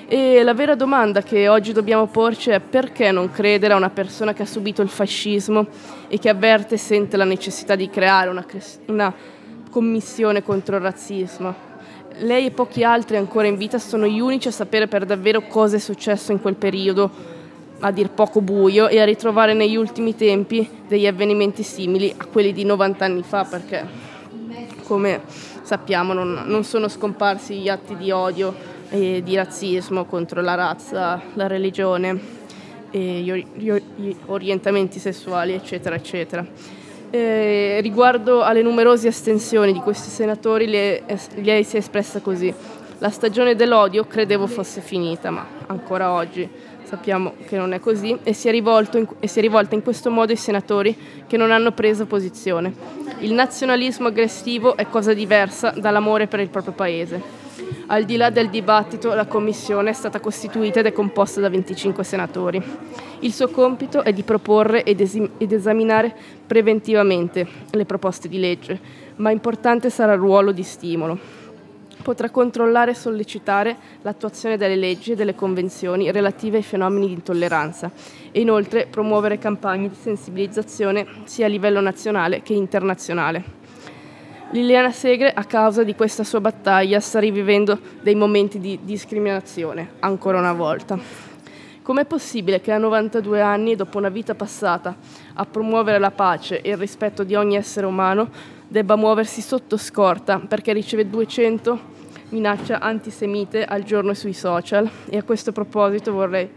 E 0.06 0.44
la 0.44 0.54
vera 0.54 0.76
domanda 0.76 1.20
che 1.22 1.48
oggi 1.48 1.72
dobbiamo 1.72 2.06
porci 2.06 2.50
è 2.50 2.60
perché 2.60 3.10
non 3.10 3.32
credere 3.32 3.74
a 3.74 3.78
una 3.78 3.90
persona 3.90 4.32
che 4.32 4.42
ha 4.42 4.46
subito 4.46 4.80
il 4.82 4.90
fascismo 4.90 5.66
e 6.06 6.20
che 6.20 6.28
avverte 6.28 6.76
e 6.76 6.78
sente 6.78 7.16
la 7.16 7.24
necessità 7.24 7.74
di 7.74 7.90
creare 7.90 8.30
una, 8.30 8.46
una 8.86 9.12
commissione 9.70 10.44
contro 10.44 10.76
il 10.76 10.82
razzismo. 10.82 11.71
Lei 12.18 12.46
e 12.46 12.50
pochi 12.50 12.84
altri 12.84 13.16
ancora 13.16 13.46
in 13.46 13.56
vita 13.56 13.78
sono 13.78 14.06
gli 14.06 14.20
unici 14.20 14.48
a 14.48 14.50
sapere 14.50 14.86
per 14.86 15.04
davvero 15.04 15.42
cosa 15.46 15.76
è 15.76 15.78
successo 15.78 16.32
in 16.32 16.40
quel 16.40 16.56
periodo, 16.56 17.10
a 17.80 17.90
dir 17.90 18.10
poco 18.10 18.40
buio, 18.40 18.88
e 18.88 19.00
a 19.00 19.04
ritrovare 19.04 19.54
negli 19.54 19.76
ultimi 19.76 20.14
tempi 20.14 20.68
degli 20.86 21.06
avvenimenti 21.06 21.62
simili 21.62 22.14
a 22.16 22.26
quelli 22.26 22.52
di 22.52 22.64
90 22.64 23.04
anni 23.04 23.22
fa, 23.22 23.44
perché 23.44 23.86
come 24.84 25.22
sappiamo 25.62 26.12
non, 26.12 26.42
non 26.46 26.64
sono 26.64 26.88
scomparsi 26.88 27.56
gli 27.56 27.68
atti 27.68 27.96
di 27.96 28.10
odio 28.10 28.54
e 28.90 29.22
di 29.24 29.34
razzismo 29.34 30.04
contro 30.04 30.42
la 30.42 30.54
razza, 30.54 31.20
la 31.34 31.46
religione, 31.46 32.20
gli, 32.90 33.46
gli 33.54 34.16
orientamenti 34.26 34.98
sessuali, 34.98 35.54
eccetera, 35.54 35.94
eccetera. 35.94 36.46
Eh, 37.14 37.80
riguardo 37.82 38.40
alle 38.40 38.62
numerose 38.62 39.06
astensioni 39.06 39.74
di 39.74 39.80
questi 39.80 40.08
senatori, 40.08 40.66
lei, 40.66 41.02
lei 41.42 41.62
si 41.62 41.76
è 41.76 41.78
espressa 41.78 42.20
così. 42.20 42.54
La 43.00 43.10
stagione 43.10 43.54
dell'odio 43.54 44.06
credevo 44.06 44.46
fosse 44.46 44.80
finita, 44.80 45.28
ma 45.28 45.46
ancora 45.66 46.10
oggi 46.12 46.48
sappiamo 46.84 47.34
che 47.46 47.58
non 47.58 47.74
è 47.74 47.80
così, 47.80 48.16
e 48.22 48.32
si 48.32 48.48
è, 48.48 48.52
in, 48.54 49.06
e 49.20 49.26
si 49.26 49.38
è 49.38 49.42
rivolta 49.42 49.74
in 49.74 49.82
questo 49.82 50.10
modo 50.10 50.32
ai 50.32 50.38
senatori 50.38 50.96
che 51.26 51.36
non 51.36 51.50
hanno 51.50 51.72
preso 51.72 52.06
posizione. 52.06 52.72
Il 53.18 53.34
nazionalismo 53.34 54.08
aggressivo 54.08 54.74
è 54.74 54.86
cosa 54.88 55.12
diversa 55.12 55.74
dall'amore 55.76 56.28
per 56.28 56.40
il 56.40 56.48
proprio 56.48 56.72
paese. 56.72 57.41
Al 57.86 58.04
di 58.04 58.16
là 58.16 58.30
del 58.30 58.48
dibattito, 58.48 59.14
la 59.14 59.26
commissione 59.26 59.90
è 59.90 59.92
stata 59.92 60.20
costituita 60.20 60.80
ed 60.80 60.86
è 60.86 60.92
composta 60.92 61.40
da 61.40 61.48
25 61.48 62.04
senatori. 62.04 62.62
Il 63.20 63.32
suo 63.32 63.48
compito 63.48 64.02
è 64.02 64.12
di 64.12 64.22
proporre 64.22 64.84
ed, 64.84 65.00
esim- 65.00 65.30
ed 65.38 65.52
esaminare 65.52 66.14
preventivamente 66.46 67.46
le 67.70 67.84
proposte 67.84 68.28
di 68.28 68.38
legge, 68.38 68.80
ma 69.16 69.30
importante 69.30 69.90
sarà 69.90 70.12
il 70.14 70.18
ruolo 70.18 70.52
di 70.52 70.62
stimolo 70.62 71.40
potrà 72.02 72.30
controllare 72.30 72.90
e 72.90 72.94
sollecitare 72.94 73.76
l'attuazione 74.02 74.58
delle 74.58 74.76
leggi 74.76 75.12
e 75.12 75.14
delle 75.16 75.34
convenzioni 75.34 76.10
relative 76.10 76.58
ai 76.58 76.62
fenomeni 76.62 77.06
di 77.06 77.14
intolleranza 77.14 77.90
e 78.30 78.40
inoltre 78.40 78.86
promuovere 78.90 79.38
campagne 79.38 79.88
di 79.88 79.94
sensibilizzazione 79.94 81.06
sia 81.24 81.46
a 81.46 81.48
livello 81.48 81.80
nazionale 81.80 82.42
che 82.42 82.52
internazionale. 82.52 83.61
Liliana 84.52 84.92
Segre, 84.92 85.32
a 85.32 85.44
causa 85.44 85.82
di 85.82 85.94
questa 85.94 86.24
sua 86.24 86.38
battaglia, 86.38 87.00
sta 87.00 87.18
rivivendo 87.18 87.78
dei 88.02 88.14
momenti 88.14 88.60
di 88.60 88.78
discriminazione, 88.82 89.92
ancora 90.00 90.38
una 90.38 90.52
volta. 90.52 90.98
Com'è 91.80 92.04
possibile 92.04 92.60
che 92.60 92.70
a 92.70 92.76
92 92.76 93.40
anni, 93.40 93.76
dopo 93.76 93.96
una 93.96 94.10
vita 94.10 94.34
passata 94.34 94.94
a 95.32 95.46
promuovere 95.46 95.98
la 95.98 96.10
pace 96.10 96.60
e 96.60 96.72
il 96.72 96.76
rispetto 96.76 97.24
di 97.24 97.34
ogni 97.34 97.56
essere 97.56 97.86
umano, 97.86 98.28
debba 98.68 98.94
muoversi 98.94 99.40
sotto 99.40 99.78
scorta 99.78 100.38
perché 100.38 100.74
riceve 100.74 101.08
200 101.08 101.80
minaccia 102.28 102.78
antisemite 102.78 103.64
al 103.64 103.84
giorno 103.84 104.12
sui 104.12 104.34
social 104.34 104.86
e 105.08 105.16
a 105.16 105.22
questo 105.22 105.52
proposito 105.52 106.12
vorrei 106.12 106.50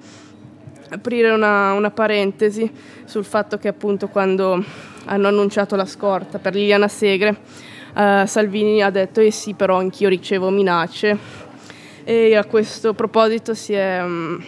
aprire 0.89 1.31
una, 1.31 1.71
una, 1.71 1.91
parentesi 1.91 2.69
sul 3.05 3.23
fatto 3.23 3.57
che 3.57 3.69
appunto 3.69 4.09
quando 4.09 4.61
hanno 5.05 5.27
annunciato 5.27 5.77
la 5.77 5.85
scorta 5.85 6.39
per 6.39 6.53
Liliana 6.53 6.89
Segre 6.89 7.73
eh, 7.95 8.23
Salvini 8.27 8.81
ha 8.81 8.89
detto 8.89 9.21
eh 9.21 9.31
sì 9.31 9.53
però 9.53 9.77
anch'io 9.77 10.09
ricevo 10.09 10.49
minacce 10.49 11.17
e 12.03 12.35
a 12.35 12.45
questo 12.45 12.93
proposito 12.93 13.53
si 13.53 13.73
è 13.73 14.03
um, 14.03 14.43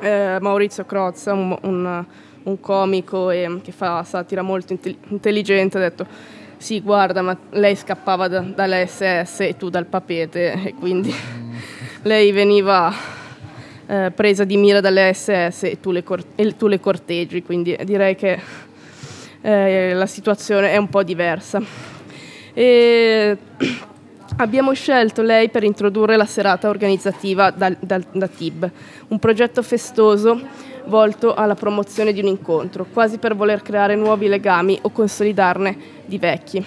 eh, 0.00 0.38
Maurizio 0.40 0.84
Crozza 0.84 1.32
un, 1.32 1.56
un, 1.62 2.04
un 2.42 2.60
comico 2.60 3.30
e, 3.30 3.60
che 3.62 3.72
fa 3.72 4.04
satira 4.04 4.42
molto 4.42 4.78
intelligente 5.08 5.78
ha 5.78 5.80
detto 5.80 6.36
sì, 6.58 6.80
guarda, 6.80 7.22
ma 7.22 7.38
lei 7.50 7.76
scappava 7.76 8.26
da, 8.26 8.40
dall'SS 8.40 9.40
e 9.40 9.56
tu 9.56 9.70
dal 9.70 9.86
papete 9.86 10.52
e 10.64 10.74
quindi 10.74 11.14
lei 12.02 12.32
veniva 12.32 12.92
eh, 13.86 14.10
presa 14.12 14.42
di 14.42 14.56
mira 14.56 14.80
dalle 14.80 15.14
SS 15.14 15.62
e 15.62 15.78
tu 15.80 15.92
le, 15.92 16.02
cor- 16.02 16.24
e 16.34 16.56
tu 16.56 16.66
le 16.66 16.80
corteggi, 16.80 17.44
quindi 17.44 17.78
direi 17.84 18.16
che 18.16 18.40
eh, 19.40 19.94
la 19.94 20.06
situazione 20.06 20.72
è 20.72 20.76
un 20.76 20.88
po' 20.88 21.04
diversa. 21.04 21.62
E 22.58 23.38
abbiamo 24.38 24.72
scelto 24.72 25.22
lei 25.22 25.48
per 25.48 25.62
introdurre 25.62 26.16
la 26.16 26.24
serata 26.24 26.68
organizzativa 26.68 27.52
da, 27.52 27.72
da, 27.78 28.00
da 28.10 28.26
TIB, 28.26 28.68
un 29.08 29.18
progetto 29.20 29.62
festoso 29.62 30.40
volto 30.86 31.34
alla 31.34 31.54
promozione 31.54 32.12
di 32.12 32.18
un 32.18 32.26
incontro, 32.26 32.84
quasi 32.92 33.18
per 33.18 33.36
voler 33.36 33.62
creare 33.62 33.94
nuovi 33.94 34.26
legami 34.26 34.76
o 34.82 34.90
consolidarne 34.90 35.76
di 36.04 36.18
vecchi. 36.18 36.64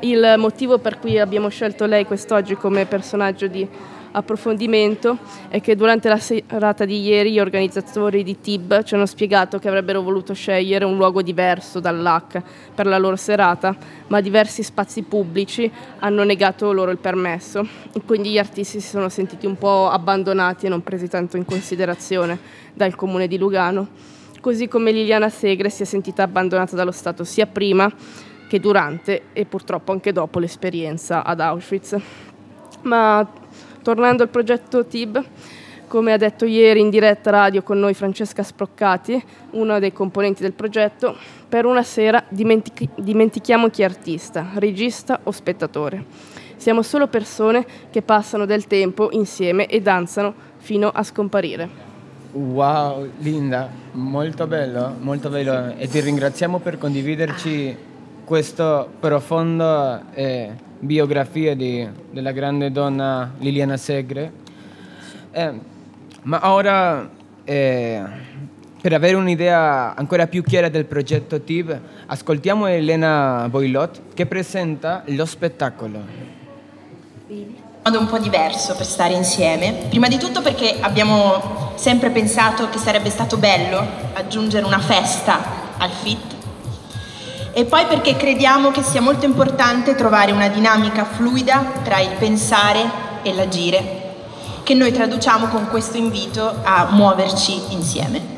Il 0.00 0.34
motivo 0.38 0.78
per 0.78 0.98
cui 0.98 1.18
abbiamo 1.18 1.50
scelto 1.50 1.84
lei 1.84 2.06
quest'oggi 2.06 2.54
come 2.54 2.86
personaggio 2.86 3.46
di 3.46 3.68
approfondimento 4.16 5.18
è 5.48 5.60
che 5.60 5.74
durante 5.74 6.08
la 6.08 6.18
serata 6.18 6.84
di 6.84 7.00
ieri 7.00 7.32
gli 7.32 7.40
organizzatori 7.40 8.22
di 8.22 8.40
TIB 8.40 8.84
ci 8.84 8.94
hanno 8.94 9.06
spiegato 9.06 9.58
che 9.58 9.68
avrebbero 9.68 10.02
voluto 10.02 10.34
scegliere 10.34 10.84
un 10.84 10.96
luogo 10.96 11.20
diverso 11.20 11.80
dall'HAC 11.80 12.42
per 12.74 12.86
la 12.86 12.98
loro 12.98 13.16
serata, 13.16 13.76
ma 14.08 14.20
diversi 14.20 14.62
spazi 14.62 15.02
pubblici 15.02 15.70
hanno 15.98 16.22
negato 16.22 16.72
loro 16.72 16.90
il 16.90 16.98
permesso 16.98 17.66
e 17.92 18.02
quindi 18.06 18.30
gli 18.30 18.38
artisti 18.38 18.80
si 18.80 18.88
sono 18.88 19.08
sentiti 19.08 19.46
un 19.46 19.58
po' 19.58 19.88
abbandonati 19.88 20.66
e 20.66 20.68
non 20.68 20.82
presi 20.82 21.08
tanto 21.08 21.36
in 21.36 21.44
considerazione 21.44 22.38
dal 22.72 22.94
comune 22.94 23.26
di 23.26 23.36
Lugano, 23.36 23.88
così 24.40 24.68
come 24.68 24.92
Liliana 24.92 25.28
Segre 25.28 25.70
si 25.70 25.82
è 25.82 25.86
sentita 25.86 26.22
abbandonata 26.22 26.76
dallo 26.76 26.92
Stato 26.92 27.24
sia 27.24 27.46
prima 27.46 27.92
che 28.46 28.60
durante 28.60 29.22
e 29.32 29.44
purtroppo 29.46 29.90
anche 29.90 30.12
dopo 30.12 30.38
l'esperienza 30.38 31.24
ad 31.24 31.40
Auschwitz. 31.40 31.96
Ma 32.82 33.26
Tornando 33.84 34.22
al 34.22 34.30
progetto 34.30 34.86
TIB, 34.86 35.22
come 35.88 36.14
ha 36.14 36.16
detto 36.16 36.46
ieri 36.46 36.80
in 36.80 36.88
diretta 36.88 37.28
radio 37.28 37.62
con 37.62 37.78
noi 37.78 37.92
Francesca 37.92 38.42
Sproccati, 38.42 39.22
una 39.50 39.78
dei 39.78 39.92
componenti 39.92 40.40
del 40.40 40.54
progetto, 40.54 41.14
per 41.46 41.66
una 41.66 41.82
sera 41.82 42.24
dimentichi- 42.30 42.88
dimentichiamo 42.94 43.68
chi 43.68 43.82
è 43.82 43.84
artista, 43.84 44.52
regista 44.54 45.20
o 45.24 45.30
spettatore. 45.32 46.02
Siamo 46.56 46.80
solo 46.80 47.08
persone 47.08 47.66
che 47.90 48.00
passano 48.00 48.46
del 48.46 48.66
tempo 48.66 49.10
insieme 49.12 49.66
e 49.66 49.82
danzano 49.82 50.32
fino 50.56 50.88
a 50.88 51.02
scomparire. 51.02 51.68
Wow, 52.32 53.06
Linda, 53.18 53.68
molto 53.92 54.46
bello, 54.46 54.94
molto 54.98 55.28
bello 55.28 55.74
e 55.76 55.86
ti 55.88 56.00
ringraziamo 56.00 56.58
per 56.58 56.78
condividerci 56.78 57.76
questo 58.24 58.88
profondo 58.98 60.00
eh, 60.14 60.72
biografia 60.84 61.54
di, 61.54 61.86
della 62.10 62.32
grande 62.32 62.70
donna 62.70 63.32
Liliana 63.38 63.76
Segre. 63.76 64.32
Eh, 65.30 65.52
ma 66.22 66.52
ora, 66.52 67.08
eh, 67.44 68.02
per 68.80 68.92
avere 68.92 69.16
un'idea 69.16 69.94
ancora 69.94 70.26
più 70.26 70.42
chiara 70.42 70.68
del 70.68 70.84
progetto 70.84 71.40
TIB, 71.40 71.80
ascoltiamo 72.06 72.66
Elena 72.66 73.46
Boilot 73.48 74.14
che 74.14 74.26
presenta 74.26 75.02
lo 75.06 75.24
spettacolo. 75.24 76.00
modo 77.82 77.98
un 77.98 78.06
po' 78.06 78.18
diverso 78.18 78.74
per 78.74 78.86
stare 78.86 79.14
insieme. 79.14 79.86
Prima 79.88 80.08
di 80.08 80.18
tutto 80.18 80.40
perché 80.40 80.78
abbiamo 80.80 81.72
sempre 81.76 82.10
pensato 82.10 82.68
che 82.70 82.78
sarebbe 82.78 83.10
stato 83.10 83.36
bello 83.36 83.84
aggiungere 84.14 84.64
una 84.64 84.78
festa 84.78 85.76
al 85.76 85.90
fit 85.90 86.33
e 87.56 87.64
poi 87.66 87.86
perché 87.86 88.16
crediamo 88.16 88.72
che 88.72 88.82
sia 88.82 89.00
molto 89.00 89.24
importante 89.24 89.94
trovare 89.94 90.32
una 90.32 90.48
dinamica 90.48 91.04
fluida 91.04 91.64
tra 91.84 92.00
il 92.00 92.10
pensare 92.18 92.82
e 93.22 93.32
l'agire, 93.32 94.02
che 94.64 94.74
noi 94.74 94.90
traduciamo 94.90 95.46
con 95.46 95.68
questo 95.68 95.96
invito 95.96 96.60
a 96.64 96.88
muoverci 96.90 97.72
insieme. 97.72 98.32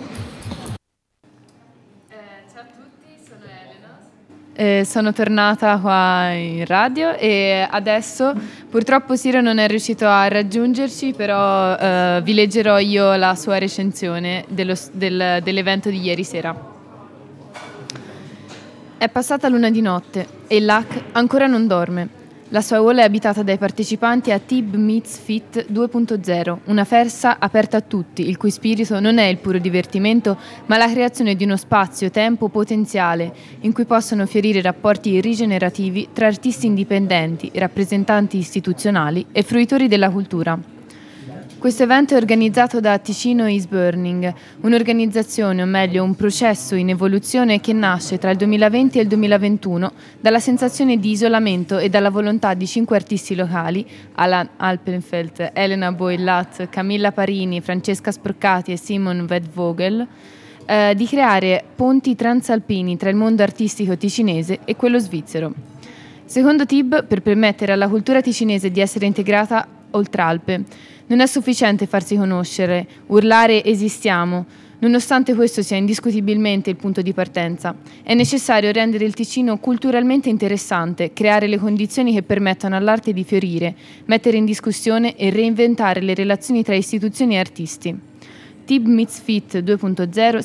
Eh, 4.58 4.86
sono 4.86 5.12
tornata 5.12 5.78
qua 5.78 6.30
in 6.30 6.64
radio 6.64 7.14
e 7.14 7.66
adesso 7.70 8.32
purtroppo 8.70 9.14
Siro 9.14 9.42
non 9.42 9.58
è 9.58 9.66
riuscito 9.66 10.06
a 10.06 10.28
raggiungerci, 10.28 11.12
però 11.12 11.76
eh, 11.76 12.20
vi 12.22 12.32
leggerò 12.32 12.78
io 12.78 13.16
la 13.16 13.34
sua 13.34 13.58
recensione 13.58 14.44
dello, 14.48 14.74
del, 14.92 15.40
dell'evento 15.42 15.90
di 15.90 16.00
ieri 16.00 16.24
sera. 16.24 16.75
È 18.98 19.10
passata 19.10 19.50
l'una 19.50 19.68
di 19.68 19.82
notte 19.82 20.26
e 20.46 20.58
l'AC 20.58 21.02
ancora 21.12 21.46
non 21.46 21.66
dorme. 21.66 22.08
La 22.48 22.62
sua 22.62 22.78
hall 22.78 22.96
è 22.96 23.02
abitata 23.02 23.42
dai 23.42 23.58
partecipanti 23.58 24.30
a 24.30 24.38
Tib 24.38 24.74
Meets 24.74 25.18
Fit 25.18 25.66
2.0, 25.70 26.58
una 26.64 26.84
festa 26.84 27.36
aperta 27.38 27.76
a 27.76 27.82
tutti, 27.82 28.26
il 28.26 28.38
cui 28.38 28.50
spirito 28.50 28.98
non 28.98 29.18
è 29.18 29.26
il 29.26 29.36
puro 29.36 29.58
divertimento, 29.58 30.38
ma 30.64 30.78
la 30.78 30.90
creazione 30.90 31.34
di 31.34 31.44
uno 31.44 31.58
spazio-tempo 31.58 32.48
potenziale 32.48 33.34
in 33.60 33.74
cui 33.74 33.84
possono 33.84 34.24
fiorire 34.24 34.62
rapporti 34.62 35.20
rigenerativi 35.20 36.08
tra 36.14 36.28
artisti 36.28 36.64
indipendenti, 36.64 37.50
rappresentanti 37.52 38.38
istituzionali 38.38 39.26
e 39.30 39.42
fruitori 39.42 39.88
della 39.88 40.08
cultura. 40.08 40.75
Questo 41.66 41.82
evento 41.82 42.14
è 42.14 42.16
organizzato 42.16 42.78
da 42.78 42.96
Ticino 42.96 43.48
is 43.48 43.66
Burning, 43.66 44.32
un'organizzazione, 44.60 45.62
o 45.62 45.66
meglio 45.66 46.04
un 46.04 46.14
processo 46.14 46.76
in 46.76 46.90
evoluzione 46.90 47.60
che 47.60 47.72
nasce 47.72 48.18
tra 48.18 48.30
il 48.30 48.36
2020 48.36 49.00
e 49.00 49.02
il 49.02 49.08
2021 49.08 49.92
dalla 50.20 50.38
sensazione 50.38 50.96
di 51.00 51.10
isolamento 51.10 51.78
e 51.78 51.88
dalla 51.88 52.10
volontà 52.10 52.54
di 52.54 52.68
cinque 52.68 52.94
artisti 52.94 53.34
locali, 53.34 53.84
Alan 54.14 54.48
Alpenfeld, 54.58 55.50
Elena 55.54 55.90
Boillat, 55.90 56.68
Camilla 56.68 57.10
Parini, 57.10 57.60
Francesca 57.60 58.12
Sproccati 58.12 58.70
e 58.70 58.76
Simon 58.76 59.26
Vedvogel, 59.26 60.06
eh, 60.66 60.94
di 60.94 61.06
creare 61.08 61.64
ponti 61.74 62.14
transalpini 62.14 62.96
tra 62.96 63.10
il 63.10 63.16
mondo 63.16 63.42
artistico 63.42 63.96
ticinese 63.96 64.60
e 64.64 64.76
quello 64.76 65.00
svizzero. 65.00 65.52
Secondo 66.26 66.64
Tib, 66.64 67.04
per 67.06 67.22
permettere 67.22 67.72
alla 67.72 67.88
cultura 67.88 68.20
ticinese 68.20 68.70
di 68.70 68.80
essere 68.80 69.06
integrata 69.06 69.66
oltre 69.90 70.22
Alpe, 70.22 70.64
non 71.08 71.20
è 71.20 71.26
sufficiente 71.26 71.86
farsi 71.86 72.16
conoscere, 72.16 72.86
urlare 73.06 73.62
esistiamo, 73.64 74.44
nonostante 74.78 75.34
questo 75.34 75.62
sia 75.62 75.76
indiscutibilmente 75.76 76.70
il 76.70 76.76
punto 76.76 77.02
di 77.02 77.12
partenza. 77.12 77.74
È 78.02 78.14
necessario 78.14 78.72
rendere 78.72 79.04
il 79.04 79.14
Ticino 79.14 79.58
culturalmente 79.58 80.28
interessante, 80.28 81.12
creare 81.12 81.46
le 81.46 81.58
condizioni 81.58 82.12
che 82.12 82.22
permettano 82.22 82.76
all'arte 82.76 83.12
di 83.12 83.24
fiorire, 83.24 83.74
mettere 84.06 84.36
in 84.36 84.44
discussione 84.44 85.16
e 85.16 85.30
reinventare 85.30 86.00
le 86.00 86.14
relazioni 86.14 86.62
tra 86.62 86.74
istituzioni 86.74 87.34
e 87.34 87.38
artisti. 87.38 87.98
Tib 88.66 88.84
Meets 88.86 89.20
Fit 89.20 89.58
2.0 89.62 90.38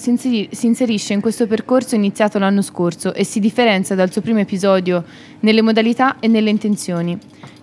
si 0.51 0.67
inserisce 0.67 1.13
in 1.13 1.21
questo 1.21 1.47
percorso 1.47 1.95
iniziato 1.95 2.37
l'anno 2.37 2.61
scorso 2.61 3.15
e 3.15 3.23
si 3.23 3.39
differenzia 3.39 3.95
dal 3.95 4.11
suo 4.11 4.21
primo 4.21 4.37
episodio 4.37 5.03
nelle 5.39 5.63
modalità 5.63 6.19
e 6.19 6.27
nelle 6.27 6.51
intenzioni. 6.51 7.17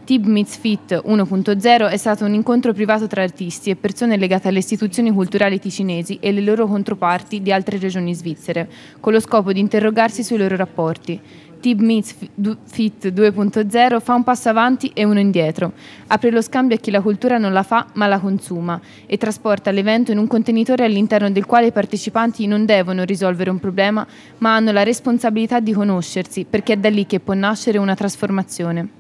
Tib 0.09 0.25
Meets 0.25 0.57
Fit 0.57 1.03
1.0 1.05 1.91
è 1.91 1.97
stato 1.99 2.25
un 2.25 2.33
incontro 2.33 2.73
privato 2.73 3.07
tra 3.07 3.23
artisti 3.23 3.69
e 3.69 3.77
persone 3.77 4.17
legate 4.17 4.49
alle 4.49 4.61
istituzioni 4.61 5.13
culturali 5.13 5.61
ticinesi 5.61 6.17
e 6.19 6.33
le 6.33 6.41
loro 6.41 6.67
controparti 6.67 7.43
di 7.43 7.53
altre 7.53 7.77
regioni 7.77 8.15
svizzere, 8.15 8.71
con 9.01 9.13
lo 9.13 9.21
scopo 9.21 9.53
di 9.53 9.61
interrogarsi 9.61 10.23
sui 10.23 10.39
loro 10.39 10.57
rapporti. 10.57 11.21
Tib 11.61 11.81
Meets 11.81 12.15
Fit 12.65 13.09
2.0 13.09 14.01
fa 14.01 14.15
un 14.15 14.25
passo 14.25 14.49
avanti 14.49 14.91
e 14.95 15.05
uno 15.05 15.21
indietro, 15.21 15.75
apre 16.07 16.31
lo 16.31 16.41
scambio 16.41 16.77
a 16.77 16.79
chi 16.79 16.91
la 16.91 17.03
cultura 17.03 17.37
non 17.37 17.53
la 17.53 17.63
fa 17.63 17.89
ma 17.93 18.07
la 18.07 18.19
consuma 18.19 18.81
e 19.05 19.19
trasporta 19.19 19.71
l'evento 19.71 20.11
in 20.11 20.17
un 20.17 20.27
contenitore 20.27 20.87
all'interno 20.87 21.31
del 21.31 21.45
quale 21.45 21.67
i 21.67 21.73
partecipanti 21.73 22.47
non 22.47 22.65
devono 22.65 23.05
risolvere 23.05 23.51
un 23.51 23.61
problema 23.61 24.07
ma 24.39 24.55
hanno 24.55 24.73
la 24.73 24.85
responsabilità 24.85 25.61
di 25.61 25.75
conoscersi 25.75 26.47
perché 26.49 26.73
è 26.73 26.77
da 26.79 26.89
lì 26.89 27.05
che 27.05 27.21
può 27.21 27.35
nascere 27.35 27.77
una 27.77 27.95
trasformazione. 27.95 28.99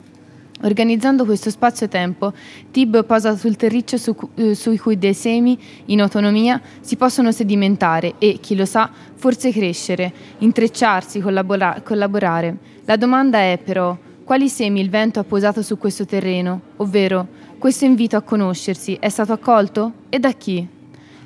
Organizzando 0.62 1.24
questo 1.24 1.50
spazio-tempo, 1.50 2.32
Tib 2.72 3.04
posa 3.04 3.36
sul 3.36 3.54
terriccio 3.54 3.96
su, 3.96 4.16
eh, 4.34 4.54
sui 4.54 4.76
cui 4.76 4.98
dei 4.98 5.14
semi, 5.14 5.58
in 5.86 6.00
autonomia, 6.00 6.60
si 6.80 6.96
possono 6.96 7.30
sedimentare 7.30 8.14
e, 8.18 8.38
chi 8.40 8.56
lo 8.56 8.64
sa, 8.64 8.90
forse 9.14 9.52
crescere, 9.52 10.12
intrecciarsi, 10.38 11.20
collabora- 11.20 11.80
collaborare. 11.84 12.56
La 12.86 12.96
domanda 12.96 13.38
è 13.38 13.60
però, 13.62 13.96
quali 14.24 14.48
semi 14.48 14.80
il 14.80 14.90
vento 14.90 15.20
ha 15.20 15.24
posato 15.24 15.62
su 15.62 15.78
questo 15.78 16.04
terreno? 16.04 16.60
Ovvero, 16.76 17.26
questo 17.58 17.84
invito 17.84 18.16
a 18.16 18.22
conoscersi 18.22 18.96
è 18.98 19.08
stato 19.08 19.32
accolto? 19.32 19.92
E 20.08 20.18
da 20.18 20.32
chi? 20.32 20.76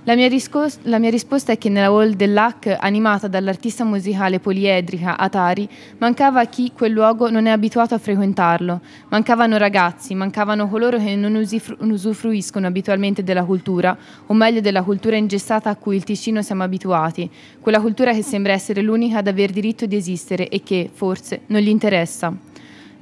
La 0.05 0.17
mia, 0.17 0.27
riscos- 0.27 0.81
la 0.83 0.99
mia, 0.99 1.11
risposta 1.11 1.53
è 1.53 1.59
che 1.59 1.69
nella 1.69 1.87
hall 1.87 2.15
dell'HAC, 2.15 2.77
animata 2.81 3.29
dall'artista 3.29 3.85
musicale 3.85 4.41
poliedrica 4.41 5.17
Atari, 5.17 5.69
mancava 5.99 6.45
chi 6.47 6.73
quel 6.75 6.91
luogo 6.91 7.31
non 7.31 7.47
è 7.47 7.51
abituato 7.51 7.95
a 7.95 7.99
frequentarlo. 7.99 8.81
Mancavano 9.11 9.59
ragazzi, 9.59 10.17
mancavano 10.17 10.69
coloro 10.69 10.99
che 10.99 11.15
non 11.15 11.37
usifru- 11.37 11.81
usufruiscono 11.81 12.67
abitualmente 12.67 13.23
della 13.23 13.45
cultura, 13.45 13.97
o 14.27 14.35
meglio 14.35 14.61
della 14.61 14.83
cultura 14.83 15.15
ingessata 15.15 15.71
a 15.71 15.77
cui 15.77 15.95
il 15.95 16.03
Ticino 16.03 16.43
siamo 16.43 16.65
abituati, 16.65 17.31
quella 17.61 17.81
cultura 17.81 18.13
che 18.13 18.25
sembra 18.25 18.55
essere 18.55 18.83
l'unica 18.83 19.19
ad 19.19 19.29
aver 19.29 19.53
diritto 19.53 19.87
di 19.87 19.95
esistere 19.95 20.49
e 20.49 20.65
che, 20.65 20.91
forse, 20.93 21.43
non 21.47 21.61
gli 21.61 21.69
interessa. 21.69 22.51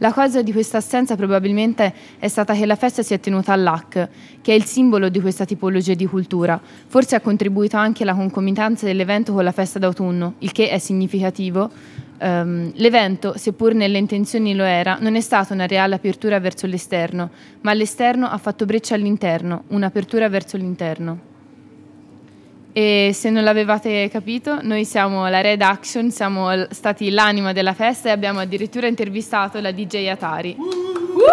La 0.03 0.13
causa 0.15 0.41
di 0.41 0.51
questa 0.51 0.79
assenza 0.79 1.15
probabilmente 1.15 1.93
è 2.19 2.27
stata 2.27 2.55
che 2.55 2.65
la 2.65 2.75
festa 2.75 3.03
si 3.03 3.13
è 3.13 3.21
tenuta 3.21 3.53
all'AC, 3.53 4.09
che 4.41 4.53
è 4.53 4.55
il 4.55 4.65
simbolo 4.65 5.11
di 5.11 5.21
questa 5.21 5.45
tipologia 5.45 5.93
di 5.93 6.07
cultura. 6.07 6.59
Forse 6.87 7.17
ha 7.17 7.21
contribuito 7.21 7.77
anche 7.77 8.07
la 8.07 8.15
concomitanza 8.15 8.87
dell'evento 8.87 9.35
con 9.35 9.45
la 9.45 9.53
festa 9.53 9.79
d'autunno, 9.79 10.37
il 10.39 10.53
che 10.53 10.71
è 10.71 10.79
significativo. 10.79 11.71
Um, 12.19 12.73
l'evento, 12.77 13.35
seppur 13.37 13.75
nelle 13.75 13.99
intenzioni 13.99 14.55
lo 14.55 14.65
era, 14.65 14.97
non 14.99 15.17
è 15.17 15.21
stata 15.21 15.53
una 15.53 15.67
reale 15.67 15.97
apertura 15.97 16.41
verso 16.41 16.67
l'esterno, 16.67 17.29
ma 17.61 17.75
l'esterno 17.75 18.27
ha 18.27 18.39
fatto 18.39 18.65
breccia 18.65 18.95
all'interno, 18.95 19.65
un'apertura 19.69 20.31
verso 20.31 20.57
l'interno. 20.57 21.30
E 22.73 23.11
se 23.15 23.31
non 23.31 23.43
l'avevate 23.43 24.09
capito, 24.11 24.61
noi 24.63 24.85
siamo 24.85 25.29
la 25.29 25.41
Red 25.41 25.61
Action, 25.61 26.13
siamo 26.13 26.49
stati 26.71 27.11
l'anima 27.11 27.53
della 27.53 27.75
festa 27.75 28.09
e 28.09 28.13
abbiamo 28.13 28.39
addirittura 28.39 28.87
intervistato 28.87 29.61
la 29.61 29.73
DJ 29.73 30.07
Atari. 30.07 30.55
Uh! 30.57 31.25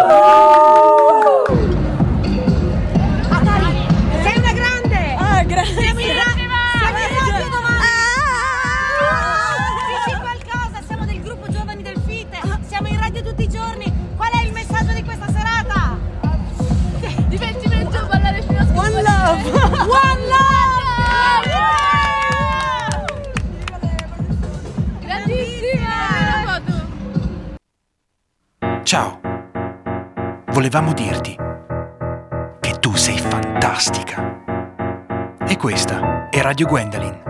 Atari, 3.28 3.86
sei 4.20 4.38
una 4.38 4.52
grande! 4.52 5.14
Ah, 5.16 5.44
grazie! 5.44 5.74
Siamo 5.80 6.00
in, 6.00 6.06
ra- 6.08 6.22
siamo 6.22 6.42
in 6.42 7.08
radio 7.24 7.48
domani! 7.50 7.84
Ah! 7.84 9.54
Dici 10.04 10.18
qualcosa, 10.18 10.82
siamo 10.84 11.04
del 11.04 11.20
gruppo 11.22 11.52
Giovani 11.52 11.82
del 11.82 12.00
FIT, 12.04 12.66
siamo 12.66 12.88
in 12.88 12.98
radio 12.98 13.22
tutti 13.22 13.44
i 13.44 13.48
giorni. 13.48 13.92
Qual 14.16 14.30
è 14.32 14.44
il 14.44 14.52
messaggio 14.52 14.92
di 14.92 15.04
questa 15.04 15.28
serata? 15.30 15.98
Divertimento, 17.28 18.06
ballare 18.10 18.42
fino 18.42 18.58
a 18.58 18.64
scoprire! 18.64 18.76
One 18.76 19.02
love! 19.02 19.50
One 19.52 20.26
love! 20.26 20.57
Ciao, 28.82 29.20
volevamo 30.46 30.94
dirti 30.94 31.36
che 32.60 32.72
tu 32.80 32.94
sei 32.94 33.18
fantastica. 33.18 35.36
E 35.46 35.56
questa 35.56 36.28
è 36.30 36.40
Radio 36.40 36.66
Gwendolyn. 36.66 37.22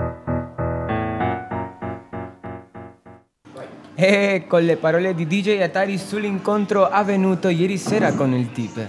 E 3.94 4.44
con 4.46 4.62
le 4.62 4.76
parole 4.76 5.14
di 5.14 5.26
DJ 5.26 5.60
Atari 5.60 5.98
sull'incontro 5.98 6.88
avvenuto 6.88 7.48
ieri 7.48 7.76
sera 7.76 8.12
con 8.12 8.32
il 8.34 8.52
TIP. 8.52 8.86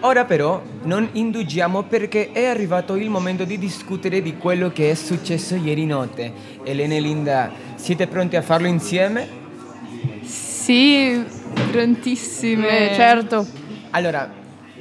Ora 0.00 0.24
però 0.24 0.62
non 0.84 1.08
indugiamo 1.12 1.82
perché 1.82 2.32
è 2.32 2.46
arrivato 2.46 2.96
il 2.96 3.10
momento 3.10 3.44
di 3.44 3.58
discutere 3.58 4.22
di 4.22 4.36
quello 4.36 4.70
che 4.70 4.90
è 4.90 4.94
successo 4.94 5.54
ieri 5.54 5.86
notte. 5.86 6.32
Elena 6.64 6.94
e 6.94 7.00
Linda, 7.00 7.50
siete 7.76 8.06
pronti 8.06 8.36
a 8.36 8.42
farlo 8.42 8.66
insieme? 8.66 9.38
Sì, 10.22 11.24
prontissime. 11.70 12.90
Eh, 12.90 12.94
certo. 12.94 13.46
Allora, 13.90 14.30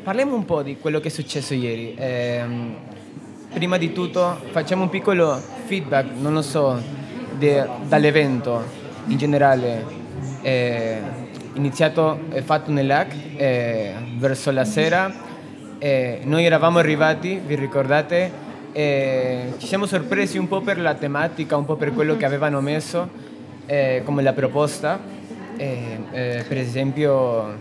parliamo 0.03 0.36
un 0.36 0.45
po' 0.45 0.62
di 0.62 0.77
quello 0.77 0.99
che 0.99 1.08
è 1.08 1.12
successo 1.12 1.53
ieri. 1.53 1.93
Eh, 1.95 2.43
prima 3.53 3.77
di 3.77 3.91
tutto 3.91 4.39
facciamo 4.51 4.84
un 4.84 4.89
piccolo 4.89 5.41
feedback, 5.65 6.08
non 6.19 6.34
lo 6.34 6.41
so, 6.41 6.82
de, 7.38 7.67
dall'evento 7.88 8.63
in 9.08 9.17
generale. 9.17 9.97
Eh, 10.41 11.27
iniziato 11.53 12.21
e 12.32 12.41
fatto 12.41 12.71
nell'AC 12.71 13.13
eh, 13.36 13.93
verso 14.17 14.51
la 14.51 14.65
sera. 14.65 15.12
Eh, 15.77 16.21
noi 16.23 16.45
eravamo 16.45 16.79
arrivati, 16.79 17.39
vi 17.45 17.55
ricordate? 17.55 18.47
Eh, 18.71 19.53
ci 19.58 19.67
siamo 19.67 19.86
sorpresi 19.86 20.38
un 20.38 20.47
po' 20.47 20.62
per 20.62 20.79
la 20.79 20.93
tematica, 20.93 21.58
un 21.58 21.65
po' 21.65 21.75
per 21.75 21.93
quello 21.93 22.15
che 22.17 22.25
avevano 22.25 22.62
messo 22.62 23.10
eh, 23.65 24.01
come 24.05 24.21
la 24.21 24.34
proposta. 24.34 25.17
Eh, 25.59 25.99
eh, 26.12 26.45
per 26.47 26.57
esempio, 26.57 27.53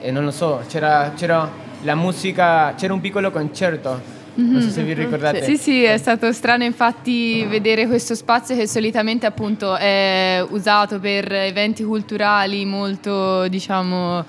eh, 0.00 0.10
non 0.10 0.24
lo 0.24 0.32
so, 0.32 0.60
c'era, 0.66 1.12
c'era 1.14 1.48
la 1.82 1.94
musica, 1.94 2.74
c'era 2.76 2.92
un 2.92 3.00
piccolo 3.00 3.30
concerto. 3.30 4.16
Non 4.34 4.60
so 4.60 4.70
se 4.70 4.82
vi 4.82 4.92
ricordate. 4.92 5.42
Sì, 5.44 5.56
sì, 5.56 5.82
è 5.84 5.96
stato 5.98 6.32
strano 6.32 6.64
infatti 6.64 7.44
vedere 7.44 7.86
questo 7.86 8.14
spazio 8.16 8.56
che 8.56 8.66
solitamente 8.66 9.26
appunto 9.26 9.76
è 9.76 10.44
usato 10.50 10.98
per 10.98 11.32
eventi 11.32 11.82
culturali 11.84 12.64
molto, 12.64 13.46
diciamo, 13.48 14.24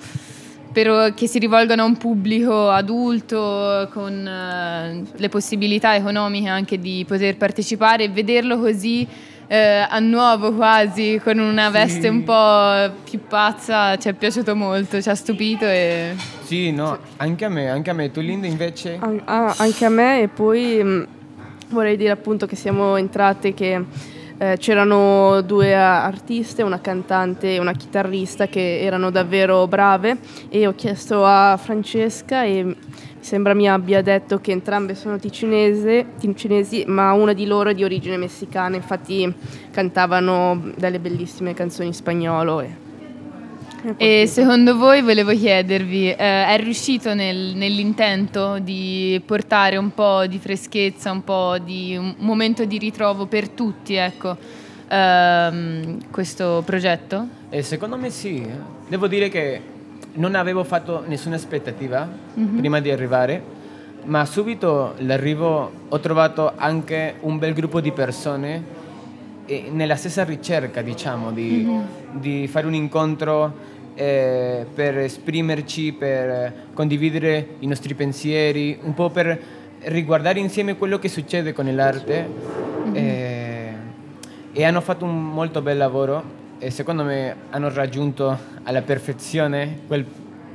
per- 0.72 1.14
che 1.14 1.26
si 1.26 1.38
rivolgono 1.38 1.82
a 1.82 1.84
un 1.86 1.96
pubblico 1.96 2.70
adulto 2.70 3.88
con 3.92 4.26
eh, 4.26 5.02
le 5.16 5.28
possibilità 5.28 5.94
economiche 5.96 6.48
anche 6.48 6.78
di 6.78 7.04
poter 7.06 7.36
partecipare 7.36 8.04
e 8.04 8.08
vederlo 8.08 8.58
così 8.58 9.06
eh, 9.52 9.84
a 9.88 9.98
nuovo 9.98 10.52
quasi 10.54 11.20
con 11.20 11.40
una 11.40 11.70
veste 11.70 12.06
un 12.06 12.22
po' 12.22 12.94
più 13.02 13.18
pazza 13.26 13.96
ci 13.96 14.08
è 14.08 14.12
piaciuto 14.12 14.54
molto, 14.54 15.02
ci 15.02 15.08
ha 15.08 15.14
stupito 15.16 15.64
e 15.64 16.14
Sì, 16.44 16.70
no, 16.70 16.96
anche 17.16 17.46
a 17.46 17.48
me, 17.48 17.68
anche 17.68 17.90
a 17.90 17.92
me. 17.92 18.12
Tu 18.12 18.20
Linda 18.20 18.46
invece? 18.46 18.98
An- 19.00 19.20
ah, 19.24 19.52
anche 19.58 19.84
a 19.84 19.88
me 19.88 20.22
e 20.22 20.28
poi 20.28 20.84
mh, 20.84 21.06
vorrei 21.70 21.96
dire 21.96 22.10
appunto 22.12 22.46
che 22.46 22.54
siamo 22.54 22.94
entrate 22.94 23.52
che 23.52 23.84
eh, 24.38 24.56
c'erano 24.56 25.40
due 25.40 25.74
artiste, 25.74 26.62
una 26.62 26.80
cantante 26.80 27.56
e 27.56 27.58
una 27.58 27.72
chitarrista 27.72 28.46
che 28.46 28.78
erano 28.78 29.10
davvero 29.10 29.66
brave 29.66 30.16
e 30.48 30.64
ho 30.68 30.76
chiesto 30.76 31.24
a 31.26 31.58
Francesca 31.60 32.44
e 32.44 32.76
sembra 33.20 33.54
mi 33.54 33.68
abbia 33.68 34.02
detto 34.02 34.40
che 34.40 34.50
entrambe 34.50 34.94
sono 34.94 35.18
ticinese, 35.18 36.06
ticinesi 36.18 36.84
ma 36.86 37.12
una 37.12 37.32
di 37.32 37.46
loro 37.46 37.70
è 37.70 37.74
di 37.74 37.84
origine 37.84 38.16
messicana, 38.16 38.76
infatti 38.76 39.32
cantavano 39.70 40.72
delle 40.76 40.98
bellissime 40.98 41.54
canzoni 41.54 41.88
in 41.88 41.94
spagnolo 41.94 42.60
e 42.60 42.88
E 43.96 44.26
secondo 44.26 44.76
voi, 44.76 45.00
volevo 45.00 45.32
chiedervi, 45.32 46.10
eh, 46.10 46.16
è 46.16 46.58
riuscito 46.60 47.14
nel- 47.14 47.54
nell'intento 47.54 48.58
di 48.58 49.20
portare 49.24 49.78
un 49.78 49.94
po' 49.94 50.26
di 50.26 50.38
freschezza, 50.38 51.10
un 51.10 51.24
po' 51.24 51.56
di 51.58 51.96
un 51.96 52.14
momento 52.18 52.66
di 52.66 52.76
ritrovo 52.76 53.24
per 53.24 53.48
tutti, 53.48 53.94
ecco, 53.94 54.36
ehm, 54.86 56.10
questo 56.10 56.62
progetto? 56.66 57.26
Eh, 57.48 57.62
secondo 57.62 57.96
me 57.96 58.10
sì. 58.10 58.46
Devo 58.86 59.06
dire 59.06 59.28
che 59.30 59.60
non 60.14 60.34
avevo 60.34 60.64
fatto 60.64 61.02
nessuna 61.06 61.36
aspettativa 61.36 62.08
Mhm. 62.34 62.56
prima 62.58 62.80
di 62.80 62.90
arrivare, 62.90 63.42
ma 64.04 64.24
subito 64.24 64.94
l'arrivo 64.98 65.70
ho 65.88 66.00
trovato 66.00 66.52
anche 66.56 67.14
un 67.20 67.38
bel 67.38 67.52
gruppo 67.52 67.80
di 67.80 67.92
persone 67.92 68.78
nella 69.70 69.96
stessa 69.96 70.22
ricerca, 70.24 70.80
diciamo, 70.80 71.32
di, 71.32 71.68
di 72.12 72.46
fare 72.46 72.66
un 72.66 72.74
incontro 72.74 73.78
eh, 73.96 74.64
per 74.72 74.96
esprimerci, 74.98 75.92
per 75.92 76.52
condividere 76.72 77.56
i 77.58 77.66
nostri 77.66 77.94
pensieri, 77.94 78.78
un 78.82 78.94
po' 78.94 79.10
per 79.10 79.38
riguardare 79.82 80.38
insieme 80.38 80.76
quello 80.76 80.98
che 80.98 81.08
succede 81.08 81.52
con 81.52 81.72
l'arte. 81.74 82.28
Eh, 82.92 83.72
e 84.52 84.64
hanno 84.64 84.80
fatto 84.80 85.04
un 85.04 85.30
molto 85.32 85.60
bel 85.62 85.76
lavoro 85.76 86.22
e 86.62 86.70
secondo 86.70 87.02
me 87.02 87.34
hanno 87.50 87.72
raggiunto 87.72 88.38
alla 88.64 88.82
perfezione 88.82 89.78
quel- 89.86 90.04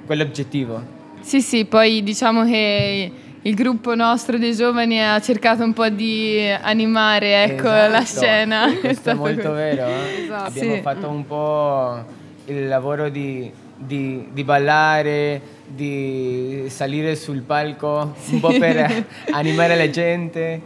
quell'obiettivo. 0.06 0.94
Sì, 1.22 1.42
sì, 1.42 1.66
poi 1.66 2.04
diciamo 2.04 2.46
che 2.46 3.12
il 3.42 3.56
gruppo 3.56 3.96
nostro 3.96 4.38
dei 4.38 4.56
giovani 4.56 5.02
ha 5.04 5.20
cercato 5.20 5.64
un 5.64 5.74
po' 5.74 5.90
di 5.90 6.48
animare 6.62 7.44
ecco, 7.44 7.64
la 7.68 8.02
Esatto. 8.02 8.06
scena. 8.22 8.66
Questo 8.68 8.88
è 8.88 8.94
stato 8.94 9.18
molto 9.18 9.42
così. 9.50 9.54
vero. 9.56 9.88
eh? 9.88 10.24
Esatto. 10.24 10.48
Abbiamo 10.48 10.74
Sì. 10.76 10.82
fatto 10.82 11.10
un 11.10 11.26
po' 11.26 12.06
il 12.46 12.68
lavoro 12.68 13.10
di, 13.10 13.52
di- 13.76 14.28
di 14.32 14.44
ballare, 14.44 15.42
di 15.68 16.66
salire 16.68 17.16
sul 17.16 17.42
palco, 17.42 18.14
un 18.30 18.40
po' 18.40 18.56
per 18.60 19.06
animare 19.34 19.76
la 19.76 19.90
gente. 19.90 20.62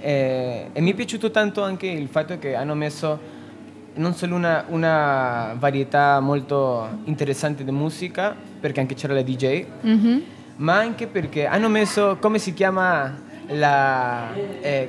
E, 0.00 0.66
e 0.72 0.80
mi 0.80 0.92
è 0.92 0.94
piaciuto 0.94 1.32
tanto 1.32 1.62
anche 1.64 1.86
il 1.88 2.06
fatto 2.08 2.38
che 2.38 2.54
hanno 2.54 2.74
messo 2.74 3.32
non 3.96 4.14
solo 4.14 4.34
una, 4.34 4.64
una 4.68 5.54
varietà 5.58 6.18
molto 6.20 6.88
interessante 7.04 7.64
di 7.64 7.70
musica, 7.70 8.34
perché 8.60 8.80
anche 8.80 8.94
c'era 8.94 9.14
la 9.14 9.22
DJ, 9.22 9.64
Mhm. 9.82 10.22
ma 10.56 10.76
anche 10.76 11.06
perché 11.06 11.46
hanno 11.46 11.68
messo, 11.68 12.16
come 12.20 12.38
si 12.38 12.54
chiama 12.54 13.12
la, 13.48 14.28
eh, 14.60 14.88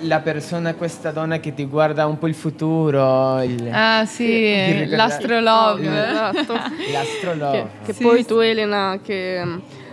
la 0.00 0.20
persona, 0.20 0.74
questa 0.74 1.10
donna 1.10 1.38
che 1.38 1.54
ti 1.54 1.64
guarda 1.66 2.06
un 2.06 2.18
po' 2.18 2.26
il 2.28 2.34
futuro? 2.34 3.40
Il, 3.42 3.68
Ah 3.72 4.04
sì, 4.06 4.52
ricorda- 4.72 4.96
l'astrolove. 4.96 6.08
Esatto. 6.10 6.52
L'astrolove. 6.92 7.62
Che, 7.80 7.86
che 7.86 7.92
Sì, 7.94 8.02
poi 8.02 8.24
tu 8.24 8.36
Elena 8.38 8.98
che 9.02 9.42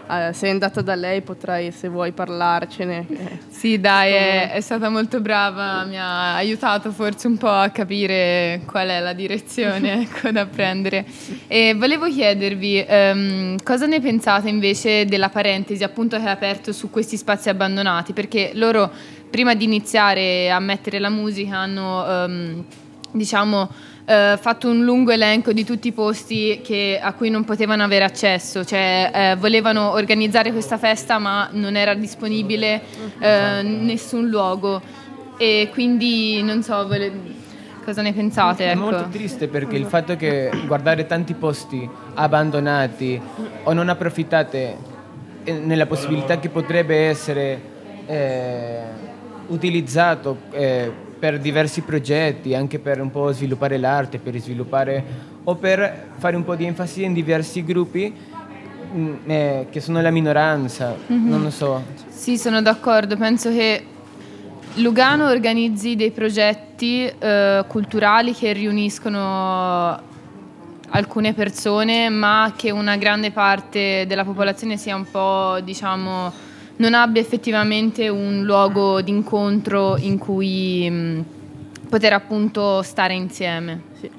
eh, 0.10 0.34
sei 0.34 0.51
andata 0.51 0.82
da 0.82 0.95
lei 0.95 1.22
potrai 1.22 1.72
se 1.72 1.88
vuoi 1.88 2.12
parlarcene. 2.12 3.06
Sì, 3.49 3.80
dai, 3.80 4.12
è, 4.14 4.51
è 4.51 4.62
stata 4.62 4.89
molto 4.89 5.22
brava, 5.22 5.84
mi 5.86 5.97
ha 5.97 6.36
aiutato 6.36 6.91
forse 6.91 7.28
un 7.28 7.38
po' 7.38 7.49
a 7.49 7.70
capire 7.70 8.62
qual 8.66 8.89
è 8.89 8.99
la 8.99 9.14
direzione 9.14 10.01
ecco, 10.10 10.32
da 10.32 10.45
prendere. 10.45 11.06
E 11.47 11.74
volevo 11.76 12.08
chiedervi 12.08 12.84
ehm, 12.88 13.64
cosa 13.64 13.86
ne 13.86 14.01
pensate 14.01 14.49
invece 14.49 15.06
della 15.06 15.30
parentesi 15.30 15.84
appunto 15.84 16.18
che 16.18 16.28
ha 16.28 16.32
aperto 16.32 16.74
su 16.74 16.89
questi 16.89 17.18
spazi 17.18 17.49
abbandonati, 17.49 18.14
perché 18.14 18.51
loro 18.54 18.91
prima 19.30 19.56
di 19.56 19.64
iniziare 19.64 20.51
a 20.51 20.60
mettere 20.60 20.99
la 20.99 21.10
musica 21.10 21.58
hanno, 21.58 22.06
ehm, 22.08 22.64
diciamo, 23.12 23.70
eh, 24.06 24.38
fatto 24.39 24.70
un 24.70 24.84
lungo 24.84 25.12
elenco 25.12 25.54
di 25.54 25.64
tutti 25.64 25.88
i 25.88 25.91
posti 25.91 26.60
che- 26.64 26.99
a 27.01 27.14
cui 27.14 27.30
non 27.30 27.43
potevano 27.43 27.84
avere 27.84 28.04
accesso, 28.04 28.66
cioè 28.66 29.12
eh, 29.14 29.36
volevano 29.38 29.91
organizzare 29.91 30.51
questa 30.51 30.78
festa 30.78 31.18
ma 31.20 31.49
non 31.54 31.76
era 31.76 31.93
disponibile 31.93 32.82
eh, 33.20 33.62
nessun 33.64 34.28
luogo 34.28 34.82
e 35.38 35.70
quindi 35.72 36.41
non 36.43 36.62
so 36.64 36.86
vole- 36.88 37.12
cosa 37.84 38.01
ne 38.01 38.14
pensate. 38.14 38.66
È 38.66 38.72
Ecco. 38.72 38.80
molto 38.80 39.08
triste 39.10 39.47
perché 39.47 39.76
il 39.76 39.86
fatto 39.86 40.16
che 40.16 40.49
guardare 40.66 41.06
tanti 41.06 41.34
posti 41.34 41.88
abbandonati 42.16 43.20
o 43.64 43.74
non 43.74 43.89
approfittate 43.89 44.78
eh, 45.43 45.51
nella 45.54 45.86
possibilità 45.86 46.39
che 46.39 46.49
potrebbe 46.49 47.08
essere 47.08 47.60
eh, 48.06 48.82
utilizzato 49.47 50.38
eh, 50.51 50.91
per 51.24 51.39
diversi 51.39 51.80
progetti, 51.80 52.53
anche 52.53 52.80
per 52.80 52.99
un 52.99 53.09
po' 53.09 53.32
sviluppare 53.32 53.78
l'arte, 53.78 54.17
per 54.17 54.38
sviluppare 54.39 55.01
o 55.45 55.55
per 55.55 56.07
fare 56.17 56.36
un 56.36 56.43
po' 56.43 56.53
di 56.57 56.65
enfasi 56.65 57.03
in 57.05 57.13
diversi 57.13 57.63
gruppi 57.63 58.13
mm, 58.93 59.13
eh, 59.28 59.67
che 59.69 59.80
sono 59.80 60.01
la 60.01 60.09
minoranza, 60.11 60.93
Mhm. 61.07 61.30
non 61.30 61.41
lo 61.43 61.49
so. 61.49 61.82
Sì, 62.09 62.38
sono 62.38 62.61
d'accordo, 62.61 63.15
penso 63.15 63.49
che 63.51 63.86
Lugano 64.78 65.30
organizzi 65.30 65.95
dei 65.95 66.11
progetti 66.11 67.05
eh, 67.05 67.63
culturali 67.69 68.34
che 68.34 68.51
riuniscono 68.51 69.97
alcune 70.89 71.34
persone, 71.34 72.09
ma 72.09 72.51
che 72.53 72.69
una 72.69 72.97
grande 72.97 73.32
parte 73.32 74.03
della 74.07 74.26
popolazione 74.26 74.76
sia 74.76 74.93
un 74.97 75.09
po', 75.09 75.59
diciamo, 75.63 76.43
non 76.78 76.93
abbia 76.93 77.21
effettivamente 77.21 78.09
un 78.09 78.43
luogo 78.43 79.01
d'incontro 79.01 79.97
in 79.97 80.17
cui 80.17 80.89
mh, 80.89 81.26
poter 81.89 82.13
appunto 82.13 82.82
stare 82.82 83.13
insieme. 83.13 83.82
Sì. 83.99 84.09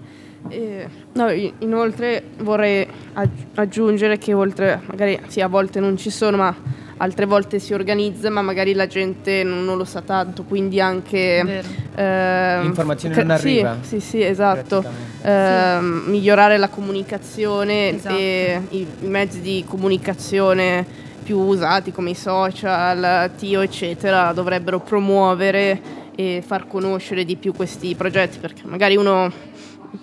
E, 0.49 0.89
no, 1.15 1.31
inoltre 1.31 2.23
vorrei 2.39 2.87
aggi- 3.15 3.47
aggiungere 3.55 4.19
che 4.19 4.33
oltre, 4.35 4.81
magari 4.87 5.19
sì, 5.27 5.41
a 5.41 5.49
volte 5.49 5.81
non 5.81 5.97
ci 5.97 6.11
sono, 6.11 6.37
ma 6.37 6.55
altre 6.99 7.27
volte 7.27 7.59
si 7.59 7.75
organizza, 7.75 8.31
ma 8.31 8.43
magari 8.43 8.73
la 8.75 8.87
gente 8.87 9.43
non, 9.43 9.65
non 9.65 9.77
lo 9.77 9.85
sa 9.85 10.01
tanto, 10.01 10.45
quindi 10.45 10.81
anche... 10.81 11.63
ehm, 11.95 12.63
L'informazione 12.63 13.15
cre- 13.15 13.25
non 13.25 13.37
sì, 13.39 13.47
arriva. 13.49 13.77
Sì, 13.81 14.01
sì, 14.01 14.23
esatto. 14.23 14.81
Praticamente. 14.81 15.23
Ehm, 15.29 16.03
Migliorare 16.07 16.57
la 16.59 16.69
comunicazione 16.69 17.91
Esatto. 17.95 18.15
e 18.17 18.61
i, 18.71 18.87
i 19.01 19.07
mezzi 19.07 19.41
di 19.41 19.65
comunicazione 19.67 20.85
più 21.23 21.39
usati 21.39 21.91
come 21.91 22.11
i 22.11 22.15
social, 22.15 23.31
Tio, 23.37 23.61
eccetera, 23.63 24.33
dovrebbero 24.33 24.81
promuovere 24.81 26.03
e 26.15 26.43
far 26.47 26.67
conoscere 26.67 27.25
di 27.25 27.37
più 27.37 27.53
questi 27.55 27.95
progetti, 27.95 28.39
perché 28.39 28.63
magari 28.67 28.97
uno 28.97 29.33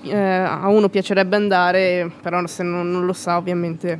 eh, 0.04 0.16
a 0.18 0.68
uno 0.68 0.90
piacerebbe 0.90 1.36
andare, 1.36 2.12
però 2.22 2.46
se 2.48 2.64
non, 2.64 2.90
non 2.90 3.06
lo 3.06 3.14
sa 3.14 3.38
ovviamente 3.38 4.00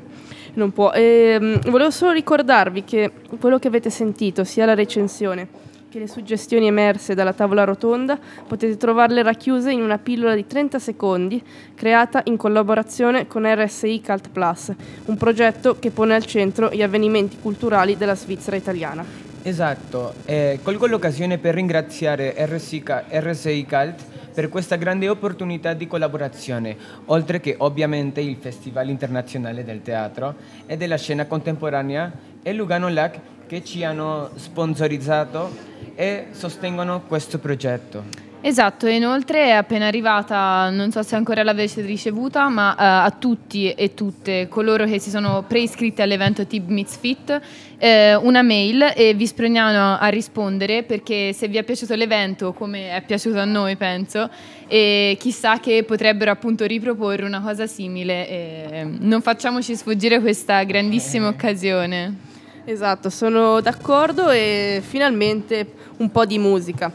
non 0.54 0.72
può. 0.72 0.92
E, 0.92 1.38
mm, 1.40 1.56
volevo 1.70 1.92
solo 1.92 2.12
ricordarvi 2.12 2.84
che 2.84 3.12
quello 3.40 3.60
che 3.60 3.68
avete 3.68 3.90
sentito, 3.90 4.44
sia 4.44 4.66
la 4.66 4.74
recensione 4.74 5.70
che 5.92 6.00
le 6.00 6.08
suggestioni 6.08 6.68
emerse 6.68 7.14
dalla 7.14 7.34
tavola 7.34 7.66
rotonda, 7.66 8.18
potete 8.48 8.78
trovarle 8.78 9.24
racchiuse 9.24 9.74
in 9.74 9.82
una 9.82 9.98
pillola 9.98 10.36
di 10.36 10.48
30 10.48 10.80
secondi 10.80 11.44
creata 11.76 12.22
in 12.26 12.38
collaborazione 12.38 13.28
con 13.28 13.44
RSI 13.46 14.02
Cult 14.02 14.30
Plus, 14.30 14.72
un 15.06 15.18
progetto 15.18 15.78
che 15.80 15.92
pone 15.92 16.16
al 16.16 16.26
centro 16.26 16.70
gli 16.72 16.82
avvenimenti 16.82 17.38
culturali 17.42 17.98
della 17.98 18.16
Svizzera 18.16 18.56
italiana. 18.56 19.04
Esatto, 19.44 20.14
eh, 20.26 20.60
colgo 20.64 20.86
l'occasione 20.86 21.40
per 21.40 21.56
ringraziare 21.56 22.36
RSI, 22.38 22.84
RSI 23.10 23.66
Cult 23.68 24.04
per 24.34 24.50
questa 24.50 24.76
grande 24.76 25.10
opportunità 25.10 25.74
di 25.74 25.88
collaborazione, 25.88 26.76
oltre 27.06 27.40
che 27.40 27.56
ovviamente 27.58 28.22
il 28.22 28.38
Festival 28.40 28.90
Internazionale 28.90 29.64
del 29.64 29.82
Teatro 29.82 30.36
e 30.66 30.78
della 30.78 30.98
Scena 30.98 31.26
Contemporanea 31.26 32.12
e 32.42 32.54
Lugano 32.54 32.90
LAC 32.90 33.20
che 33.48 33.64
ci 33.64 33.84
hanno 33.84 34.30
sponsorizzato 34.36 35.54
e 35.96 36.28
sostengono 36.32 37.02
questo 37.02 37.38
progetto. 37.38 38.31
Esatto, 38.44 38.88
e 38.88 38.96
inoltre 38.96 39.46
è 39.46 39.52
appena 39.52 39.86
arrivata, 39.86 40.72
non 40.72 40.92
so 40.92 41.04
se 41.04 41.16
ancora 41.16 41.44
l'avete 41.44 41.82
ricevuta, 41.82 42.50
ma 42.50 42.74
eh, 42.74 42.84
a 42.84 43.12
tutti 43.12 43.72
e 43.72 43.94
tutte 43.94 44.48
coloro 44.48 44.86
che 44.86 44.98
si 44.98 45.12
sono 45.12 45.44
preiscritti 45.48 46.02
all'evento 46.02 46.48
Tib 46.48 46.68
Meets 46.70 46.98
Fit 46.98 47.40
eh, 47.78 48.16
una 48.16 48.42
mail 48.42 48.94
e 48.96 49.14
vi 49.14 49.28
sproniamo 49.28 49.98
a 50.00 50.08
rispondere 50.08 50.82
perché 50.82 51.34
se 51.34 51.48
vi 51.50 51.58
è 51.58 51.64
piaciuto 51.64 51.94
l'evento 51.94 52.52
come 52.54 52.96
è 52.96 53.04
piaciuto 53.04 53.40
a 53.40 53.46
noi 53.46 53.76
penso 53.76 54.28
e 54.68 55.18
chissà 55.20 55.60
che 55.60 55.84
potrebbero 55.84 56.32
appunto 56.32 56.66
riproporre 56.66 57.24
una 57.24 57.42
cosa 57.42 57.68
simile 57.68 58.28
e 58.28 58.88
non 59.02 59.22
facciamoci 59.22 59.76
sfuggire 59.76 60.20
questa 60.20 60.64
grandissima 60.64 61.28
occasione. 61.28 62.30
Esatto, 62.66 63.10
sono 63.10 63.62
d'accordo 63.62 64.30
e 64.30 64.82
finalmente 64.84 65.74
un 65.98 66.12
po' 66.12 66.26
di 66.26 66.38
musica 66.38 66.92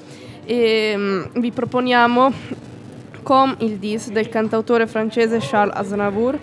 e 0.47 0.95
um, 0.97 1.41
vi 1.41 1.51
proponiamo 1.51 2.33
Com 3.23 3.57
il 3.59 3.79
Dis 3.79 4.11
del 4.11 4.29
cantautore 4.29 4.87
francese 4.87 5.39
Charles 5.41 5.75
Aznavour, 5.77 6.39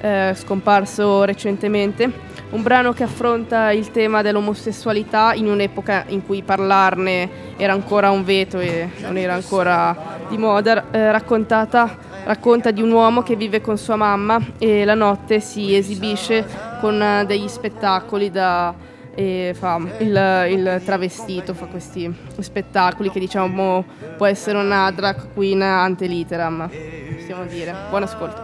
eh, 0.00 0.32
scomparso 0.36 1.24
recentemente, 1.24 2.08
un 2.50 2.62
brano 2.62 2.92
che 2.92 3.02
affronta 3.02 3.72
il 3.72 3.90
tema 3.90 4.22
dell'omosessualità 4.22 5.34
in 5.34 5.48
un'epoca 5.48 6.04
in 6.06 6.24
cui 6.24 6.42
parlarne 6.42 7.28
era 7.56 7.72
ancora 7.72 8.12
un 8.12 8.22
veto 8.22 8.60
e 8.60 8.88
non 9.00 9.16
era 9.16 9.34
ancora 9.34 10.16
di 10.28 10.38
moda, 10.38 10.92
eh, 10.92 11.10
racconta 11.10 12.70
di 12.70 12.82
un 12.82 12.92
uomo 12.92 13.24
che 13.24 13.34
vive 13.34 13.60
con 13.60 13.76
sua 13.76 13.96
mamma 13.96 14.40
e 14.58 14.84
la 14.84 14.94
notte 14.94 15.40
si 15.40 15.74
esibisce 15.74 16.46
con 16.80 17.00
uh, 17.00 17.26
degli 17.26 17.48
spettacoli 17.48 18.30
da 18.30 18.72
e 19.18 19.52
fa 19.52 19.80
il, 19.98 20.46
il, 20.48 20.80
travestito, 20.84 21.52
fa 21.52 21.66
questi 21.66 22.08
spettacoli 22.38 23.10
che 23.10 23.18
diciamo 23.18 23.84
può 24.16 24.26
essere 24.26 24.58
una 24.58 24.92
drag 24.92 25.32
queen 25.34 25.60
ante 25.60 26.06
litteram, 26.06 26.70
possiamo 27.16 27.44
dire. 27.46 27.74
Buon 27.90 28.04
ascolto. 28.04 28.40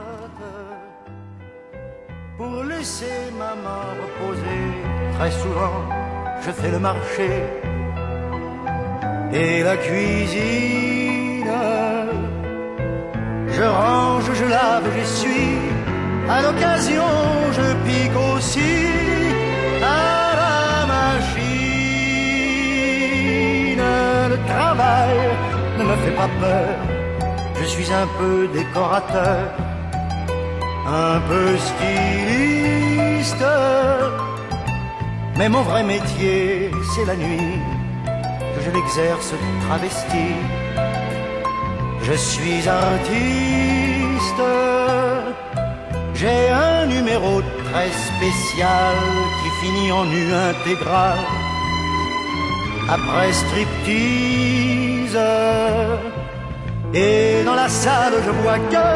Pour 2.37 2.65
laisser 2.65 3.31
maman 3.39 3.95
reposer, 4.03 4.73
très 5.17 5.31
souvent 5.31 5.87
je 6.41 6.51
fais 6.51 6.73
le 6.73 6.81
marché 6.81 7.31
et 9.31 9.63
la 9.63 9.77
cuisine. 9.77 11.45
Je 13.47 13.63
range, 13.63 14.33
je 14.33 14.45
lave, 14.47 14.91
j'essuie, 14.97 15.61
à 16.29 16.43
l'occasion 16.43 17.05
je 17.53 17.75
pique 17.85 18.17
aussi. 18.35 19.24
Travail 24.55 25.19
ne 25.79 25.85
me 25.85 25.97
fait 26.03 26.17
pas 26.23 26.31
peur. 26.41 26.75
Je 27.61 27.67
suis 27.75 27.91
un 28.03 28.09
peu 28.19 28.49
décorateur, 28.61 29.43
un 30.87 31.19
peu 31.31 31.47
styliste. 31.69 33.47
Mais 35.39 35.49
mon 35.49 35.63
vrai 35.63 35.83
métier, 35.83 36.71
c'est 36.93 37.07
la 37.11 37.17
nuit, 37.17 37.59
que 38.53 38.61
je 38.65 38.71
l'exerce 38.77 39.33
travesti. 39.65 40.29
Je 42.09 42.13
suis 42.13 42.63
artiste, 42.69 44.45
j'ai 46.15 46.43
un 46.51 46.87
numéro 46.87 47.33
très 47.69 47.91
spécial 48.11 48.95
qui 49.39 49.49
finit 49.61 49.91
en 49.91 50.05
nu 50.05 50.25
intégral 50.51 51.19
après 52.89 53.33
striptease. 53.33 55.19
Et 56.95 57.43
dans 57.45 57.55
la 57.55 57.69
salle, 57.69 58.15
je 58.25 58.31
vois 58.43 58.59
que 58.59 58.87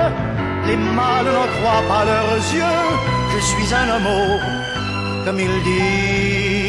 les 0.69 0.77
mâles 0.77 1.31
n'en 1.37 1.49
croient 1.57 1.87
pas 1.89 2.05
leurs 2.05 2.37
yeux. 2.59 2.87
Je 3.33 3.39
suis 3.51 3.75
un 3.75 3.89
homme, 3.95 4.41
comme 5.25 5.41
ils 5.41 5.63
disent. 5.63 6.69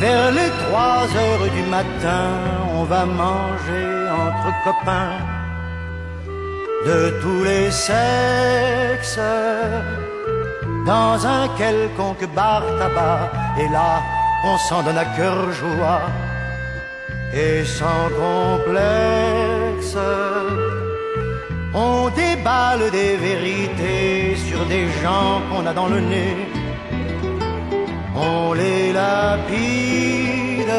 Vers 0.00 0.30
les 0.32 0.50
trois 0.62 1.06
heures 1.20 1.48
du 1.56 1.62
matin, 1.70 2.26
on 2.74 2.84
va 2.84 3.04
manger 3.06 3.90
entre 4.24 4.50
copains 4.64 5.18
de 6.86 6.98
tous 7.22 7.44
les 7.44 7.70
sexes 7.70 9.20
dans 10.84 11.26
un 11.26 11.48
quelconque 11.56 12.26
bar 12.34 12.62
tabac. 12.78 13.30
Et 13.58 13.68
là, 13.68 14.02
on 14.44 14.56
s'en 14.58 14.82
donne 14.82 14.98
à 14.98 15.04
cœur 15.04 15.52
joie 15.52 16.02
et 17.34 17.64
sans 17.64 18.08
complexe. 18.22 19.96
On 21.74 22.10
déballe 22.10 22.90
des 22.90 23.16
vérités 23.16 24.36
sur 24.36 24.64
des 24.66 24.86
gens 25.02 25.40
qu'on 25.48 25.64
a 25.66 25.72
dans 25.72 25.88
le 25.88 26.00
nez. 26.00 26.36
On 28.14 28.52
les 28.52 28.92
lapide, 28.92 30.74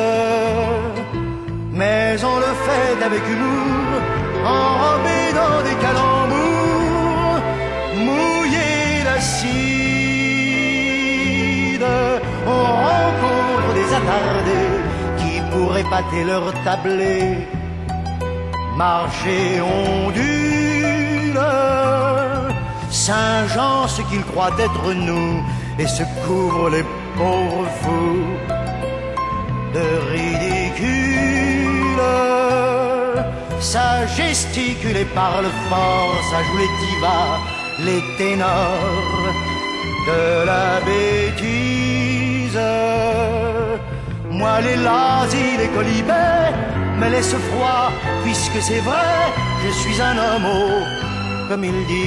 mais 1.71 2.15
on 2.23 2.37
le 2.37 2.53
fait 2.65 3.03
avec 3.03 3.23
humour, 3.27 4.01
enrobé 4.45 5.19
dans 5.41 5.61
des 5.67 5.77
calembours, 5.83 7.41
mouillé 8.05 9.03
d'acide 9.03 9.72
on 12.45 12.63
rencontre 12.89 13.73
des 13.73 13.89
attardés 13.99 14.73
qui 15.19 15.41
pourraient 15.51 15.89
pâter 15.89 16.23
leur 16.23 16.53
tablé. 16.63 17.47
Marcher 18.75 19.61
ondule, 19.61 21.39
Saint-Jean 22.89 23.87
ce 23.87 24.01
qu'il 24.03 24.23
croit 24.23 24.55
être 24.59 24.93
nous 24.93 25.43
et 25.77 25.87
se 25.87 26.03
couvre 26.25 26.69
les 26.69 26.85
pauvres 27.17 27.67
fous 27.81 28.25
de 29.75 29.85
ridicule. 30.11 31.43
Ça 33.59 34.05
gesticule 34.17 34.97
et 34.97 35.05
parle 35.05 35.45
fort, 35.69 36.15
ça 36.29 36.43
joue 36.43 36.57
les 36.57 36.71
divas, 36.81 37.39
les 37.87 38.03
ténors 38.17 39.33
de 40.07 40.45
la 40.45 40.79
bêtise. 40.85 41.72
Moi, 44.33 44.61
les 44.61 44.77
lazis, 44.77 45.57
les 45.61 45.69
colibets 45.77 46.51
me 46.99 47.07
laissent 47.09 47.39
froid, 47.49 47.91
puisque 48.23 48.59
c'est 48.67 48.83
vrai, 48.89 49.13
je 49.63 49.71
suis 49.81 50.01
un 50.01 50.17
homme, 50.17 50.49
comme 51.47 51.63
ils 51.63 51.85
disent. 51.85 52.03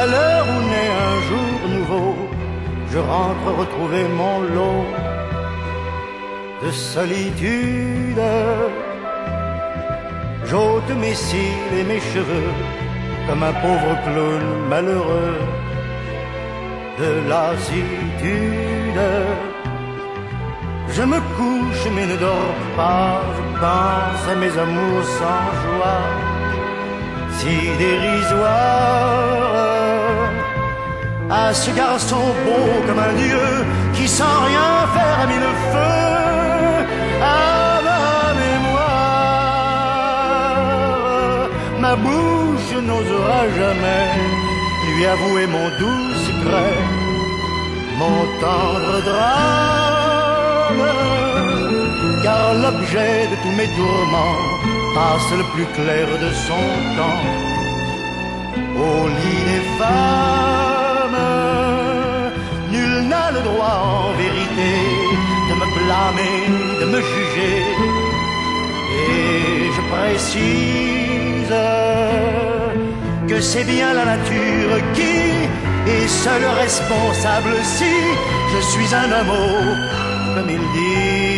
À 0.00 0.06
l'heure 0.06 0.46
où 0.52 0.58
naît 0.70 0.92
un 1.08 1.16
jour 1.28 1.52
nouveau, 1.76 2.14
je 2.92 2.98
rentre 2.98 3.48
retrouver 3.62 4.04
mon 4.20 4.40
lot 4.40 4.84
de 6.62 6.70
solitude. 6.70 8.22
J'ôte 10.44 10.90
mes 11.00 11.14
cils 11.14 11.72
et 11.78 11.84
mes 11.84 12.00
cheveux 12.12 12.52
comme 13.26 13.42
un 13.42 13.52
pauvre 13.52 13.96
clown 14.04 14.44
malheureux 14.68 15.38
de 17.02 17.12
lassitude. 17.30 19.02
Je 20.96 21.02
me 21.02 21.18
couche 21.36 21.84
mais 21.94 22.06
ne 22.06 22.16
dors 22.16 22.60
pas, 22.76 23.22
je 23.36 23.42
pense 23.62 24.24
à 24.32 24.34
mes 24.42 24.54
amours 24.64 25.04
sans 25.18 25.48
joie, 25.62 26.06
si 27.38 27.54
dérisoires. 27.78 28.50
À 31.30 31.54
ce 31.54 31.70
garçon 31.70 32.24
beau 32.44 32.66
comme 32.86 33.02
un 33.10 33.14
dieu 33.24 33.46
qui 33.94 34.06
sans 34.08 34.38
rien 34.48 34.70
faire 34.94 35.16
a 35.22 35.26
mis 35.32 35.40
le 35.46 35.52
feu. 35.70 35.96
À 37.22 37.34
ma 41.84 41.96
bouche 41.96 42.72
n'osera 42.88 43.40
jamais 43.58 44.06
lui 44.94 45.06
avouer 45.06 45.46
mon 45.46 45.68
doux 45.78 46.14
secret, 46.26 46.76
mon 48.00 48.20
tendre 48.44 48.96
drame, 49.10 50.86
car 52.24 52.46
l'objet 52.62 53.18
de 53.32 53.36
tous 53.42 53.54
mes 53.60 53.70
tourments 53.78 54.38
passe 54.96 55.30
le 55.40 55.44
plus 55.54 55.68
clair 55.78 56.06
de 56.24 56.30
son 56.46 56.66
temps 56.98 57.24
au 58.86 58.96
lit 59.18 59.44
des. 59.52 59.60
Nul 62.72 62.94
n'a 63.10 63.26
le 63.36 63.40
droit 63.48 63.78
en 63.98 64.08
vérité 64.22 64.72
de 65.48 65.54
me 65.60 65.66
blâmer, 65.76 66.38
de 66.80 66.86
me 66.92 67.00
juger, 67.12 67.60
et 69.12 69.70
je 69.76 69.82
précise 69.92 71.56
que 73.30 73.40
c'est 73.40 73.62
bien 73.62 73.94
la 73.94 74.04
nature 74.06 74.74
qui 74.92 75.20
est 75.88 76.08
seule 76.08 76.46
responsable 76.64 77.54
si 77.62 77.92
je 78.52 78.60
suis 78.72 78.92
un 78.92 79.10
homme 79.18 79.78
comme 80.34 80.50
ils 80.50 80.68
disent. 80.74 81.30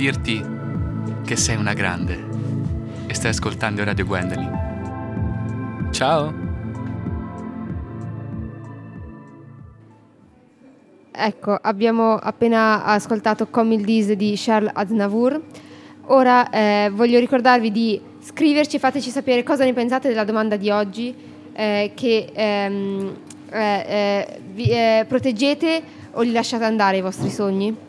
Dirti 0.00 0.42
che 1.26 1.36
sei 1.36 1.56
una 1.56 1.74
grande 1.74 2.18
e 3.06 3.12
stai 3.12 3.32
ascoltando 3.32 3.84
Radio 3.84 4.06
Gwendolyn. 4.06 5.88
Ciao! 5.90 6.32
Ecco, 11.12 11.54
abbiamo 11.60 12.14
appena 12.14 12.82
ascoltato 12.84 13.48
Comme 13.48 13.74
il 13.74 13.84
Dis 13.84 14.12
di 14.12 14.32
Charles 14.38 14.70
Aznavour. 14.72 15.38
Ora 16.06 16.48
eh, 16.48 16.90
voglio 16.90 17.18
ricordarvi 17.18 17.70
di 17.70 18.00
scriverci 18.20 18.76
e 18.76 18.78
fateci 18.78 19.10
sapere 19.10 19.42
cosa 19.42 19.64
ne 19.64 19.74
pensate 19.74 20.08
della 20.08 20.24
domanda 20.24 20.56
di 20.56 20.70
oggi, 20.70 21.14
eh, 21.52 21.92
che 21.94 22.30
ehm, 22.32 23.16
eh, 23.50 23.84
eh, 23.86 24.40
vi, 24.50 24.70
eh, 24.70 25.04
proteggete 25.06 25.82
o 26.12 26.22
li 26.22 26.32
lasciate 26.32 26.64
andare 26.64 26.96
i 26.96 27.02
vostri 27.02 27.28
sogni? 27.28 27.88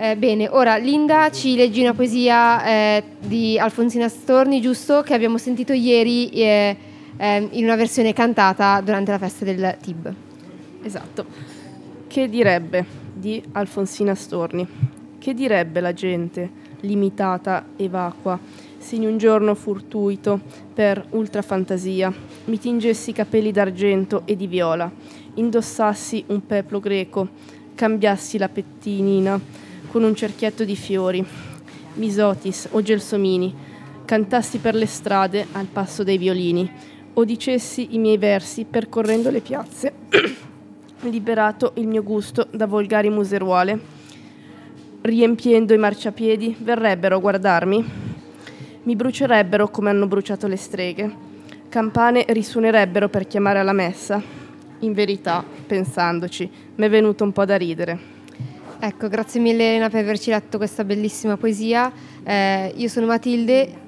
Eh, 0.00 0.14
bene, 0.16 0.48
ora 0.48 0.76
Linda 0.76 1.28
ci 1.32 1.56
leggi 1.56 1.80
una 1.80 1.92
poesia 1.92 2.64
eh, 2.64 3.02
di 3.18 3.58
Alfonsina 3.58 4.08
Storni, 4.08 4.60
giusto? 4.60 5.02
Che 5.02 5.12
abbiamo 5.12 5.38
sentito 5.38 5.72
ieri 5.72 6.28
eh, 6.28 6.76
ehm, 7.16 7.48
in 7.50 7.64
una 7.64 7.74
versione 7.74 8.12
cantata 8.12 8.80
durante 8.80 9.10
la 9.10 9.18
festa 9.18 9.44
del 9.44 9.76
TIB. 9.82 10.14
Esatto. 10.84 11.26
Che 12.06 12.28
direbbe 12.28 12.86
di 13.12 13.42
Alfonsina 13.50 14.14
Storni? 14.14 14.64
Che 15.18 15.34
direbbe 15.34 15.80
la 15.80 15.92
gente, 15.92 16.48
limitata 16.82 17.70
e 17.74 17.88
vacua, 17.88 18.38
se 18.78 18.94
in 18.94 19.04
un 19.04 19.18
giorno 19.18 19.56
fortuito, 19.56 20.40
per 20.72 21.06
ultrafantasia, 21.10 22.12
mi 22.44 22.58
tingessi 22.60 23.10
i 23.10 23.14
capelli 23.14 23.50
d'argento 23.50 24.22
e 24.26 24.36
di 24.36 24.46
viola, 24.46 24.88
indossassi 25.34 26.22
un 26.28 26.46
peplo 26.46 26.78
greco, 26.78 27.26
cambiassi 27.74 28.38
la 28.38 28.48
pettinina 28.48 29.66
con 29.90 30.02
un 30.02 30.14
cerchietto 30.14 30.64
di 30.64 30.76
fiori, 30.76 31.24
misotis 31.94 32.68
o 32.72 32.82
gelsomini, 32.82 33.54
cantassi 34.04 34.58
per 34.58 34.74
le 34.74 34.86
strade 34.86 35.46
al 35.52 35.66
passo 35.66 36.02
dei 36.02 36.18
violini, 36.18 36.70
o 37.14 37.24
dicessi 37.24 37.94
i 37.94 37.98
miei 37.98 38.18
versi 38.18 38.64
percorrendo 38.64 39.30
le 39.30 39.40
piazze, 39.40 39.92
liberato 41.00 41.72
il 41.74 41.86
mio 41.86 42.02
gusto 42.02 42.46
da 42.50 42.66
volgari 42.66 43.10
museruole, 43.10 43.78
riempiendo 45.00 45.74
i 45.74 45.78
marciapiedi, 45.78 46.56
verrebbero 46.60 47.16
a 47.16 47.20
guardarmi, 47.20 47.84
mi 48.84 48.96
brucierebbero 48.96 49.68
come 49.68 49.90
hanno 49.90 50.06
bruciato 50.06 50.46
le 50.46 50.56
streghe, 50.56 51.14
campane 51.68 52.24
risuonerebbero 52.28 53.08
per 53.08 53.26
chiamare 53.26 53.58
alla 53.58 53.72
messa. 53.72 54.22
In 54.80 54.92
verità, 54.92 55.44
pensandoci, 55.66 56.48
mi 56.76 56.86
è 56.86 56.88
venuto 56.88 57.24
un 57.24 57.32
po' 57.32 57.44
da 57.44 57.56
ridere. 57.56 58.17
Ecco, 58.80 59.08
grazie 59.08 59.40
mille 59.40 59.70
Elena 59.70 59.88
per 59.88 60.04
averci 60.04 60.30
letto 60.30 60.56
questa 60.56 60.84
bellissima 60.84 61.36
poesia. 61.36 61.90
Eh, 62.22 62.72
io 62.76 62.88
sono 62.88 63.06
Matilde. 63.06 63.86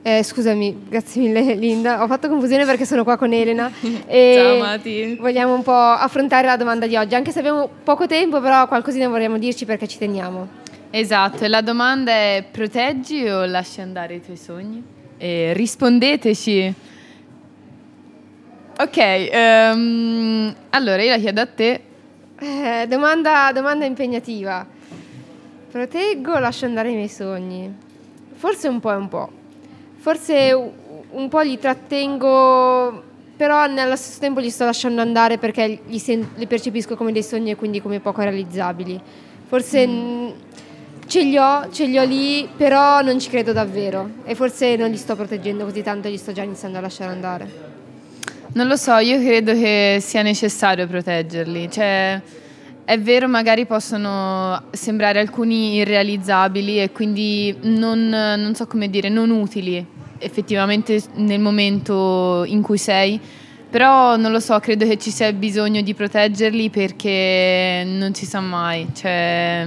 Eh, 0.00 0.22
scusami, 0.22 0.84
grazie 0.88 1.20
mille 1.20 1.54
Linda. 1.56 2.02
Ho 2.04 2.06
fatto 2.06 2.28
confusione 2.28 2.64
perché 2.64 2.86
sono 2.86 3.02
qua 3.02 3.16
con 3.16 3.32
Elena. 3.32 3.70
E 4.06 4.34
Ciao, 4.36 4.58
Mati. 4.58 5.16
Vogliamo 5.16 5.54
un 5.54 5.62
po' 5.62 5.72
affrontare 5.72 6.46
la 6.46 6.56
domanda 6.56 6.86
di 6.86 6.94
oggi, 6.94 7.16
anche 7.16 7.32
se 7.32 7.40
abbiamo 7.40 7.68
poco 7.82 8.06
tempo, 8.06 8.40
però 8.40 8.68
qualcosina 8.68 9.08
vorremmo 9.08 9.38
dirci 9.38 9.64
perché 9.64 9.88
ci 9.88 9.98
teniamo. 9.98 10.66
Esatto, 10.90 11.44
e 11.44 11.48
la 11.48 11.60
domanda 11.60 12.12
è 12.12 12.44
proteggi 12.50 13.28
o 13.28 13.44
lasci 13.44 13.80
andare 13.80 14.14
i 14.14 14.22
tuoi 14.22 14.36
sogni? 14.36 14.82
E 15.18 15.52
rispondeteci. 15.52 16.74
Ok, 18.78 18.96
ehm, 18.96 20.54
allora 20.70 21.02
io 21.02 21.10
la 21.10 21.18
chiedo 21.18 21.40
a 21.40 21.46
te. 21.46 21.80
Eh, 22.40 22.86
domanda, 22.86 23.50
domanda 23.52 23.84
impegnativa. 23.84 24.64
Proteggo 25.70 26.34
o 26.34 26.38
lascio 26.38 26.66
andare 26.66 26.90
i 26.90 26.94
miei 26.94 27.08
sogni? 27.08 27.74
Forse 28.34 28.68
un 28.68 28.78
po' 28.78 28.92
e 28.92 28.94
un 28.94 29.08
po'. 29.08 29.28
Forse 29.96 30.72
un 31.10 31.28
po' 31.28 31.40
li 31.40 31.58
trattengo, 31.58 33.02
però 33.36 33.66
nello 33.66 33.96
stesso 33.96 34.20
tempo 34.20 34.38
li 34.38 34.50
sto 34.50 34.64
lasciando 34.64 35.00
andare 35.00 35.38
perché 35.38 35.80
li, 35.84 35.98
sen- 35.98 36.30
li 36.36 36.46
percepisco 36.46 36.94
come 36.94 37.10
dei 37.10 37.24
sogni 37.24 37.50
e 37.50 37.56
quindi 37.56 37.82
come 37.82 37.98
poco 37.98 38.22
realizzabili. 38.22 39.00
Forse 39.46 39.84
mm, 39.84 40.28
ce 41.08 41.22
li 41.24 41.36
ho, 41.36 41.68
ce 41.72 41.86
li 41.86 41.98
ho 41.98 42.04
lì, 42.04 42.48
però 42.56 43.02
non 43.02 43.18
ci 43.18 43.30
credo 43.30 43.52
davvero. 43.52 44.10
E 44.24 44.36
forse 44.36 44.76
non 44.76 44.90
li 44.90 44.96
sto 44.96 45.16
proteggendo 45.16 45.64
così 45.64 45.82
tanto 45.82 46.06
e 46.06 46.12
li 46.12 46.16
sto 46.16 46.30
già 46.30 46.44
iniziando 46.44 46.78
a 46.78 46.82
lasciare 46.82 47.10
andare. 47.10 47.67
Non 48.58 48.66
lo 48.66 48.74
so, 48.74 48.96
io 48.96 49.20
credo 49.20 49.52
che 49.52 49.98
sia 50.00 50.22
necessario 50.22 50.88
proteggerli. 50.88 51.70
Cioè, 51.70 52.20
è 52.84 52.98
vero, 52.98 53.28
magari 53.28 53.66
possono 53.66 54.64
sembrare 54.72 55.20
alcuni 55.20 55.76
irrealizzabili 55.76 56.82
e 56.82 56.90
quindi 56.90 57.56
non, 57.60 58.08
non 58.08 58.56
so 58.56 58.66
come 58.66 58.90
dire, 58.90 59.10
non 59.10 59.30
utili 59.30 59.86
effettivamente 60.18 61.00
nel 61.14 61.38
momento 61.38 62.42
in 62.46 62.60
cui 62.60 62.78
sei. 62.78 63.20
Però 63.70 64.16
non 64.16 64.32
lo 64.32 64.40
so, 64.40 64.58
credo 64.58 64.84
che 64.88 64.98
ci 64.98 65.12
sia 65.12 65.32
bisogno 65.32 65.80
di 65.80 65.94
proteggerli 65.94 66.68
perché 66.68 67.84
non 67.86 68.12
si 68.12 68.26
sa 68.26 68.40
mai. 68.40 68.88
Cioè, 68.92 69.66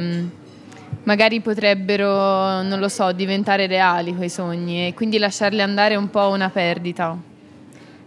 magari 1.04 1.40
potrebbero, 1.40 2.62
non 2.62 2.78
lo 2.78 2.90
so, 2.90 3.10
diventare 3.14 3.68
reali 3.68 4.14
quei 4.14 4.30
sogni 4.30 4.88
e 4.88 4.94
quindi 4.94 5.18
lasciarli 5.18 5.62
andare 5.62 5.94
è 5.94 5.98
un 5.98 6.10
po' 6.10 6.28
una 6.28 6.50
perdita. 6.50 7.30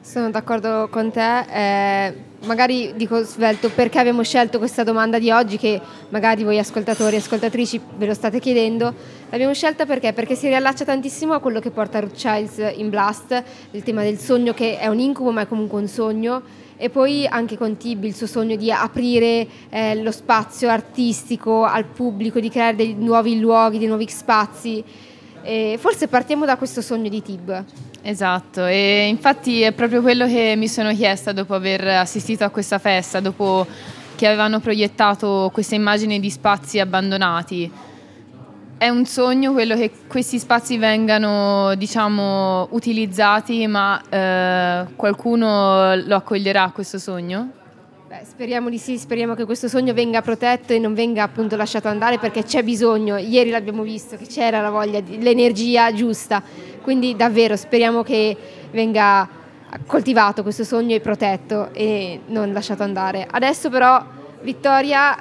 Sono 0.05 0.31
d'accordo 0.31 0.89
con 0.91 1.11
te, 1.11 1.41
eh, 1.49 2.15
magari 2.45 2.93
dico 2.95 3.23
svelto 3.23 3.71
perché 3.71 3.99
abbiamo 3.99 4.23
scelto 4.23 4.59
questa 4.59 4.85
domanda 4.85 5.19
di 5.19 5.31
oggi 5.31 5.57
che 5.57 5.81
magari 6.11 6.45
voi 6.45 6.59
ascoltatori 6.59 7.17
e 7.17 7.21
ascoltatrici 7.21 7.81
ve 7.97 8.05
lo 8.05 8.13
state 8.13 8.39
chiedendo. 8.39 8.93
L'abbiamo 9.31 9.55
scelta 9.55 9.87
perché? 9.87 10.13
Perché 10.13 10.35
si 10.35 10.47
riallaccia 10.47 10.85
tantissimo 10.85 11.33
a 11.33 11.41
quello 11.41 11.59
che 11.59 11.71
porta 11.71 12.01
Ruth 12.01 12.17
Childs 12.17 12.75
in 12.77 12.91
Blast, 12.91 13.43
il 13.71 13.83
tema 13.83 14.03
del 14.03 14.19
sogno 14.19 14.53
che 14.53 14.79
è 14.79 14.89
un 14.89 14.99
incubo 14.99 15.33
ma 15.33 15.41
è 15.41 15.49
comunque 15.49 15.81
un 15.81 15.89
sogno 15.89 16.43
e 16.77 16.91
poi 16.91 17.27
anche 17.27 17.57
con 17.57 17.79
Tibi 17.79 18.09
il 18.09 18.15
suo 18.15 18.27
sogno 18.27 18.57
di 18.57 18.71
aprire 18.71 19.47
eh, 19.71 20.03
lo 20.03 20.11
spazio 20.11 20.69
artistico 20.69 21.65
al 21.65 21.87
pubblico, 21.87 22.41
di 22.41 22.51
creare 22.51 22.77
dei 22.77 22.93
nuovi 22.93 23.41
luoghi, 23.41 23.79
dei 23.79 23.89
nuovi 23.89 24.07
spazi. 24.07 24.85
E 25.45 25.77
forse 25.79 26.09
partiamo 26.09 26.47
da 26.47 26.57
questo 26.57 26.81
sogno 26.81 27.11
di 27.11 27.21
Tib. 27.21 27.65
Esatto, 28.01 28.65
e 28.65 29.07
infatti 29.09 29.61
è 29.61 29.73
proprio 29.73 30.01
quello 30.01 30.27
che 30.27 30.55
mi 30.57 30.69
sono 30.69 30.95
chiesta 30.95 31.33
dopo 31.33 31.55
aver 31.55 31.87
assistito 31.87 32.45
a 32.45 32.49
questa 32.49 32.79
festa, 32.79 33.21
dopo 33.21 33.67
che 34.15 34.27
avevano 34.27 34.61
proiettato 34.61 35.51
queste 35.53 35.75
immagini 35.75 36.19
di 36.19 36.31
spazi 36.31 36.81
abbandonati. 36.81 37.71
È 38.79 38.89
un 38.89 39.05
sogno 39.05 39.53
quello 39.53 39.77
che 39.77 39.91
questi 40.07 40.39
spazi 40.39 40.79
vengano, 40.79 41.75
diciamo, 41.77 42.69
utilizzati, 42.71 43.67
ma 43.67 44.01
eh, 44.09 44.87
qualcuno 44.97 45.95
lo 45.95 46.17
accoglierà 46.17 46.71
questo 46.75 46.99
sogno? 46.99 47.63
Beh, 48.15 48.25
speriamo 48.25 48.71
di 48.71 48.79
sì, 48.79 48.97
speriamo 48.97 49.35
che 49.35 49.45
questo 49.45 49.67
sogno 49.67 49.93
venga 49.93 50.23
protetto 50.23 50.73
e 50.73 50.79
non 50.79 50.95
venga 50.95 51.25
appunto 51.25 51.57
lasciato 51.57 51.89
andare 51.89 52.19
perché 52.19 52.45
c'è 52.45 52.63
bisogno, 52.63 53.17
ieri 53.17 53.51
l'abbiamo 53.51 53.83
visto 53.83 54.17
che 54.17 54.27
c'era 54.27 54.61
la 54.61 54.71
voglia, 54.71 55.01
l'energia 55.05 55.93
giusta, 55.93 56.41
quindi 56.81 57.17
davvero 57.17 57.57
speriamo 57.57 58.05
che 58.05 58.37
venga 58.71 59.29
coltivato 59.87 60.45
questo 60.45 60.63
sogno 60.63 60.95
e 60.95 61.01
protetto 61.01 61.71
e 61.73 62.21
non 62.27 62.53
lasciato 62.53 62.85
andare. 62.85 63.27
Adesso 63.29 63.69
però 63.69 64.01
Vittoria 64.43 65.17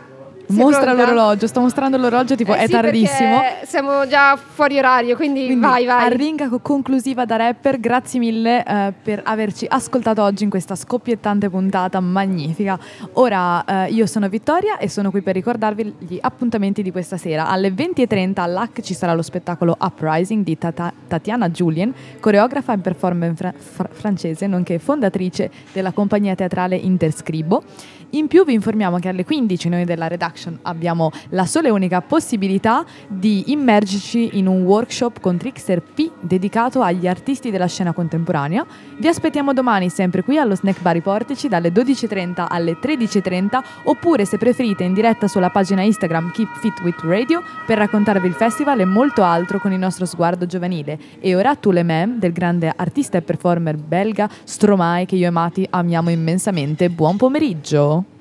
Mostra 0.48 0.94
pronta? 0.94 1.04
l'orologio, 1.06 1.48
sto 1.48 1.62
mostrando 1.62 1.98
l'orologio, 1.98 2.36
tipo 2.36 2.54
Eh 2.54 2.58
è 2.58 2.66
sì, 2.66 2.72
tardissimo. 2.72 3.42
Siamo 3.66 4.08
già 4.08 4.36
fuori 4.38 4.78
orario, 4.78 5.16
quindi, 5.16 5.46
Quindi, 5.46 5.66
vai, 5.66 5.86
vai. 5.86 6.06
Arringa 6.06 6.50
co- 6.50 6.60
conclusiva 6.60 7.26
da 7.26 7.38
rapper, 7.38 7.80
grazie 7.80 8.20
mille 8.20 8.64
eh, 8.64 8.94
per 9.02 9.22
averci 9.24 9.66
ascoltato 9.68 10.22
oggi 10.22 10.44
in 10.44 10.50
questa 10.50 10.76
scoppiettante 10.76 11.50
puntata 11.50 12.00
magnifica. 12.00 12.78
Ora 13.14 13.64
eh, 13.86 13.92
io 13.92 14.06
sono 14.06 14.28
Vittoria 14.30 14.78
e 14.78 14.90
sono 14.90 15.12
qui 15.12 15.22
per 15.22 15.34
ricordarvi 15.34 15.96
gli 16.00 16.18
appuntamenti 16.22 16.82
di 16.84 16.92
questa 16.92 17.18
sera. 17.18 17.48
Alle 17.48 17.70
20.30 17.70 18.40
all'AC 18.40 18.82
ci 18.82 18.94
sarà 18.94 19.14
lo 19.14 19.22
spettacolo 19.22 19.76
Uprising 19.80 20.44
di 20.44 20.58
Tata- 20.58 20.94
Tatiana 21.08 21.50
Julien, 21.50 21.94
coreografa 22.20 22.74
e 22.74 22.78
performer 22.78 23.34
fra- 23.36 23.54
fra- 23.58 23.90
francese, 23.92 24.46
nonché 24.48 24.78
fondatrice 24.80 25.50
della 25.72 25.92
compagnia 25.92 26.36
teatrale 26.36 26.76
Interscribo. 26.76 27.64
In 28.12 28.28
più 28.28 28.46
vi 28.46 28.54
informiamo 28.54 29.00
che 29.00 29.08
alle 29.10 29.26
15 29.26 29.70
noi 29.70 29.86
della 29.86 30.08
Redaction 30.34 30.60
abbiamo 30.64 31.12
la 31.30 31.46
sola 31.46 31.68
e 31.68 31.72
unica 31.72 32.02
possibilità 32.02 32.84
di 33.08 33.52
immergerci 33.52 34.38
in 34.38 34.48
un 34.48 34.64
workshop 34.64 35.20
con 35.20 35.38
Trickster 35.38 35.82
P 35.82 36.10
dedicato 36.20 36.82
agli 36.82 37.08
artisti 37.08 37.52
della 37.52 37.68
scena 37.68 37.94
contemporanea. 37.94 38.66
Vi 38.98 39.08
aspettiamo 39.08 39.54
domani 39.54 39.90
sempre 39.90 40.24
qui 40.24 40.38
allo 40.38 40.56
Snack 40.56 40.82
Bar 40.82 41.02
Portici 41.02 41.48
dalle 41.48 41.70
12.30 41.70 42.46
alle 42.50 42.78
13.30 42.82 43.64
oppure 43.84 44.26
se 44.26 44.38
preferite 44.38 44.84
in 44.84 44.94
diretta 44.94 45.28
sulla 45.28 45.50
pagina 45.50 45.82
Instagram 45.82 46.32
Keep 46.32 46.58
Fit 46.60 46.82
With 46.82 47.00
Radio 47.02 47.44
per 47.66 47.78
raccontarvi 47.78 48.28
il 48.28 48.34
festival 48.34 48.80
e 48.80 48.86
molto 48.86 49.24
altro 49.24 49.60
con 49.60 49.72
il 49.72 49.80
nostro 49.80 50.06
sguardo 50.06 50.46
giovanile. 50.46 50.98
E 51.20 51.36
ora 51.36 51.56
tu 51.56 51.72
le 51.72 51.84
mem 51.84 52.18
del 52.18 52.34
grande 52.34 52.72
artista 52.76 53.18
e 53.18 53.22
performer 53.22 53.78
belga 53.78 54.30
Stromae 54.44 55.06
che 55.06 55.16
io 55.16 55.28
e 55.28 55.32
Mati 55.32 55.66
amiamo 55.70 56.10
immensamente. 56.10 56.90
Buon 56.90 57.18
pomeriggio! 57.18 58.13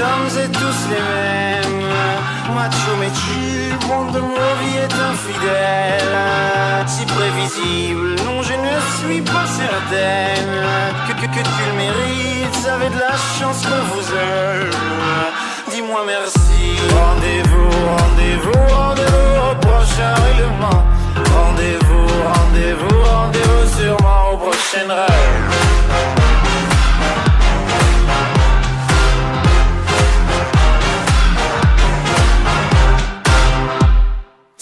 Hommes 0.00 0.38
êtes 0.38 0.52
tous 0.52 0.88
les 0.88 1.02
mêmes. 1.12 1.80
Macho 2.54 2.92
mais 2.98 3.10
monde 3.86 4.12
de 4.12 4.18
vie 4.18 4.76
est 4.78 4.94
infidèle. 5.12 6.16
Si 6.86 7.04
prévisible, 7.04 8.16
non 8.24 8.42
je 8.42 8.54
ne 8.54 8.76
suis 8.98 9.20
pas 9.20 9.46
certaine. 9.46 10.54
Que, 11.06 11.12
que, 11.20 11.26
que 11.26 11.42
tu 11.42 11.62
le 11.70 11.76
mérites, 11.76 12.54
vous 12.54 12.68
avez 12.68 12.88
de 12.88 12.98
la 12.98 13.16
chance 13.38 13.62
qu'on 13.66 13.84
vous 13.94 14.08
aime 14.14 14.70
Dis-moi 15.70 16.02
merci. 16.06 16.62
Rendez-vous, 16.96 17.89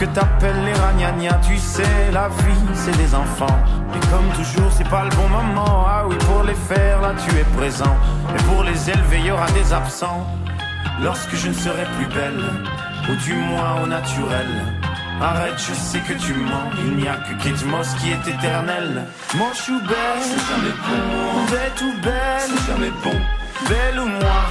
que 0.00 0.06
t'appelles 0.06 0.64
les 0.64 0.72
ragnagnas 0.72 1.38
Tu 1.46 1.58
sais, 1.58 2.10
la 2.12 2.28
vie, 2.28 2.74
c'est 2.74 2.96
des 2.96 3.14
enfants 3.14 3.58
Et 3.94 4.00
comme 4.06 4.28
toujours, 4.34 4.72
c'est 4.72 4.88
pas 4.88 5.04
le 5.04 5.10
bon 5.10 5.28
moment 5.28 5.84
Ah 5.86 6.04
oui, 6.08 6.16
pour 6.26 6.42
les 6.42 6.54
faire, 6.54 7.02
là, 7.02 7.12
tu 7.22 7.36
es 7.36 7.44
présent 7.56 7.96
Et 8.34 8.42
pour 8.44 8.64
les 8.64 8.90
élever, 8.90 9.18
il 9.18 9.26
y 9.26 9.30
aura 9.30 9.50
des 9.50 9.72
absents 9.72 10.26
Lorsque 11.02 11.34
je 11.34 11.48
ne 11.48 11.52
serai 11.52 11.84
plus 11.96 12.06
belle 12.06 12.42
Ou 13.10 13.14
du 13.16 13.34
moins 13.34 13.82
au 13.82 13.86
naturel 13.86 14.48
Arrête, 15.22 15.58
je 15.58 15.74
sais 15.74 15.98
que 15.98 16.14
tu 16.14 16.32
mens. 16.32 16.70
Il 16.78 16.96
n'y 16.96 17.06
a 17.06 17.16
que 17.16 17.34
Kate 17.44 17.62
Moss 17.66 17.92
qui 18.00 18.10
est 18.10 18.26
éternelle. 18.26 19.04
Moi, 19.34 19.48
je 19.52 19.60
suis 19.60 19.80
belle, 19.80 20.22
c'est 20.22 20.48
jamais 20.48 20.74
bon. 20.88 21.44
Bête 21.50 21.82
ou 21.82 22.02
belle, 22.02 22.40
c'est 22.46 22.72
jamais 22.72 22.92
bon. 23.04 23.20
Belle 23.68 24.00
ou 24.00 24.06
moi, 24.06 24.44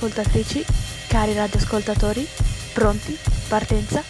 radioascoltatrici, 0.00 0.64
cari 1.08 1.34
radioascoltatori, 1.34 2.26
pronti? 2.72 3.18
Partenza? 3.48 4.09